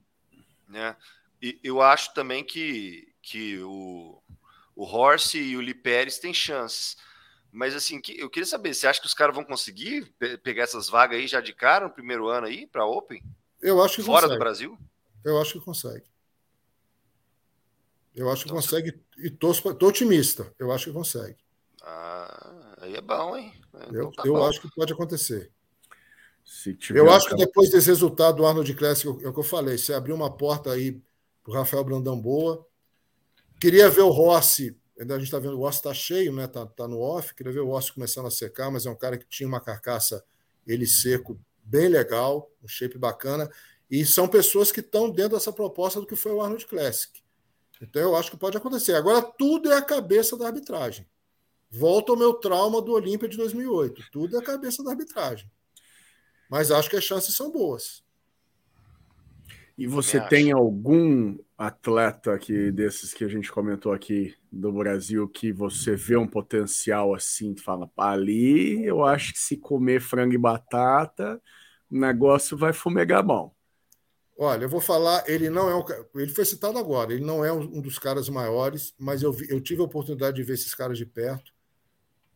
[0.73, 0.97] Né?
[1.39, 4.19] E eu acho também que, que o,
[4.75, 6.97] o Horse e o Lee Pérez têm chances.
[7.51, 11.19] Mas assim, eu queria saber, você acha que os caras vão conseguir pegar essas vagas
[11.19, 13.23] aí já de cara no primeiro ano aí para Open?
[13.61, 14.33] Eu acho que Fora consegue.
[14.33, 14.77] do Brasil?
[15.23, 16.05] Eu acho que consegue.
[18.15, 18.99] Eu acho que então, consegue.
[19.19, 20.51] E tô, tô otimista.
[20.57, 21.37] Eu acho que consegue.
[21.83, 23.53] Ah, aí é bom, hein?
[23.67, 24.47] Então eu, tá eu bom.
[24.47, 25.52] acho que pode acontecer.
[26.93, 29.93] Eu acho que depois desse resultado do Arnold Classic, é o que eu falei, você
[29.93, 31.01] abriu uma porta aí
[31.43, 32.65] para o Rafael Brandão boa.
[33.59, 36.47] Queria ver o Rossi, ainda a gente está vendo, o Rossi está cheio, né?
[36.47, 37.33] Tá, tá no off.
[37.33, 40.23] Queria ver o Rossi começando a secar, mas é um cara que tinha uma carcaça
[40.65, 43.49] ele seco bem legal, um shape bacana.
[43.89, 47.21] E são pessoas que estão dentro dessa proposta do que foi o Arnold Classic.
[47.81, 48.95] Então eu acho que pode acontecer.
[48.95, 51.05] Agora tudo é a cabeça da arbitragem.
[51.69, 54.03] Volta ao meu trauma do Olímpia de 2008.
[54.11, 55.49] Tudo é a cabeça da arbitragem.
[56.53, 58.03] Mas acho que as chances são boas.
[59.75, 65.51] E você tem algum atleta que desses que a gente comentou aqui do Brasil que
[65.51, 71.41] você vê um potencial assim, fala, ali eu acho que se comer frango e batata,
[71.89, 73.51] o negócio vai fumegar mão.
[74.37, 75.83] Olha, eu vou falar, ele não é um,
[76.21, 79.59] ele foi citado agora, ele não é um, dos caras maiores, mas eu, vi, eu
[79.59, 81.51] tive a oportunidade de ver esses caras de perto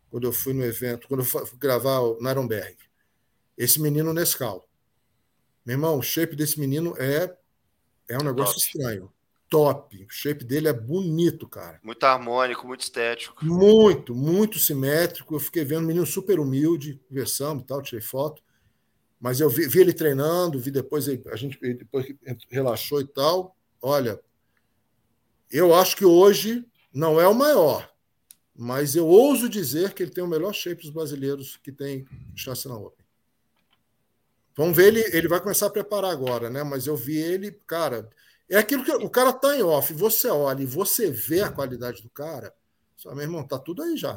[0.10, 2.87] quando eu fui no evento, quando eu fui gravar o Narenberg.
[3.58, 4.68] Esse menino Nescau.
[5.66, 7.36] Meu irmão, o shape desse menino é
[8.08, 8.66] é um negócio Top.
[8.66, 9.12] estranho.
[9.50, 10.04] Top.
[10.04, 11.80] O shape dele é bonito, cara.
[11.84, 13.44] Muito harmônico, muito estético.
[13.44, 15.36] Muito, muito simétrico.
[15.36, 18.42] Eu fiquei vendo um menino super humilde, conversando e tal, tirei foto.
[19.20, 22.06] Mas eu vi, vi, ele treinando, vi depois a gente depois
[22.50, 23.56] relaxou e tal.
[23.82, 24.20] Olha,
[25.52, 27.92] eu acho que hoje não é o maior,
[28.56, 32.06] mas eu ouso dizer que ele tem o melhor shape dos brasileiros que tem
[32.36, 32.97] chance na Open.
[34.58, 36.64] Vamos ver, ele, ele vai começar a preparar agora, né?
[36.64, 38.10] Mas eu vi ele, cara.
[38.50, 42.02] É aquilo que o cara tá em off, você olha e você vê a qualidade
[42.02, 42.52] do cara.
[42.96, 44.16] Só, meu irmão, tá tudo aí já.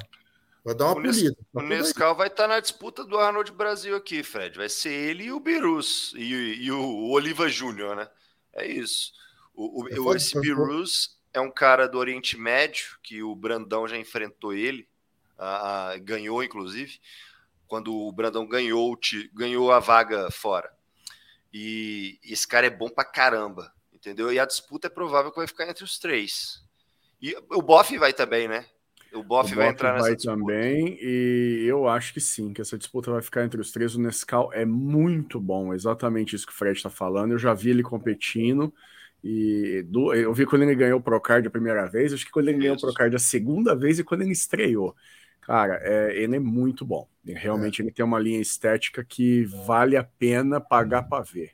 [0.64, 1.36] Vai dar uma o polida.
[1.52, 4.56] Tá o Nescau vai estar tá na disputa do Arnold Brasil aqui, Fred.
[4.56, 8.08] Vai ser ele e o Birus e, e o Oliva Júnior, né?
[8.54, 9.12] É isso.
[9.54, 13.96] O, o, é, esse Birus é um cara do Oriente Médio, que o Brandão já
[13.96, 14.88] enfrentou ele,
[15.36, 16.98] a, a, ganhou, inclusive,
[17.70, 18.98] quando o Brandão ganhou,
[19.32, 20.68] ganhou a vaga fora.
[21.54, 24.32] E esse cara é bom pra caramba, entendeu?
[24.32, 26.64] E a disputa é provável que vai ficar entre os três.
[27.22, 28.66] E o Boff vai também, né?
[29.12, 30.36] O Boff vai entrar nessa vai disputa.
[30.36, 33.94] também, e eu acho que sim, que essa disputa vai ficar entre os três.
[33.94, 37.32] O Nescau é muito bom, exatamente isso que o Fred está falando.
[37.32, 38.74] Eu já vi ele competindo,
[39.22, 42.48] e do, eu vi quando ele ganhou o Procard a primeira vez, acho que quando
[42.48, 44.96] ele ganhou o Procard a segunda vez e quando ele estreou.
[45.50, 47.08] Cara, é, ele é muito bom.
[47.26, 47.84] Realmente é.
[47.84, 51.50] ele tem uma linha estética que vale a pena pagar para ver.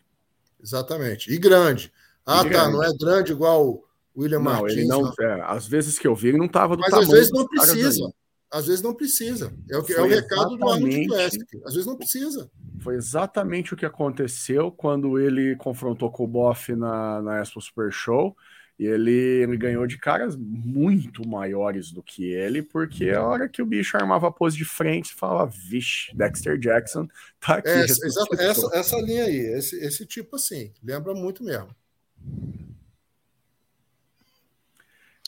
[0.63, 1.33] Exatamente.
[1.33, 1.91] E grande.
[2.27, 2.49] Ah, e tá.
[2.51, 2.73] Grande.
[2.75, 3.83] Não é grande igual
[4.15, 4.73] William não, Martins.
[4.73, 7.09] Ele não, é, às vezes que eu vi, ele não estava do Mas tamanho.
[7.09, 8.13] Mas às vezes não precisa.
[8.51, 9.55] Às vezes não precisa.
[9.71, 11.45] É o, que, é o recado do Arnold Classic.
[11.65, 12.51] Às vezes não precisa.
[12.81, 17.91] Foi exatamente o que aconteceu quando ele confrontou com o Boff na, na Expo Super
[17.91, 18.37] Show.
[18.79, 23.63] E ele, ele ganhou de caras muito maiores do que ele, porque a hora que
[23.63, 27.09] o bicho armava a pose de frente, falava, vixe, Dexter Jackson
[27.41, 27.69] tá aqui.
[27.69, 31.75] É, essa, essa, linha aí, esse, esse tipo assim, lembra muito mesmo.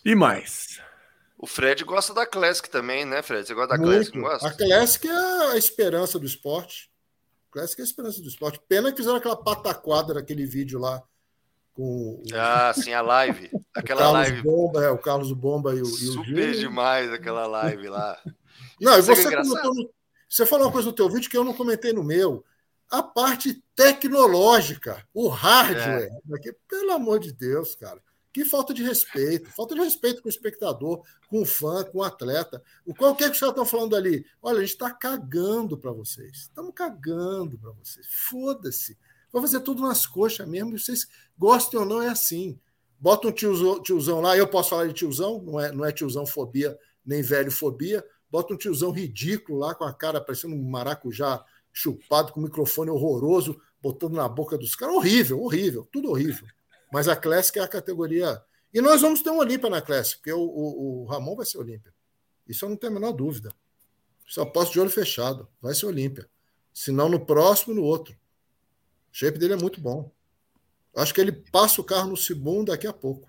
[0.04, 0.80] E mais?
[1.38, 3.46] O Fred gosta da Classic também, né, Fred?
[3.46, 4.12] Você gosta da muito.
[4.12, 4.48] Classic, gosta?
[4.48, 6.90] A Classic é a esperança do esporte.
[7.50, 8.60] Classic é a esperança do esporte.
[8.68, 11.02] Pena que fizeram aquela pataquada naquele vídeo lá
[11.78, 13.48] com Ah, sim, a live.
[13.72, 14.42] Aquela Carlos live.
[14.42, 18.20] Bomba, é, o Carlos Bomba e o, Super e o demais aquela live lá.
[18.82, 19.90] não, e você, no,
[20.28, 22.44] você falou uma coisa no teu vídeo que eu não comentei no meu.
[22.90, 26.08] A parte tecnológica, o hardware.
[26.10, 26.52] É.
[26.68, 28.02] Pelo amor de Deus, cara.
[28.32, 32.02] Que falta de respeito, falta de respeito com o espectador, com o fã, com o
[32.02, 32.62] atleta.
[32.84, 34.24] O qual que é que os caras estão falando ali?
[34.42, 36.38] Olha, a gente está cagando para vocês.
[36.38, 38.06] Estamos cagando para vocês.
[38.10, 38.98] Foda-se.
[39.32, 40.78] Vai fazer tudo nas coxas mesmo.
[40.78, 41.06] Vocês
[41.36, 42.58] gostem ou não, é assim.
[42.98, 44.36] Bota um tiozão, tiozão lá.
[44.36, 48.04] Eu posso falar de tiozão, não é, não é tiozão fobia, nem velho fobia.
[48.30, 52.90] Bota um tiozão ridículo lá, com a cara parecendo um maracujá chupado, com um microfone
[52.90, 54.96] horroroso, botando na boca dos caras.
[54.96, 56.46] Horrível, horrível, tudo horrível.
[56.92, 58.42] Mas a Classic é a categoria.
[58.72, 61.58] E nós vamos ter um Olímpia na Classic, porque o, o, o Ramon vai ser
[61.58, 61.92] Olímpia.
[62.46, 63.50] Isso eu não tenho a menor dúvida.
[64.26, 65.48] Só posso de olho fechado.
[65.60, 66.28] Vai ser Olímpia.
[66.72, 68.16] Se não no próximo, no outro.
[69.18, 70.12] O shape dele é muito bom.
[70.94, 73.28] Acho que ele passa o carro no segundo daqui a pouco.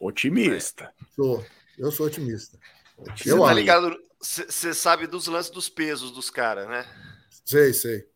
[0.00, 0.94] Otimista.
[1.16, 1.44] Sou.
[1.76, 2.56] Eu sou otimista.
[3.16, 4.00] Você tá ligado?
[4.20, 6.86] Você sabe dos lances dos pesos dos caras, né?
[7.44, 8.08] Sei, sei.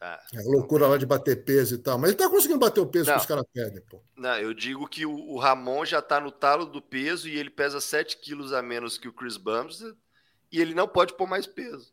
[0.00, 1.98] Ah, é loucura lá de bater peso e tal.
[1.98, 4.00] Mas ele tá conseguindo bater o peso não, que os caras pedem, pô.
[4.16, 7.50] Não, eu digo que o, o, Ramon já tá no talo do peso e ele
[7.50, 9.96] pesa 7 quilos a menos que o Chris Bumstead
[10.52, 11.92] e ele não pode pôr mais peso.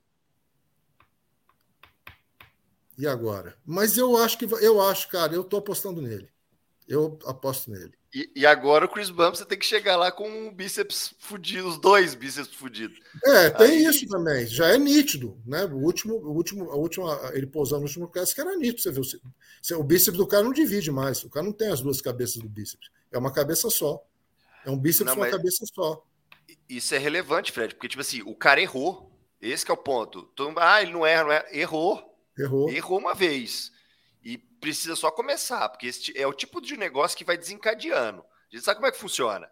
[3.00, 3.56] E agora?
[3.66, 6.30] Mas eu acho que eu acho, cara, eu tô apostando nele.
[6.86, 7.94] Eu aposto nele.
[8.14, 11.70] E, e, agora o Chris Bump você tem que chegar lá com um bíceps fudido,
[11.70, 13.00] os dois bíceps fudidos.
[13.24, 13.86] É, tem Aí...
[13.86, 14.46] isso também.
[14.48, 15.64] Já é nítido, né?
[15.66, 18.82] O último, o último, a última, ele pousando no último cast que era nítido.
[18.82, 19.80] Você viu?
[19.80, 21.24] O bíceps do cara não divide mais.
[21.24, 22.90] O cara não tem as duas cabeças do bíceps.
[23.12, 24.04] É uma cabeça só.
[24.66, 26.04] É um bíceps não, uma cabeça só.
[26.68, 29.10] Isso é relevante, Fred, porque, tipo assim, o cara errou.
[29.40, 30.30] Esse é o ponto.
[30.58, 31.46] ah, ele não erra, não erra.
[31.52, 32.09] Errou.
[32.40, 32.70] Errou.
[32.70, 33.72] Errou uma vez
[34.60, 38.22] precisa só começar, porque esse é o tipo de negócio que vai desencadeando.
[38.22, 39.50] A gente sabe como é que funciona,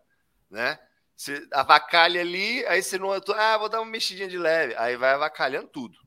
[0.49, 0.79] né?
[1.15, 3.11] Você avacalha ali, aí você não.
[3.11, 4.75] Ah, vou dar uma mexidinha de leve.
[4.77, 5.97] Aí vai avacalhando tudo.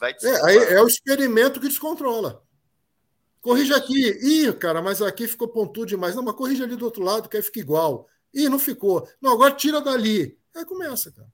[0.00, 2.42] Vai é, aí é o experimento que descontrola.
[3.40, 4.18] Corrige aqui.
[4.20, 6.16] Ih, cara, mas aqui ficou pontudo demais.
[6.16, 8.08] Não, mas corrige ali do outro lado, que aí fica igual.
[8.34, 9.08] Ih, não ficou.
[9.20, 10.36] Não, agora tira dali.
[10.56, 11.28] Aí começa, cara.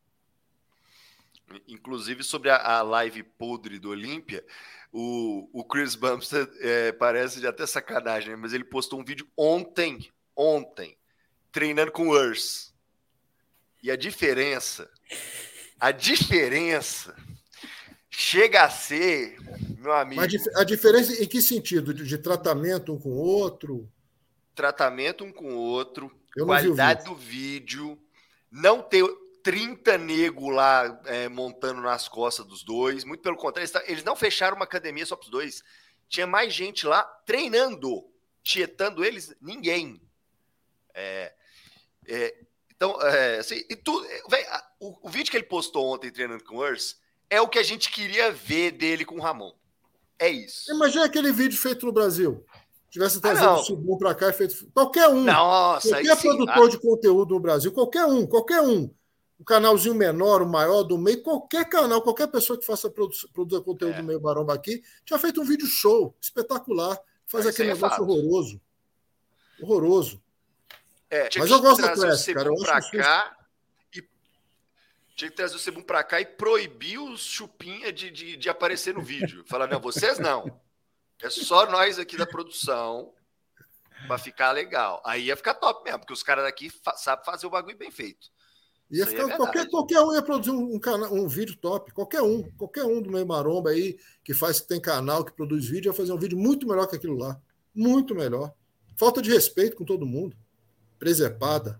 [1.66, 4.44] Inclusive, sobre a, a live podre do Olímpia,
[4.92, 10.10] o, o Chris Bumstead é, parece de até sacanagem, mas ele postou um vídeo ontem,
[10.36, 10.96] ontem,
[11.52, 12.74] treinando com o Urs.
[13.82, 14.90] E a diferença,
[15.78, 17.14] a diferença
[18.10, 19.36] chega a ser,
[19.78, 20.20] meu amigo.
[20.20, 21.94] Mas a diferença em que sentido?
[21.94, 23.88] De, de tratamento um com o outro?
[24.54, 27.96] Tratamento um com o outro, qualidade do vídeo,
[28.50, 29.04] não ter
[29.48, 33.02] 30 nego lá é, montando nas costas dos dois.
[33.02, 35.64] Muito pelo contrário, eles não fecharam uma academia só para os dois.
[36.06, 38.04] Tinha mais gente lá treinando,
[38.42, 40.02] tietando eles, ninguém.
[40.92, 41.32] É,
[42.06, 42.36] é,
[42.70, 44.46] então, é, assim, e tu, véio,
[44.78, 47.00] o, o, vídeo que ele postou ontem treinando com o Urs
[47.30, 49.54] é o que a gente queria ver dele com o Ramon.
[50.18, 50.70] É isso.
[50.70, 52.44] Imagina aquele vídeo feito no Brasil.
[52.90, 54.70] Tivesse trazido ah, o Subum para cá e feito.
[54.74, 55.24] Qualquer um.
[55.24, 58.94] Nossa, qualquer produtor sim, de conteúdo no Brasil, qualquer um, qualquer um
[59.38, 63.62] o canalzinho menor, o maior, do meio, qualquer canal, qualquer pessoa que faça produza, produza
[63.62, 63.98] conteúdo é.
[63.98, 68.60] do meio Baromba aqui, tinha feito um vídeo show, espetacular, faz aquele é negócio horroroso.
[69.62, 70.22] Horroroso.
[71.10, 72.48] É, Mas eu gosto da Classic, cara.
[72.48, 73.36] Eu pra cá
[73.94, 74.02] e...
[75.14, 78.94] Tinha que trazer o Sebum pra cá e proibir os chupinha de, de, de aparecer
[78.94, 79.44] no vídeo.
[79.46, 80.60] Falar, não, vocês não.
[81.22, 83.12] É só nós aqui da produção
[84.06, 85.02] para ficar legal.
[85.04, 87.90] Aí ia ficar top mesmo, porque os caras daqui fa sabem fazer o bagulho bem
[87.90, 88.30] feito.
[88.90, 91.92] Ia ficar, é qualquer, qualquer um ia produzir um, um, canal, um vídeo top.
[91.92, 92.42] Qualquer um.
[92.56, 95.92] Qualquer um do meio maromba aí que faz, que tem canal, que produz vídeo, ia
[95.92, 97.38] fazer um vídeo muito melhor que aquilo lá.
[97.74, 98.52] Muito melhor.
[98.96, 100.34] Falta de respeito com todo mundo.
[100.98, 101.78] Presepada.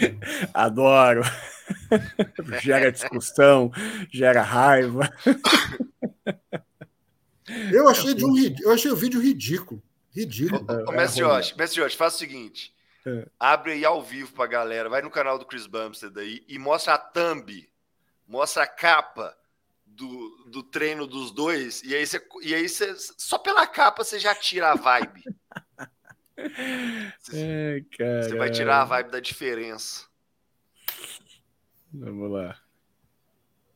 [0.54, 1.22] Adoro.
[2.62, 3.70] gera discussão,
[4.10, 5.10] gera raiva.
[7.70, 9.82] Eu achei, de um, eu achei o vídeo ridículo.
[10.10, 10.64] Ridículo.
[10.68, 12.73] Ô, ô, Mestre é Jorge, Mestre Jorge, faz o seguinte
[13.06, 13.26] é.
[13.38, 14.88] Abre aí ao vivo pra galera.
[14.88, 17.68] Vai no canal do Chris Bumstead aí e mostra a thumb.
[18.26, 19.36] Mostra a capa
[19.84, 21.82] do, do treino dos dois.
[21.82, 25.22] E aí, você, e aí você, só pela capa você já tira a vibe.
[27.18, 30.06] Você, é, você vai tirar a vibe da diferença.
[31.92, 32.58] Vamos lá.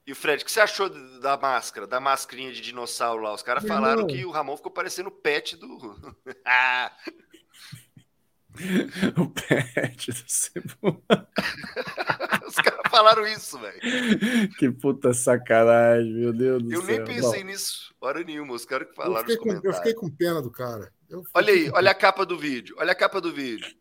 [0.07, 0.89] E o Fred, o que você achou
[1.21, 3.35] da máscara, da mascarinha de dinossauro lá?
[3.35, 6.17] Os caras falaram que o Ramon ficou parecendo o pet do.
[9.17, 11.03] O pet do Cebu.
[12.47, 13.81] Os caras falaram isso, velho.
[14.59, 16.91] Que puta sacanagem, meu Deus do eu céu.
[16.91, 18.55] Eu nem pensei Bom, nisso, hora nenhuma.
[18.55, 20.93] Os caras que falaram eu com, eu fiquei com pena do cara.
[21.35, 22.75] Olha aí, olha a capa do vídeo.
[22.79, 23.75] Olha a capa do vídeo.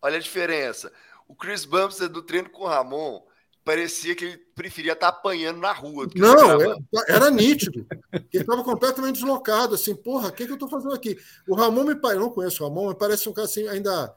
[0.00, 0.92] Olha a diferença.
[1.28, 3.22] O Chris Bumstead do treino com o Ramon
[3.64, 6.06] parecia que ele preferia estar tá apanhando na rua.
[6.14, 6.76] Não, era,
[7.08, 7.86] era, nítido.
[8.12, 11.16] Ele estava completamente deslocado, assim, porra, o que, que eu estou fazendo aqui?
[11.48, 14.14] O Ramon me parece, não conheço o Ramon, mas parece um cara assim, ainda.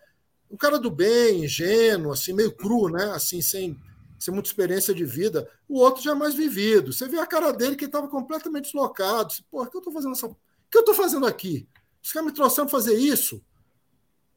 [0.50, 3.12] Um cara do bem, ingênuo, assim, meio cru, né?
[3.12, 3.78] Assim, sem,
[4.20, 5.50] sem muita experiência de vida.
[5.68, 6.94] O outro já é mais vivido.
[6.94, 9.28] Você vê a cara dele que estava completamente deslocado.
[9.28, 10.28] Assim, porra, o que eu estou fazendo essa.
[10.28, 10.38] O
[10.70, 11.68] que eu estou fazendo aqui?
[12.02, 13.42] Os caras me trouxeram fazer isso.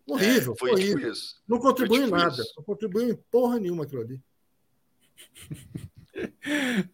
[0.04, 0.96] Horrível, é, foi horrível.
[0.98, 1.36] Tipo isso.
[1.46, 2.42] Não contribuiu tipo em nada.
[2.42, 2.54] Isso.
[2.56, 4.20] Não contribuiu em porra nenhuma aquilo ali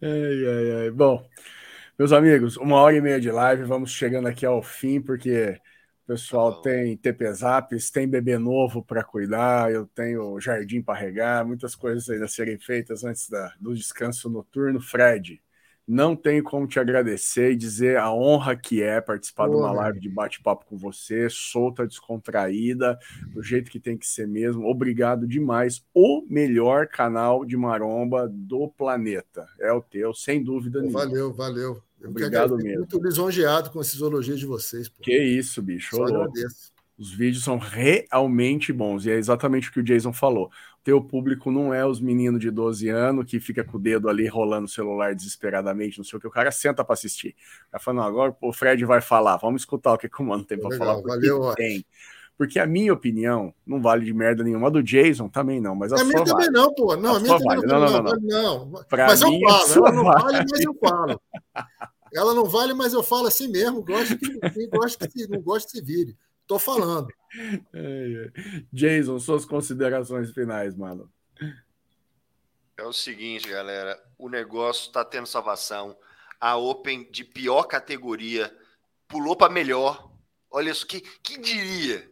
[0.01, 0.91] ai, ai, ai.
[0.91, 1.25] Bom,
[1.99, 5.59] meus amigos, uma hora e meia de live, vamos chegando aqui ao fim, porque
[6.05, 11.45] o pessoal tem TP Zaps, tem bebê novo para cuidar, eu tenho jardim para regar,
[11.45, 14.81] muitas coisas ainda serem feitas antes da, do descanso noturno.
[14.81, 15.41] Fred,
[15.87, 19.99] não tenho como te agradecer e dizer a honra que é participar de uma live
[20.01, 22.99] de bate-papo com você, solta, descontraída,
[23.33, 24.67] do jeito que tem que ser mesmo.
[24.67, 25.81] Obrigado demais.
[25.93, 29.47] O melhor canal de maromba do planeta.
[29.59, 31.05] É o teu, sem dúvida nenhuma.
[31.05, 31.81] Valeu, valeu.
[32.01, 32.79] Eu Obrigado mesmo.
[32.79, 34.89] Muito lisonjeado com esses elogios de vocês.
[34.89, 35.01] Pô.
[35.01, 35.95] Que isso, bicho.
[35.95, 36.76] Só agradeço.
[36.97, 40.45] Os vídeos são realmente bons, e é exatamente o que o Jason falou.
[40.47, 44.09] O teu público não é os meninos de 12 anos que fica com o dedo
[44.09, 47.35] ali rolando o celular desesperadamente, não sei o que, o cara senta para assistir.
[47.69, 50.75] Tá falando, agora o Fred vai falar, vamos escutar o que o mano tem para
[50.75, 51.01] falar.
[51.01, 51.85] Valeu, tem.
[52.37, 54.67] Porque a minha opinião não vale de merda nenhuma.
[54.67, 56.51] A do Jason também não, mas a, a minha também vale.
[56.51, 56.95] não, pô.
[56.95, 57.67] Não, a, a minha também vale.
[57.67, 58.83] não, não, não, não, não.
[58.91, 61.21] Mas eu falo, ela não vale, vale, mas eu falo.
[62.13, 63.83] Ela não vale, mas eu falo assim mesmo.
[63.83, 66.17] Gosto que, gosta que não gosta que se vire.
[66.47, 67.07] Tô falando.
[68.71, 71.11] Jason, suas considerações finais, mano.
[72.77, 74.01] É o seguinte, galera.
[74.17, 75.97] O negócio está tendo salvação.
[76.39, 78.55] A Open de pior categoria
[79.07, 80.11] pulou para melhor.
[80.49, 82.09] Olha isso, que, que diria?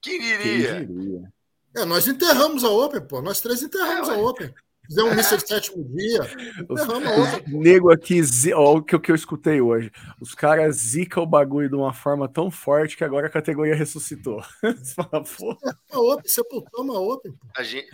[0.00, 0.76] Quem diria?
[0.76, 1.32] Quem diria?
[1.76, 3.20] É, nós enterramos a Open, pô.
[3.20, 4.52] Nós três enterramos é, a Open.
[4.88, 5.46] Fizemos um Mr.
[5.46, 6.22] Sétimo Dia.
[6.66, 8.22] Os, nego aqui,
[8.54, 9.92] ó, o que, o que eu escutei hoje.
[10.18, 14.42] Os caras zicam o bagulho de uma forma tão forte que agora a categoria ressuscitou.
[14.64, 15.58] Você fala, pô.
[15.92, 17.32] A Open, sepultamos a Open.
[17.32, 17.38] Pô.
[17.54, 17.86] A gente...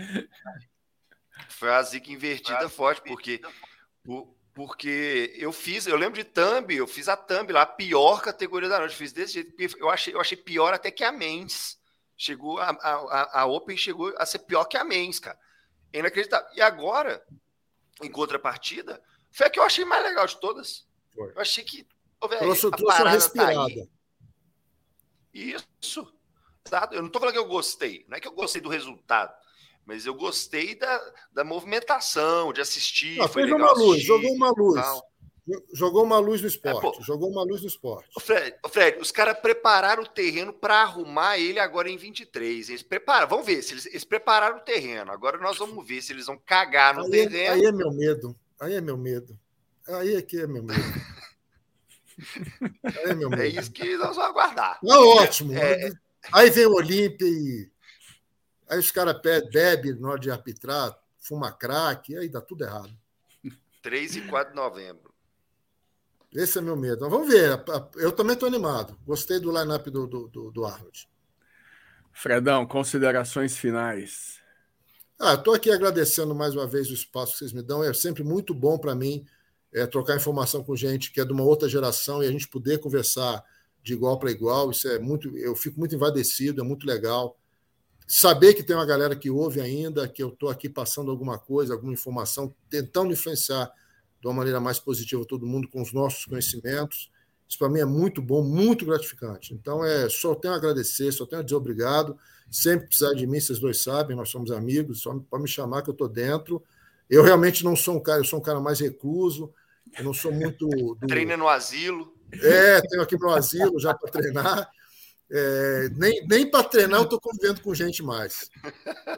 [1.49, 3.41] Foi a zica invertida forte, porque.
[4.55, 8.69] Porque eu fiz, eu lembro de Thumb, eu fiz a Thumb lá, a pior categoria
[8.69, 8.95] da noite.
[8.95, 11.77] Fiz desse jeito, eu achei, eu achei pior até que a Mendes.
[12.17, 15.37] Chegou, a, a, a Open chegou a ser pior que a Mendes, cara.
[15.95, 16.49] É inacreditável.
[16.57, 17.25] E agora,
[18.03, 19.01] em contrapartida,
[19.31, 20.85] foi a que eu achei mais legal de todas.
[21.15, 21.31] Foi.
[21.31, 21.87] Eu achei que.
[22.21, 23.55] Oh, véio, trouxe, a trouxe uma respirada.
[23.55, 23.91] Tá
[25.33, 26.13] Isso.
[26.91, 28.05] Eu não estou falando que eu gostei.
[28.09, 29.33] Não é que eu gostei do resultado.
[29.87, 33.19] Mas eu gostei da, da movimentação, de assistir.
[33.19, 34.83] Não, foi legal uma luz, assistir, jogou uma luz.
[35.75, 37.01] Jogou uma luz no esporte.
[37.01, 38.09] É, jogou uma luz no esporte.
[38.17, 42.71] O Fred, Fred os caras prepararam o terreno para arrumar ele agora em 23.
[42.71, 45.13] Eles prepararam, vamos ver se eles, eles, prepararam o terreno.
[45.13, 47.37] Agora nós vamos ver se eles vão cagar no aí, terreno.
[47.37, 48.35] É, aí é meu medo.
[48.59, 49.39] Aí é meu medo.
[49.87, 50.81] Aí é que é meu medo.
[52.83, 53.29] é meu.
[53.39, 54.79] É isso que nós vamos aguardar.
[54.83, 55.53] É ótimo.
[55.53, 55.91] É...
[56.33, 57.71] Aí vem o Olímpia e
[58.69, 62.91] aí os caras bebem na hora de arbitrar, fuma crack, aí dá tudo errado.
[63.83, 65.14] 3 e 4 de novembro.
[66.35, 67.03] Esse é meu medo.
[67.03, 67.63] Mas vamos ver.
[67.97, 68.99] Eu também estou animado.
[69.07, 71.09] Gostei do line-up do, do, do, Arnold.
[72.13, 74.41] Fredão, considerações finais.
[75.19, 77.85] Ah, estou aqui agradecendo mais uma vez o espaço que vocês me dão.
[77.85, 79.25] É sempre muito bom para mim
[79.73, 82.79] é, trocar informação com gente que é de uma outra geração e a gente poder
[82.79, 83.43] conversar
[83.81, 84.73] de igual para igual.
[84.73, 85.37] Isso é muito.
[85.39, 87.39] Eu fico muito envadecido, é muito legal.
[88.09, 91.75] Saber que tem uma galera que ouve ainda, que eu estou aqui passando alguma coisa,
[91.75, 93.73] alguma informação, tentando influenciar
[94.25, 97.11] de uma maneira mais positiva todo mundo com os nossos conhecimentos.
[97.47, 99.53] Isso para mim é muito bom, muito gratificante.
[99.53, 102.17] Então é só tenho a agradecer, só tenho a dizer obrigado.
[102.51, 105.91] Sempre precisar de mim, vocês dois sabem, nós somos amigos, só para me chamar que
[105.91, 106.63] eu estou dentro.
[107.11, 109.53] Eu realmente não sou um cara, eu sou um cara mais recluso,
[109.99, 110.67] eu não sou muito.
[110.69, 110.97] Do...
[111.07, 112.15] Treina no asilo.
[112.33, 114.71] É, tenho aqui no asilo já para treinar.
[115.31, 118.51] É, nem nem para treinar eu estou convivendo com gente mais.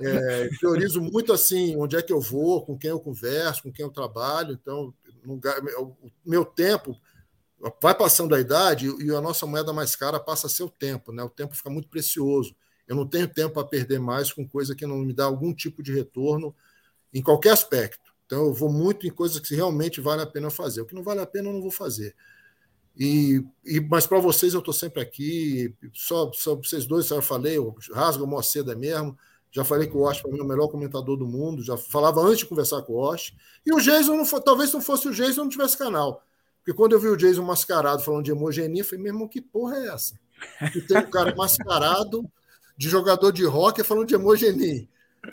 [0.01, 3.85] É, priorizo muito assim onde é que eu vou, com quem eu converso, com quem
[3.85, 4.53] eu trabalho.
[4.53, 4.95] Então,
[5.27, 6.97] o meu tempo
[7.81, 11.13] vai passando a idade e a nossa moeda mais cara passa a ser o tempo.
[11.13, 11.23] Né?
[11.23, 12.55] O tempo fica muito precioso.
[12.87, 15.83] Eu não tenho tempo para perder mais com coisa que não me dá algum tipo
[15.83, 16.55] de retorno
[17.13, 18.15] em qualquer aspecto.
[18.27, 20.81] Então, eu vou muito em coisas que realmente vale a pena fazer.
[20.81, 22.15] O que não vale a pena, eu não vou fazer.
[22.99, 25.75] E, e mas para vocês eu estou sempre aqui.
[25.93, 29.17] Só, só vocês dois, eu falei, o Rasga Moceda mesmo.
[29.51, 31.63] Já falei que o Osh para mim é o melhor comentador do mundo.
[31.63, 33.35] Já falava antes de conversar com o Osh.
[33.65, 36.23] E o Jason, não foi, talvez não fosse o Jason, não tivesse canal.
[36.59, 39.41] Porque quando eu vi o Jason mascarado falando de hemogenia, eu falei, meu irmão, que
[39.41, 40.19] porra é essa?
[40.73, 42.29] Que tem um cara mascarado
[42.77, 44.87] de jogador de rock falando de hemogenia.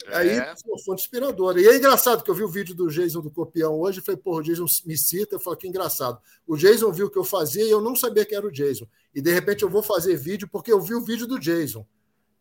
[0.07, 0.55] Aí é.
[0.55, 1.61] foi fonte inspiradora.
[1.61, 4.37] E é engraçado que eu vi o vídeo do Jason do Copião hoje falei, pô,
[4.37, 5.35] o Jason me cita.
[5.35, 6.19] Eu falei, que engraçado.
[6.47, 8.87] O Jason viu o que eu fazia e eu não sabia que era o Jason.
[9.13, 11.85] E de repente eu vou fazer vídeo porque eu vi o vídeo do Jason.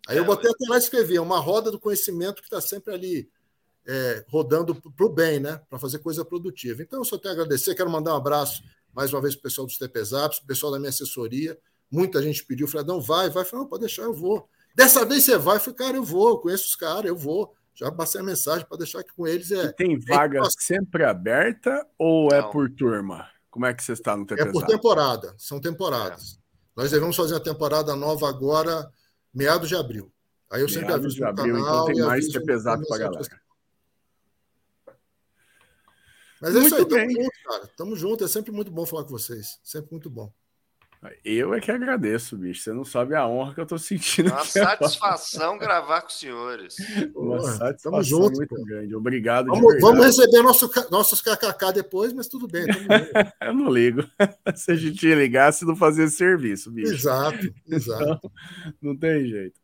[0.09, 2.61] Aí é, eu botei até lá e escrevi, é uma roda do conhecimento que está
[2.61, 3.31] sempre ali
[3.87, 5.61] é, rodando para o bem, né?
[5.69, 6.83] Para fazer coisa produtiva.
[6.83, 7.75] Então, eu só tenho a agradecer.
[7.75, 8.63] Quero mandar um abraço
[8.93, 11.59] mais uma vez para o pessoal dos TPZaps, o pessoal da minha assessoria.
[11.91, 13.45] Muita gente pediu, Fredão, vai, vai.
[13.45, 14.49] Falei, não, pode deixar, eu vou.
[14.75, 17.55] Dessa vez você vai, eu falei, cara, eu vou, eu conheço os caras, eu vou.
[17.75, 19.65] Já passei a mensagem para deixar que com eles é.
[19.65, 22.49] E tem vaga é sempre aberta ou é Não.
[22.49, 23.29] é por turma?
[23.51, 24.47] Como é que você está no TPZ?
[24.47, 26.39] É por temporada, são temporadas.
[26.39, 26.43] É.
[26.77, 28.91] Nós devemos fazer a temporada nova agora,
[29.33, 30.13] meados de abril.
[30.51, 31.83] Aí eu meados sempre aviso de abril, então canal.
[31.83, 33.43] Então tem mais TPZ para galera.
[36.41, 37.07] Mas é muito isso aí, bem.
[37.07, 37.67] tamo junto, cara.
[37.77, 39.61] Tamo junto, é sempre muito bom falar com vocês.
[39.63, 40.33] Sempre muito bom.
[41.25, 42.63] Eu é que agradeço, bicho.
[42.63, 44.31] Você não sabe a honra que eu tô sentindo.
[44.31, 46.77] Uma satisfação gravar com os senhores.
[47.15, 48.65] Uma Porra, satisfação junto, muito pô.
[48.65, 48.95] grande.
[48.95, 49.47] Obrigado.
[49.47, 52.65] Vamos, vamos receber nosso, nossos KKK depois, mas tudo bem.
[53.43, 54.05] eu não ligo.
[54.55, 56.95] Se a gente ligasse, não fazia serviço, bicho.
[56.95, 58.03] Exato, exato.
[58.03, 58.31] Então,
[58.81, 59.61] não tem jeito.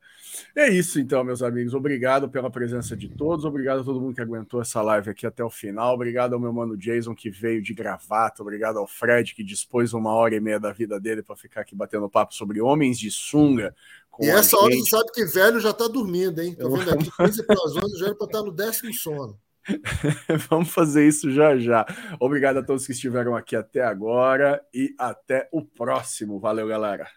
[0.54, 1.74] É isso então, meus amigos.
[1.74, 3.44] Obrigado pela presença de todos.
[3.44, 5.94] Obrigado a todo mundo que aguentou essa live aqui até o final.
[5.94, 8.42] Obrigado ao meu mano Jason que veio de gravata.
[8.42, 11.74] Obrigado ao Fred que dispôs uma hora e meia da vida dele para ficar aqui
[11.74, 13.74] batendo papo sobre homens de sunga.
[14.20, 16.54] E essa hora você sabe que velho já está dormindo, hein?
[16.54, 19.38] Tô vendo aqui 15 para as 11, já era para estar no décimo sono.
[20.48, 21.86] Vamos fazer isso já já.
[22.18, 26.40] Obrigado a todos que estiveram aqui até agora e até o próximo.
[26.40, 27.08] Valeu, galera.